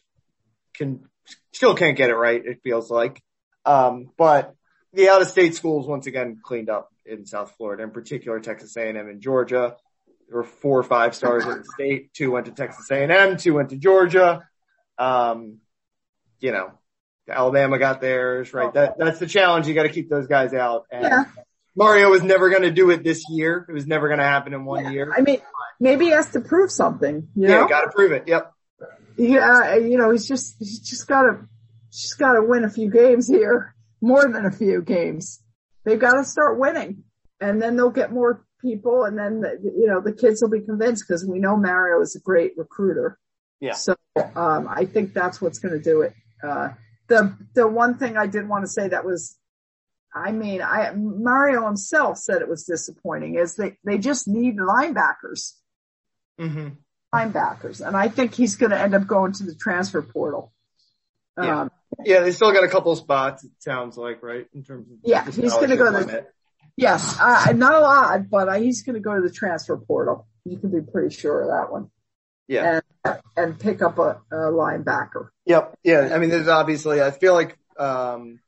can 0.74 1.08
still 1.52 1.74
can't 1.74 1.96
get 1.96 2.10
it 2.10 2.16
right. 2.16 2.44
It 2.44 2.60
feels 2.62 2.90
like, 2.90 3.22
um, 3.64 4.10
but 4.16 4.54
the 4.92 5.08
out 5.08 5.22
of 5.22 5.28
state 5.28 5.54
schools 5.54 5.86
once 5.86 6.06
again 6.06 6.40
cleaned 6.42 6.68
up 6.68 6.90
in 7.06 7.24
South 7.26 7.54
Florida, 7.56 7.82
in 7.82 7.90
particular 7.90 8.40
Texas 8.40 8.76
A&M 8.76 8.96
and 8.96 9.20
Georgia. 9.20 9.76
There 10.32 10.40
were 10.40 10.44
four 10.44 10.78
or 10.78 10.82
five 10.82 11.14
stars 11.14 11.44
in 11.44 11.58
the 11.58 11.64
state. 11.64 12.14
Two 12.14 12.30
went 12.30 12.46
to 12.46 12.52
Texas 12.52 12.90
A&M, 12.90 13.36
two 13.36 13.52
went 13.52 13.68
to 13.68 13.76
Georgia. 13.76 14.48
Um, 14.96 15.58
you 16.40 16.52
know, 16.52 16.70
Alabama 17.28 17.78
got 17.78 18.00
theirs, 18.00 18.54
right? 18.54 18.72
That, 18.72 18.96
that's 18.96 19.18
the 19.18 19.26
challenge. 19.26 19.68
You 19.68 19.74
got 19.74 19.82
to 19.82 19.90
keep 19.90 20.08
those 20.08 20.26
guys 20.26 20.54
out. 20.54 20.86
And 20.90 21.02
Yeah. 21.02 21.24
Mario 21.76 22.08
was 22.08 22.22
never 22.22 22.48
going 22.48 22.62
to 22.62 22.70
do 22.70 22.88
it 22.88 23.04
this 23.04 23.28
year. 23.28 23.66
It 23.68 23.72
was 23.72 23.86
never 23.86 24.08
going 24.08 24.20
to 24.20 24.24
happen 24.24 24.54
in 24.54 24.64
one 24.64 24.90
year. 24.90 25.12
I 25.14 25.20
mean, 25.20 25.42
maybe 25.78 26.06
he 26.06 26.10
has 26.12 26.30
to 26.30 26.40
prove 26.40 26.70
something, 26.70 27.28
you 27.34 27.48
yeah, 27.48 27.68
got 27.68 27.82
to 27.82 27.90
prove 27.90 28.12
it. 28.12 28.24
Yep. 28.26 28.52
Yeah, 29.18 29.76
you 29.76 29.98
know, 29.98 30.12
he's 30.12 30.26
just, 30.26 30.56
he's 30.58 30.80
just 30.80 31.06
gotta, 31.06 31.46
just 31.90 32.18
gotta 32.18 32.42
win 32.42 32.64
a 32.64 32.70
few 32.70 32.90
games 32.90 33.28
here. 33.28 33.74
More 34.00 34.22
than 34.22 34.46
a 34.46 34.50
few 34.50 34.80
games. 34.80 35.42
They've 35.84 36.00
gotta 36.00 36.24
start 36.24 36.58
winning. 36.58 37.04
And 37.38 37.60
then 37.60 37.76
they'll 37.76 37.90
get 37.90 38.10
more 38.10 38.46
people 38.62 39.04
and 39.04 39.18
then, 39.18 39.40
the, 39.40 39.60
you 39.76 39.86
know, 39.86 40.00
the 40.00 40.12
kids 40.12 40.40
will 40.40 40.48
be 40.50 40.60
convinced 40.60 41.04
because 41.06 41.26
we 41.26 41.38
know 41.38 41.56
Mario 41.56 42.00
is 42.00 42.16
a 42.16 42.20
great 42.20 42.52
recruiter. 42.56 43.18
Yeah. 43.60 43.72
So, 43.74 43.96
um, 44.34 44.68
I 44.70 44.86
think 44.86 45.12
that's 45.12 45.40
what's 45.42 45.58
gonna 45.58 45.78
do 45.80 46.02
it. 46.02 46.14
Uh, 46.42 46.70
the, 47.08 47.36
the 47.54 47.68
one 47.68 47.98
thing 47.98 48.16
I 48.16 48.26
did 48.26 48.48
want 48.48 48.64
to 48.64 48.68
say 48.68 48.88
that 48.88 49.04
was, 49.04 49.36
I 50.14 50.30
mean, 50.32 50.62
I, 50.62 50.92
Mario 50.94 51.66
himself 51.66 52.18
said 52.18 52.42
it 52.42 52.48
was 52.48 52.64
disappointing 52.64 53.36
is 53.36 53.56
they, 53.56 53.76
they 53.84 53.98
just 53.98 54.26
need 54.28 54.56
linebackers 54.56 55.52
hmm 56.38 56.68
linebackers, 57.14 57.86
and 57.86 57.94
I 57.94 58.08
think 58.08 58.32
he's 58.34 58.56
going 58.56 58.70
to 58.70 58.80
end 58.80 58.94
up 58.94 59.06
going 59.06 59.32
to 59.34 59.44
the 59.44 59.54
transfer 59.54 60.00
portal. 60.00 60.50
Yeah. 61.36 61.60
Um, 61.62 61.70
Yeah, 62.04 62.20
they 62.20 62.32
still 62.32 62.52
got 62.52 62.64
a 62.64 62.68
couple 62.68 62.96
spots. 62.96 63.44
It 63.44 63.50
sounds 63.58 63.98
like 63.98 64.22
right 64.22 64.46
in 64.54 64.64
terms 64.64 64.90
of 64.90 64.96
Yeah, 65.04 65.22
he's 65.26 65.36
gonna 65.36 65.76
go 65.76 65.84
scholarship 65.84 66.06
to- 66.06 66.06
limit. 66.06 66.34
Yes, 66.76 67.18
uh, 67.20 67.52
not 67.54 67.74
a 67.74 67.80
lot, 67.80 68.30
but 68.30 68.60
he's 68.62 68.82
going 68.82 68.94
to 68.94 69.00
go 69.00 69.14
to 69.14 69.20
the 69.20 69.32
transfer 69.32 69.76
portal. 69.76 70.26
You 70.44 70.58
can 70.58 70.70
be 70.70 70.80
pretty 70.80 71.14
sure 71.14 71.42
of 71.42 71.48
that 71.48 71.72
one, 71.72 71.90
Yeah. 72.48 72.80
and 73.04 73.18
and 73.36 73.58
pick 73.58 73.82
up 73.82 73.98
a, 73.98 74.20
a 74.30 74.36
linebacker. 74.52 75.28
Yep. 75.46 75.78
Yeah. 75.82 76.10
I 76.14 76.18
mean, 76.18 76.30
there's 76.30 76.48
obviously, 76.48 77.02
I 77.02 77.10
feel 77.10 77.34
like, 77.34 77.58
um, 77.78 78.38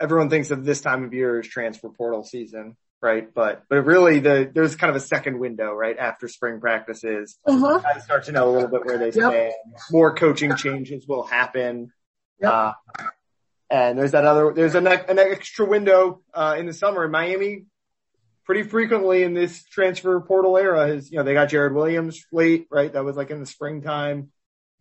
everyone 0.00 0.28
thinks 0.28 0.50
of 0.50 0.64
this 0.64 0.80
time 0.82 1.04
of 1.04 1.14
year 1.14 1.38
as 1.40 1.46
transfer 1.46 1.88
portal 1.88 2.24
season, 2.24 2.76
right? 3.00 3.32
But, 3.32 3.62
but 3.70 3.84
really 3.86 4.18
the, 4.20 4.50
there's 4.52 4.76
kind 4.76 4.90
of 4.90 4.96
a 4.96 5.00
second 5.00 5.38
window, 5.38 5.72
right? 5.72 5.96
After 5.96 6.28
spring 6.28 6.60
practices, 6.60 7.38
Uh-huh. 7.46 7.78
guys 7.78 8.04
start 8.04 8.24
to 8.24 8.32
know 8.32 8.50
a 8.50 8.52
little 8.52 8.68
bit 8.68 8.84
where 8.84 8.98
they 8.98 9.06
Yep. 9.06 9.14
stand. 9.14 9.52
More 9.90 10.14
coaching 10.14 10.56
changes 10.56 11.06
will 11.08 11.24
happen. 11.24 11.90
Yep. 12.40 12.52
Uh, 12.52 12.72
and 13.74 13.98
there's 13.98 14.12
that 14.12 14.24
other, 14.24 14.52
there's 14.54 14.76
an, 14.76 14.86
an 14.86 15.18
extra 15.18 15.66
window, 15.66 16.20
uh, 16.32 16.54
in 16.56 16.66
the 16.66 16.72
summer. 16.72 17.04
In 17.06 17.10
Miami 17.10 17.64
pretty 18.44 18.62
frequently 18.62 19.24
in 19.24 19.34
this 19.34 19.64
transfer 19.64 20.20
portal 20.20 20.56
era 20.56 20.88
is, 20.88 21.10
you 21.10 21.18
know, 21.18 21.24
they 21.24 21.34
got 21.34 21.48
Jarrid 21.48 21.74
Williams 21.74 22.24
late, 22.30 22.68
right? 22.70 22.92
That 22.92 23.04
was 23.04 23.16
like 23.16 23.30
in 23.30 23.40
the 23.40 23.46
springtime. 23.46 24.30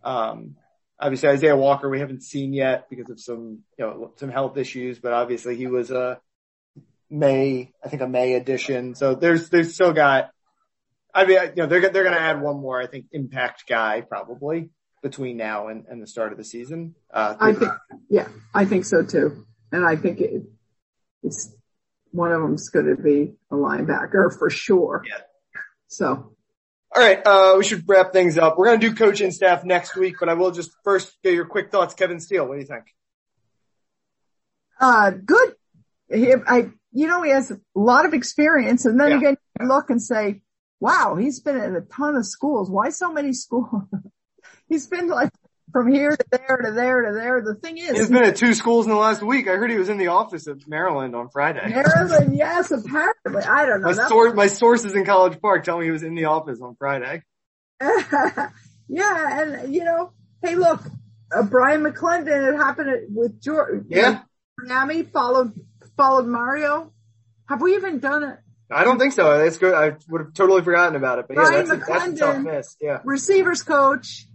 Um, 0.04 0.58
obviously 1.00 1.30
Isaiah 1.30 1.56
Walker 1.56 1.90
we 1.90 2.02
haven't 2.02 2.22
seen 2.22 2.54
yet 2.54 2.88
because 2.88 3.10
of 3.10 3.20
some, 3.20 3.62
you 3.80 3.86
know, 3.86 4.14
some 4.18 4.30
health 4.30 4.58
issues, 4.58 5.00
but 5.00 5.12
obviously 5.12 5.56
he 5.56 5.66
was 5.66 5.90
a 5.90 6.20
May, 7.10 7.72
I 7.84 7.90
think 7.90 8.04
a 8.04 8.08
May 8.08 8.34
addition. 8.36 8.94
So 8.94 9.16
there's, 9.16 9.50
there's 9.50 9.74
still 9.74 9.94
got, 9.94 10.30
I 11.16 11.26
mean, 11.26 11.40
you 11.56 11.64
know, 11.64 11.66
they're, 11.66 11.82
they're 11.82 12.04
going 12.04 12.16
to 12.16 12.22
add 12.22 12.42
one 12.42 12.60
more, 12.60 12.80
I 12.80 12.86
think, 12.86 13.06
impact 13.12 13.64
guy 13.68 14.02
probably 14.02 14.70
between 15.04 15.38
now 15.38 15.68
and, 15.68 15.86
and 15.88 16.02
the 16.02 16.08
start 16.08 16.32
of 16.32 16.40
the 16.40 16.44
season. 16.44 16.96
Uh, 17.14 17.36
I 17.40 17.54
think, 17.54 17.72
yeah, 18.10 18.28
I 18.56 18.66
think 18.66 18.86
so 18.86 19.04
too, 19.04 19.46
and 19.72 19.86
I 19.86 19.96
think 19.98 20.20
it, 20.20 20.42
it's 21.22 21.54
one 22.12 22.32
of 22.32 22.42
them's 22.42 22.70
going 22.70 22.88
to 22.88 22.96
be 23.00 23.34
a 23.52 23.56
linebacker 23.56 24.36
for 24.40 24.50
sure. 24.50 25.04
Yeah. 25.08 25.22
So 25.88 26.36
All 26.96 27.02
right, 27.02 27.22
uh, 27.26 27.56
we 27.58 27.64
should 27.64 27.84
wrap 27.88 28.14
things 28.14 28.38
up. 28.38 28.58
We're 28.58 28.68
going 28.68 28.80
to 28.80 28.90
do 28.90 28.96
coach 28.96 29.20
and 29.22 29.34
staff 29.34 29.64
next 29.64 29.96
week, 29.96 30.16
but 30.20 30.30
I 30.30 30.34
will 30.36 30.52
just 30.52 30.72
first 30.84 31.16
get 31.24 31.34
your 31.34 31.46
quick 31.46 31.72
thoughts. 31.72 31.94
Kevin 31.94 32.20
Steele, 32.20 32.48
what 32.48 32.56
do 32.56 32.62
you 32.62 32.68
think? 32.68 32.86
Uh, 34.80 35.12
good. 35.12 35.54
He, 36.14 36.34
I, 36.48 36.70
you 36.92 37.08
know, 37.08 37.22
he 37.24 37.32
has 37.32 37.52
a 37.52 37.60
lot 37.76 38.06
of 38.06 38.14
experience 38.14 38.86
and 38.86 39.00
then 39.00 39.12
Yeah. 39.12 39.18
again, 39.18 39.38
you 39.60 39.68
look 39.68 39.90
and 39.90 40.02
say, 40.02 40.42
wow, 40.80 41.16
he's 41.16 41.40
been 41.40 41.58
in 41.58 41.76
a 41.76 41.82
ton 41.82 42.16
of 42.16 42.26
schools. 42.26 42.70
Why 42.70 42.90
so 42.90 43.12
many 43.12 43.34
schools? 43.34 43.84
he's 44.74 44.88
been 44.88 45.08
like 45.08 45.30
from 45.72 45.92
here 45.92 46.16
to 46.16 46.26
there 46.32 46.58
to 46.58 46.72
there 46.72 47.02
to 47.04 47.14
there. 47.14 47.42
The 47.42 47.56
thing 47.56 47.78
is, 47.78 47.92
He's 47.98 48.10
been 48.10 48.24
at 48.24 48.36
two 48.36 48.54
schools 48.54 48.86
in 48.86 48.92
the 48.92 48.98
last 48.98 49.22
week. 49.22 49.48
I 49.48 49.52
heard 49.56 49.70
he 49.72 49.78
was 49.78 49.90
in 49.90 49.98
the 49.98 50.08
office 50.08 50.48
at 50.48 50.68
Maryland 50.68 51.16
on 51.16 51.30
Friday. 51.30 51.68
Maryland, 51.70 52.36
yes, 52.36 52.72
apparently. 52.72 53.44
I 53.44 53.66
don't 53.66 53.82
know. 53.82 53.88
My, 53.88 53.94
That- 53.94 54.10
source, 54.10 54.34
my 54.36 54.48
sources 54.48 54.94
in 54.96 55.06
College 55.06 55.40
Park 55.42 55.64
tell 55.64 55.78
me 55.78 55.86
he 55.86 55.92
was 55.92 56.04
in 56.04 56.16
the 56.16 56.26
office 56.26 56.60
on 56.62 56.76
Friday. 56.78 57.22
yeah, 57.82 59.42
and 59.42 59.74
you 59.74 59.84
know, 59.84 60.12
hey, 60.42 60.56
look, 60.56 60.82
uh, 61.36 61.44
Bryan 61.44 61.84
McClendon. 61.84 62.54
It 62.54 62.58
happened 62.58 62.90
at- 62.90 63.10
with 63.10 63.42
George. 63.42 63.86
Yeah. 63.90 64.22
Miami 64.58 65.04
followed 65.04 65.54
followed 65.98 66.28
Mario. 66.28 66.92
Have 67.50 67.62
we 67.62 67.76
even 67.76 68.00
done 68.00 68.24
it? 68.24 68.40
I 68.72 68.84
don't 68.84 68.98
think 68.98 69.14
so. 69.14 69.38
That's 69.38 69.58
good. 69.58 69.74
I 69.74 69.98
would 70.10 70.22
have 70.22 70.34
totally 70.34 70.62
forgotten 70.64 70.96
about 70.96 71.20
it, 71.20 71.26
but 71.28 71.38
yeah, 71.38 71.44
Bryan 71.44 71.68
that's 71.68 71.72
a, 71.72 71.76
that's 71.92 72.08
a 72.08 72.16
tough 72.16 72.36
McClendon. 72.38 72.44
miss. 72.56 72.76
Yeah. 72.82 73.00
Receivers 73.04 73.62
coach, 73.64 74.28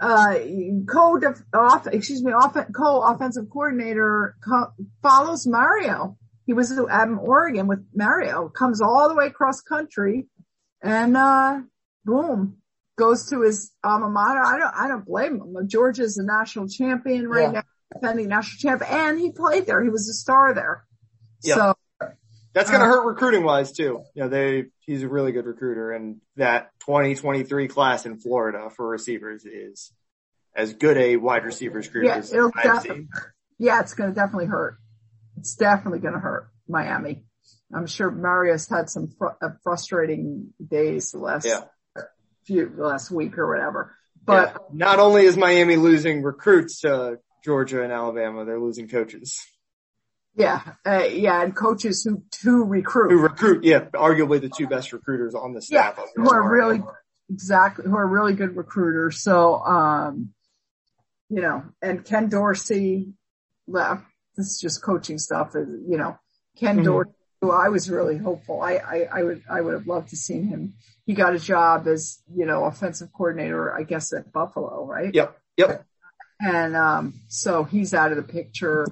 uh, 0.00 0.34
co 0.88 1.18
off, 1.54 1.86
excuse 1.86 2.22
me, 2.22 2.32
off, 2.32 2.56
co 2.74 3.02
offensive 3.02 3.48
coordinator 3.50 4.36
co- 4.46 4.72
follows 5.02 5.46
Mario. 5.46 6.16
He 6.46 6.52
was 6.52 6.70
at 6.72 7.08
Oregon 7.08 7.66
with 7.66 7.84
Mario, 7.94 8.48
comes 8.48 8.80
all 8.80 9.08
the 9.08 9.14
way 9.14 9.26
across 9.26 9.60
country, 9.62 10.26
and 10.82 11.16
uh, 11.16 11.60
boom, 12.04 12.58
goes 12.96 13.28
to 13.30 13.42
his 13.42 13.72
alma 13.82 14.08
mater. 14.08 14.40
I 14.44 14.58
don't, 14.58 14.74
I 14.76 14.88
don't 14.88 15.04
blame 15.04 15.40
him. 15.40 15.56
Georgia's 15.68 16.18
a 16.18 16.24
national 16.24 16.68
champion 16.68 17.28
right 17.28 17.52
Yeah. 17.52 17.62
now, 17.62 17.62
defending 17.94 18.28
national 18.28 18.58
champion, 18.58 18.90
and 18.92 19.18
he 19.18 19.32
played 19.32 19.66
there. 19.66 19.82
He 19.82 19.90
was 19.90 20.08
a 20.08 20.14
star 20.14 20.54
there. 20.54 20.84
Yeah. 21.42 21.54
So 21.54 21.74
That's 22.54 22.70
going 22.70 22.80
to 22.80 22.86
Uh, 22.86 22.90
hurt 22.90 23.06
recruiting 23.06 23.42
wise 23.44 23.72
too. 23.72 24.02
You 24.14 24.22
know, 24.22 24.28
they, 24.28 24.66
he's 24.86 25.02
a 25.02 25.08
really 25.08 25.32
good 25.32 25.46
recruiter 25.46 25.92
and 25.92 26.20
that 26.36 26.70
2023 26.80 27.68
class 27.68 28.06
in 28.06 28.18
Florida 28.18 28.70
for 28.70 28.88
receivers 28.88 29.44
is 29.44 29.92
as 30.54 30.72
good 30.74 30.96
a 30.96 31.16
wide 31.16 31.44
receivers 31.44 31.88
group 31.88 32.06
Yeah, 32.06 32.16
as 32.16 32.32
I've 32.54 32.82
seen. 32.82 33.08
yeah, 33.58 33.80
it's 33.80 33.94
going 33.94 34.10
to 34.10 34.14
definitely 34.14 34.46
hurt. 34.46 34.78
It's 35.36 35.54
definitely 35.56 35.98
going 35.98 36.14
to 36.14 36.20
hurt 36.20 36.48
Miami. 36.68 37.24
I'm 37.74 37.86
sure 37.86 38.10
Mario's 38.10 38.68
had 38.68 38.88
some 38.88 39.08
fr- 39.18 39.34
uh, 39.42 39.50
frustrating 39.64 40.54
days 40.64 41.10
the 41.10 41.18
last 41.18 41.46
Yeah. 41.46 41.62
few, 42.44 42.68
the 42.74 42.86
last 42.86 43.10
week 43.10 43.36
or 43.38 43.48
whatever. 43.48 43.94
But 44.24 44.52
Yeah. 44.54 44.58
not 44.72 44.98
only 45.00 45.24
is 45.26 45.36
Miami 45.36 45.76
losing 45.76 46.22
recruits 46.22 46.80
to 46.82 47.18
Georgia 47.44 47.82
and 47.82 47.92
Alabama, 47.92 48.44
they're 48.44 48.60
losing 48.60 48.88
coaches 48.88 49.44
yeah, 50.36 50.74
uh, 50.86 51.04
yeah, 51.10 51.42
and 51.42 51.56
coaches 51.56 52.04
who 52.04 52.22
to 52.42 52.62
recruit, 52.64 53.10
who 53.10 53.18
recruit. 53.20 53.64
Yeah, 53.64 53.80
arguably 53.94 54.40
the 54.40 54.50
two 54.50 54.66
best 54.66 54.92
recruiters 54.92 55.34
on 55.34 55.54
the 55.54 55.62
staff. 55.62 55.94
yeah, 55.98 56.04
who 56.14 56.30
are 56.30 56.48
really 56.48 56.82
exactly 57.30 57.86
who 57.86 57.96
are 57.96 58.06
really 58.06 58.34
good 58.34 58.56
recruiters. 58.56 59.22
So, 59.22 59.56
um, 59.60 60.30
you 61.28 61.40
know, 61.40 61.64
and 61.82 62.04
Ken 62.04 62.28
Dorsey 62.28 63.14
left. 63.66 64.04
This 64.36 64.48
is 64.48 64.60
just 64.60 64.82
coaching 64.82 65.18
stuff. 65.18 65.56
is 65.56 65.66
You 65.88 65.96
know, 65.96 66.18
Ken 66.58 66.78
Mhm. 66.80 66.84
Dorsey, 66.84 67.10
who 67.40 67.50
I 67.50 67.68
was 67.68 67.90
really 67.90 68.18
hopeful. 68.18 68.60
I, 68.60 68.74
I, 68.74 69.08
I 69.10 69.22
would, 69.22 69.42
I 69.50 69.60
would 69.62 69.72
have 69.72 69.86
loved 69.86 70.10
to 70.10 70.16
seen 70.16 70.44
him. 70.46 70.74
He 71.06 71.14
got 71.14 71.34
a 71.34 71.38
job 71.38 71.86
as, 71.88 72.22
you 72.34 72.44
know, 72.44 72.64
offensive 72.64 73.08
coordinator, 73.12 73.72
I 73.74 73.84
guess 73.84 74.12
at 74.12 74.32
Buffalo, 74.32 74.84
right? 74.84 75.14
Yep. 75.14 75.38
Yep. 75.56 75.84
And, 76.40 76.76
um, 76.76 77.14
so 77.28 77.64
he's 77.64 77.94
out 77.94 78.10
of 78.10 78.18
the 78.18 78.22
picture 78.22 78.86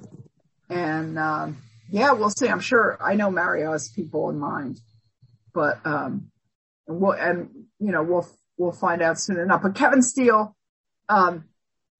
and, 0.69 1.17
um, 1.19 1.57
yeah, 1.89 2.11
we'll 2.13 2.29
see. 2.29 2.47
I'm 2.47 2.59
sure 2.59 2.97
I 3.01 3.15
know 3.15 3.29
Mario 3.29 3.71
has 3.71 3.89
people 3.89 4.29
in 4.29 4.39
mind, 4.39 4.79
but, 5.53 5.79
um, 5.85 6.31
and 6.87 6.99
we'll, 6.99 7.11
and, 7.13 7.49
you 7.79 7.91
know, 7.91 8.03
we'll, 8.03 8.27
we'll 8.57 8.71
find 8.71 9.01
out 9.01 9.19
soon 9.19 9.39
enough. 9.39 9.61
But 9.61 9.75
Kevin 9.75 10.01
Steele, 10.01 10.55
um, 11.09 11.45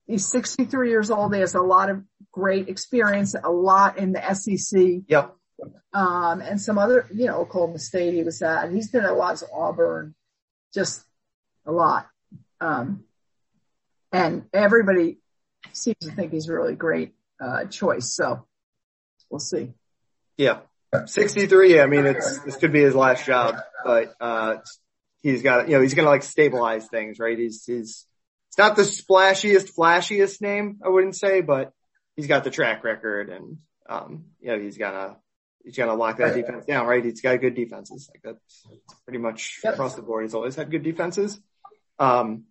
he's 0.07 0.27
63 0.27 0.89
years 0.89 1.11
old. 1.11 1.33
He 1.33 1.41
has 1.41 1.55
a 1.55 1.61
lot 1.61 1.89
of 1.89 2.03
great 2.31 2.67
experience, 2.69 3.35
a 3.41 3.51
lot 3.51 3.97
in 3.97 4.13
the 4.13 4.33
SEC, 4.33 5.03
Yep. 5.07 5.35
um, 5.93 6.41
and 6.41 6.59
some 6.59 6.77
other, 6.77 7.07
you 7.13 7.27
know, 7.27 7.37
Oklahoma 7.37 7.79
State 7.79 8.13
he 8.13 8.23
was 8.23 8.41
at. 8.41 8.71
He's 8.71 8.89
been 8.89 9.05
at 9.05 9.15
lots 9.15 9.41
of 9.41 9.49
Auburn, 9.53 10.15
just 10.73 11.05
a 11.65 11.71
lot. 11.71 12.07
Um, 12.59 13.03
and 14.11 14.45
everybody 14.53 15.19
seems 15.73 15.97
to 16.01 16.11
think 16.11 16.31
he's 16.31 16.49
a 16.49 16.53
really 16.53 16.75
great, 16.75 17.13
uh, 17.39 17.65
choice. 17.65 18.15
So 18.15 18.45
we'll 19.29 19.39
see. 19.39 19.73
Yeah. 20.37 20.59
63. 21.05 21.81
I 21.81 21.87
mean, 21.87 22.05
it's, 22.05 22.39
this 22.39 22.55
could 22.55 22.71
be 22.71 22.81
his 22.81 22.95
last 22.95 23.25
job, 23.25 23.55
but, 23.83 24.13
uh, 24.21 24.57
he's 25.21 25.41
got, 25.41 25.67
you 25.67 25.75
know, 25.75 25.81
he's 25.81 25.93
going 25.93 26.05
to 26.05 26.09
like 26.09 26.23
stabilize 26.23 26.87
things, 26.87 27.19
right? 27.19 27.37
He's, 27.37 27.65
he's 27.65 28.05
it's 28.55 28.57
not 28.57 28.77
the 28.77 28.83
splashiest, 28.83 29.75
flashiest 29.75 30.39
name, 30.39 30.79
I 30.85 30.87
wouldn't 30.87 31.17
say, 31.17 31.41
but 31.41 31.73
he's 32.15 32.27
got 32.27 32.45
the 32.45 32.51
track 32.51 32.85
record 32.85 33.29
and, 33.29 33.57
um, 33.89 34.25
you 34.39 34.47
know, 34.47 34.59
he's 34.59 34.77
gonna, 34.77 35.17
he's 35.65 35.75
gonna 35.75 35.95
lock 35.95 36.17
that 36.19 36.35
defense 36.35 36.65
down, 36.65 36.87
right? 36.87 37.03
He's 37.03 37.19
got 37.19 37.41
good 37.41 37.55
defenses. 37.55 38.09
Like 38.13 38.21
that's 38.23 38.67
pretty 39.03 39.19
much 39.19 39.59
across 39.65 39.95
the 39.95 40.03
board. 40.03 40.23
He's 40.23 40.33
always 40.33 40.55
had 40.55 40.71
good 40.71 40.83
defenses. 40.83 41.37
Um, 41.99 42.45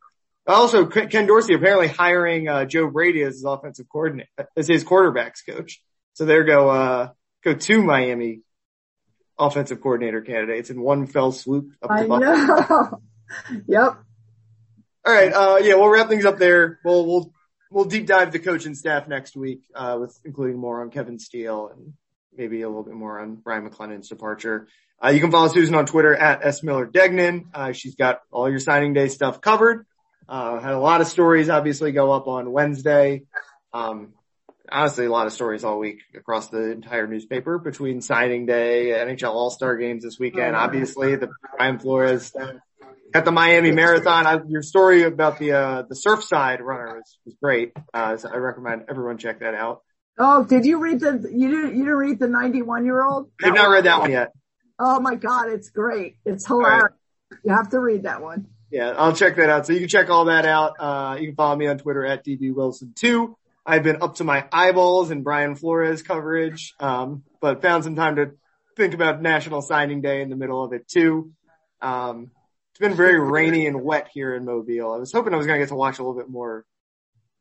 also 0.46 0.86
Ken 0.86 1.26
Dorsey 1.26 1.54
apparently 1.54 1.88
hiring, 1.88 2.48
uh, 2.48 2.66
Joe 2.66 2.90
Brady 2.90 3.22
as 3.22 3.36
his 3.36 3.44
offensive 3.44 3.86
coordinator, 3.88 4.28
as 4.56 4.68
his 4.68 4.84
quarterbacks 4.84 5.38
coach. 5.48 5.80
So 6.14 6.24
there 6.24 6.44
go, 6.44 6.70
uh, 6.70 7.08
go 7.42 7.54
two 7.54 7.82
Miami 7.82 8.40
offensive 9.38 9.80
coordinator 9.80 10.20
candidates 10.20 10.70
in 10.70 10.80
one 10.80 11.06
fell 11.06 11.32
swoop. 11.32 11.72
Up 11.82 11.90
I 11.90 12.06
know. 12.06 13.00
yep. 13.66 13.98
All 15.06 15.12
right. 15.12 15.32
Uh, 15.32 15.58
yeah, 15.62 15.74
we'll 15.74 15.88
wrap 15.88 16.08
things 16.08 16.24
up 16.24 16.38
there. 16.38 16.78
We'll, 16.84 17.06
we'll, 17.06 17.32
we'll 17.70 17.84
deep 17.84 18.06
dive 18.06 18.32
the 18.32 18.38
coaching 18.38 18.74
staff 18.74 19.08
next 19.08 19.36
week, 19.36 19.62
uh, 19.74 19.98
with 20.00 20.18
including 20.24 20.58
more 20.58 20.82
on 20.82 20.90
Kevin 20.90 21.18
Steele 21.18 21.70
and 21.74 21.94
maybe 22.36 22.62
a 22.62 22.68
little 22.68 22.84
bit 22.84 22.94
more 22.94 23.20
on 23.20 23.36
Bryan 23.36 23.68
McClendon's 23.68 24.08
departure. 24.08 24.68
Uh, 25.02 25.08
you 25.08 25.20
can 25.20 25.30
follow 25.30 25.48
Susan 25.48 25.74
on 25.74 25.86
Twitter 25.86 26.14
at 26.14 26.44
S 26.44 26.62
Miller 26.62 26.86
Degnan. 26.86 27.50
Uh, 27.52 27.72
she's 27.72 27.94
got 27.94 28.20
all 28.30 28.48
your 28.48 28.60
signing 28.60 28.92
day 28.92 29.08
stuff 29.08 29.40
covered. 29.40 29.86
Uh, 30.28 30.58
had 30.60 30.72
a 30.72 30.78
lot 30.78 31.00
of 31.00 31.06
stories 31.06 31.50
obviously 31.50 31.92
go 31.92 32.12
up 32.12 32.26
on 32.26 32.50
Wednesday. 32.50 33.24
Um, 33.72 34.14
honestly, 34.70 35.06
a 35.06 35.10
lot 35.10 35.26
of 35.26 35.32
stories 35.32 35.64
all 35.64 35.78
week 35.78 36.00
across 36.14 36.48
the 36.48 36.70
entire 36.70 37.06
newspaper 37.06 37.58
between 37.58 38.00
signing 38.00 38.46
day, 38.46 38.92
NHL 38.94 39.30
All-Star 39.30 39.76
games 39.76 40.02
this 40.02 40.18
weekend. 40.18 40.56
Obviously 40.56 41.16
the 41.16 41.28
Brian 41.56 41.78
Flores 41.78 42.26
stuff 42.26 42.56
at 43.14 43.24
the 43.24 43.32
Miami 43.32 43.70
Marathon. 43.70 44.26
I, 44.26 44.40
your 44.48 44.62
story 44.62 45.04
about 45.04 45.38
the 45.38 45.52
uh, 45.52 45.82
the 45.88 45.94
Surfside 45.94 46.60
runner 46.60 46.96
was, 46.96 47.18
was 47.24 47.36
great. 47.40 47.72
Uh, 47.94 48.16
so 48.16 48.28
I 48.28 48.36
recommend 48.36 48.84
everyone 48.88 49.18
check 49.18 49.40
that 49.40 49.54
out. 49.54 49.82
Oh, 50.18 50.44
did 50.44 50.64
you 50.64 50.78
read 50.78 51.00
the 51.00 51.28
you 51.32 51.50
didn't 51.50 51.76
you 51.76 51.84
didn't 51.84 51.96
read 51.96 52.18
the 52.18 52.28
91 52.28 52.84
year 52.84 53.02
old? 53.02 53.30
I've 53.42 53.54
not 53.54 53.70
read 53.70 53.84
that 53.84 54.00
one 54.00 54.10
yet. 54.10 54.32
Oh 54.78 55.00
my 55.00 55.14
god, 55.14 55.50
it's 55.50 55.70
great. 55.70 56.16
It's 56.24 56.46
hilarious. 56.46 56.84
Right. 57.30 57.40
You 57.44 57.54
have 57.54 57.70
to 57.70 57.80
read 57.80 58.04
that 58.04 58.20
one. 58.22 58.48
Yeah, 58.70 58.94
I'll 58.96 59.14
check 59.14 59.36
that 59.36 59.50
out. 59.50 59.66
So 59.66 59.72
you 59.72 59.80
can 59.80 59.88
check 59.88 60.10
all 60.10 60.24
that 60.26 60.46
out. 60.46 60.74
Uh, 60.80 61.16
you 61.20 61.28
can 61.28 61.36
follow 61.36 61.54
me 61.54 61.68
on 61.68 61.78
Twitter 61.78 62.04
at 62.04 62.24
dbwilson2. 62.24 63.34
I've 63.66 63.82
been 63.82 64.02
up 64.02 64.16
to 64.16 64.24
my 64.24 64.46
eyeballs 64.52 65.10
in 65.10 65.22
Brian 65.22 65.54
Flores 65.54 66.02
coverage, 66.02 66.74
um, 66.80 67.22
but 67.40 67.62
found 67.62 67.84
some 67.84 67.96
time 67.96 68.16
to 68.16 68.32
think 68.76 68.94
about 68.94 69.22
National 69.22 69.62
Signing 69.62 70.02
Day 70.02 70.20
in 70.20 70.28
the 70.28 70.36
middle 70.36 70.62
of 70.62 70.72
it 70.72 70.86
too. 70.86 71.32
Um, 71.80 72.30
it's 72.70 72.80
been 72.80 72.94
very 72.94 73.18
rainy 73.18 73.66
and 73.66 73.82
wet 73.82 74.08
here 74.12 74.34
in 74.34 74.44
Mobile. 74.44 74.92
I 74.92 74.98
was 74.98 75.12
hoping 75.12 75.32
I 75.32 75.36
was 75.36 75.46
going 75.46 75.58
to 75.58 75.62
get 75.62 75.68
to 75.68 75.76
watch 75.76 75.98
a 75.98 76.02
little 76.02 76.18
bit 76.18 76.28
more 76.28 76.66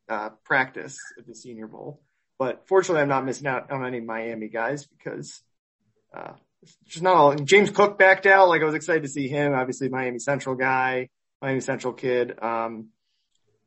uh, 0.08 0.30
practice 0.46 0.98
at 1.18 1.26
the 1.26 1.36
Senior 1.36 1.68
Bowl, 1.68 2.02
but 2.38 2.68
fortunately, 2.68 3.02
I'm 3.02 3.10
not 3.10 3.26
missing 3.26 3.48
out 3.48 3.72
on 3.72 3.86
any 3.86 4.00
Miami 4.00 4.48
guys 4.48 4.86
because 4.86 5.42
uh, 6.16 6.34
just 6.86 7.04
not 7.04 7.16
all. 7.16 7.36
James 7.36 7.70
Cook 7.70 7.98
backed 7.98 8.26
out. 8.26 8.48
Like 8.48 8.62
I 8.62 8.66
was 8.66 8.76
excited 8.76 9.04
to 9.04 9.10
see 9.10 9.28
him. 9.28 9.54
Obviously, 9.54 9.90
Miami 9.90 10.20
Central 10.20 10.56
guy, 10.56 11.10
Miami 11.42 11.60
Central 11.62 11.94
kid. 11.94 12.42
Um, 12.42 12.90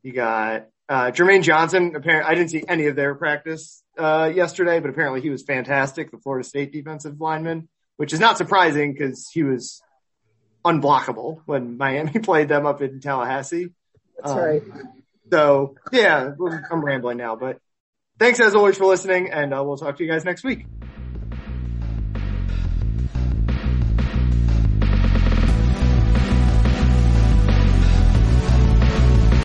you 0.03 0.13
got 0.13 0.69
uh, 0.89 1.11
Jermaine 1.11 1.43
Johnson. 1.43 1.95
Apparently, 1.97 2.31
I 2.31 2.35
didn't 2.35 2.51
see 2.51 2.65
any 2.67 2.87
of 2.87 2.97
their 2.97 3.15
practice 3.15 3.83
uh, 3.99 4.31
yesterday, 4.35 4.81
but 4.81 4.91
apparently 4.91 5.21
he 5.21 5.31
was 5.31 5.43
fantastic. 5.43 6.11
The 6.11 6.19
Florida 6.19 6.47
State 6.47 6.73
defensive 6.73 7.21
lineman, 7.21 7.69
which 7.97 8.13
is 8.13 8.21
not 8.21 8.39
surprising 8.39 8.93
because 8.93 9.29
he 9.29 9.43
was 9.43 9.83
unblockable 10.65 11.41
when 11.47 11.77
Miami 11.79 12.19
played 12.19 12.49
them 12.49 12.67
up 12.67 12.83
in 12.83 13.01
Tallahassee. 13.01 13.71
That's 14.17 14.33
um, 14.33 14.39
right. 14.39 14.63
So 15.31 15.77
yeah, 15.93 16.33
I'm 16.71 16.85
rambling 16.85 17.19
now, 17.19 17.37
but 17.37 17.59
thanks 18.19 18.39
as 18.39 18.55
always 18.55 18.77
for 18.79 18.87
listening 18.87 19.31
and 19.31 19.53
uh, 19.53 19.63
we'll 19.65 19.77
talk 19.77 19.97
to 19.97 20.05
you 20.05 20.11
guys 20.11 20.25
next 20.25 20.45
week. 20.45 20.67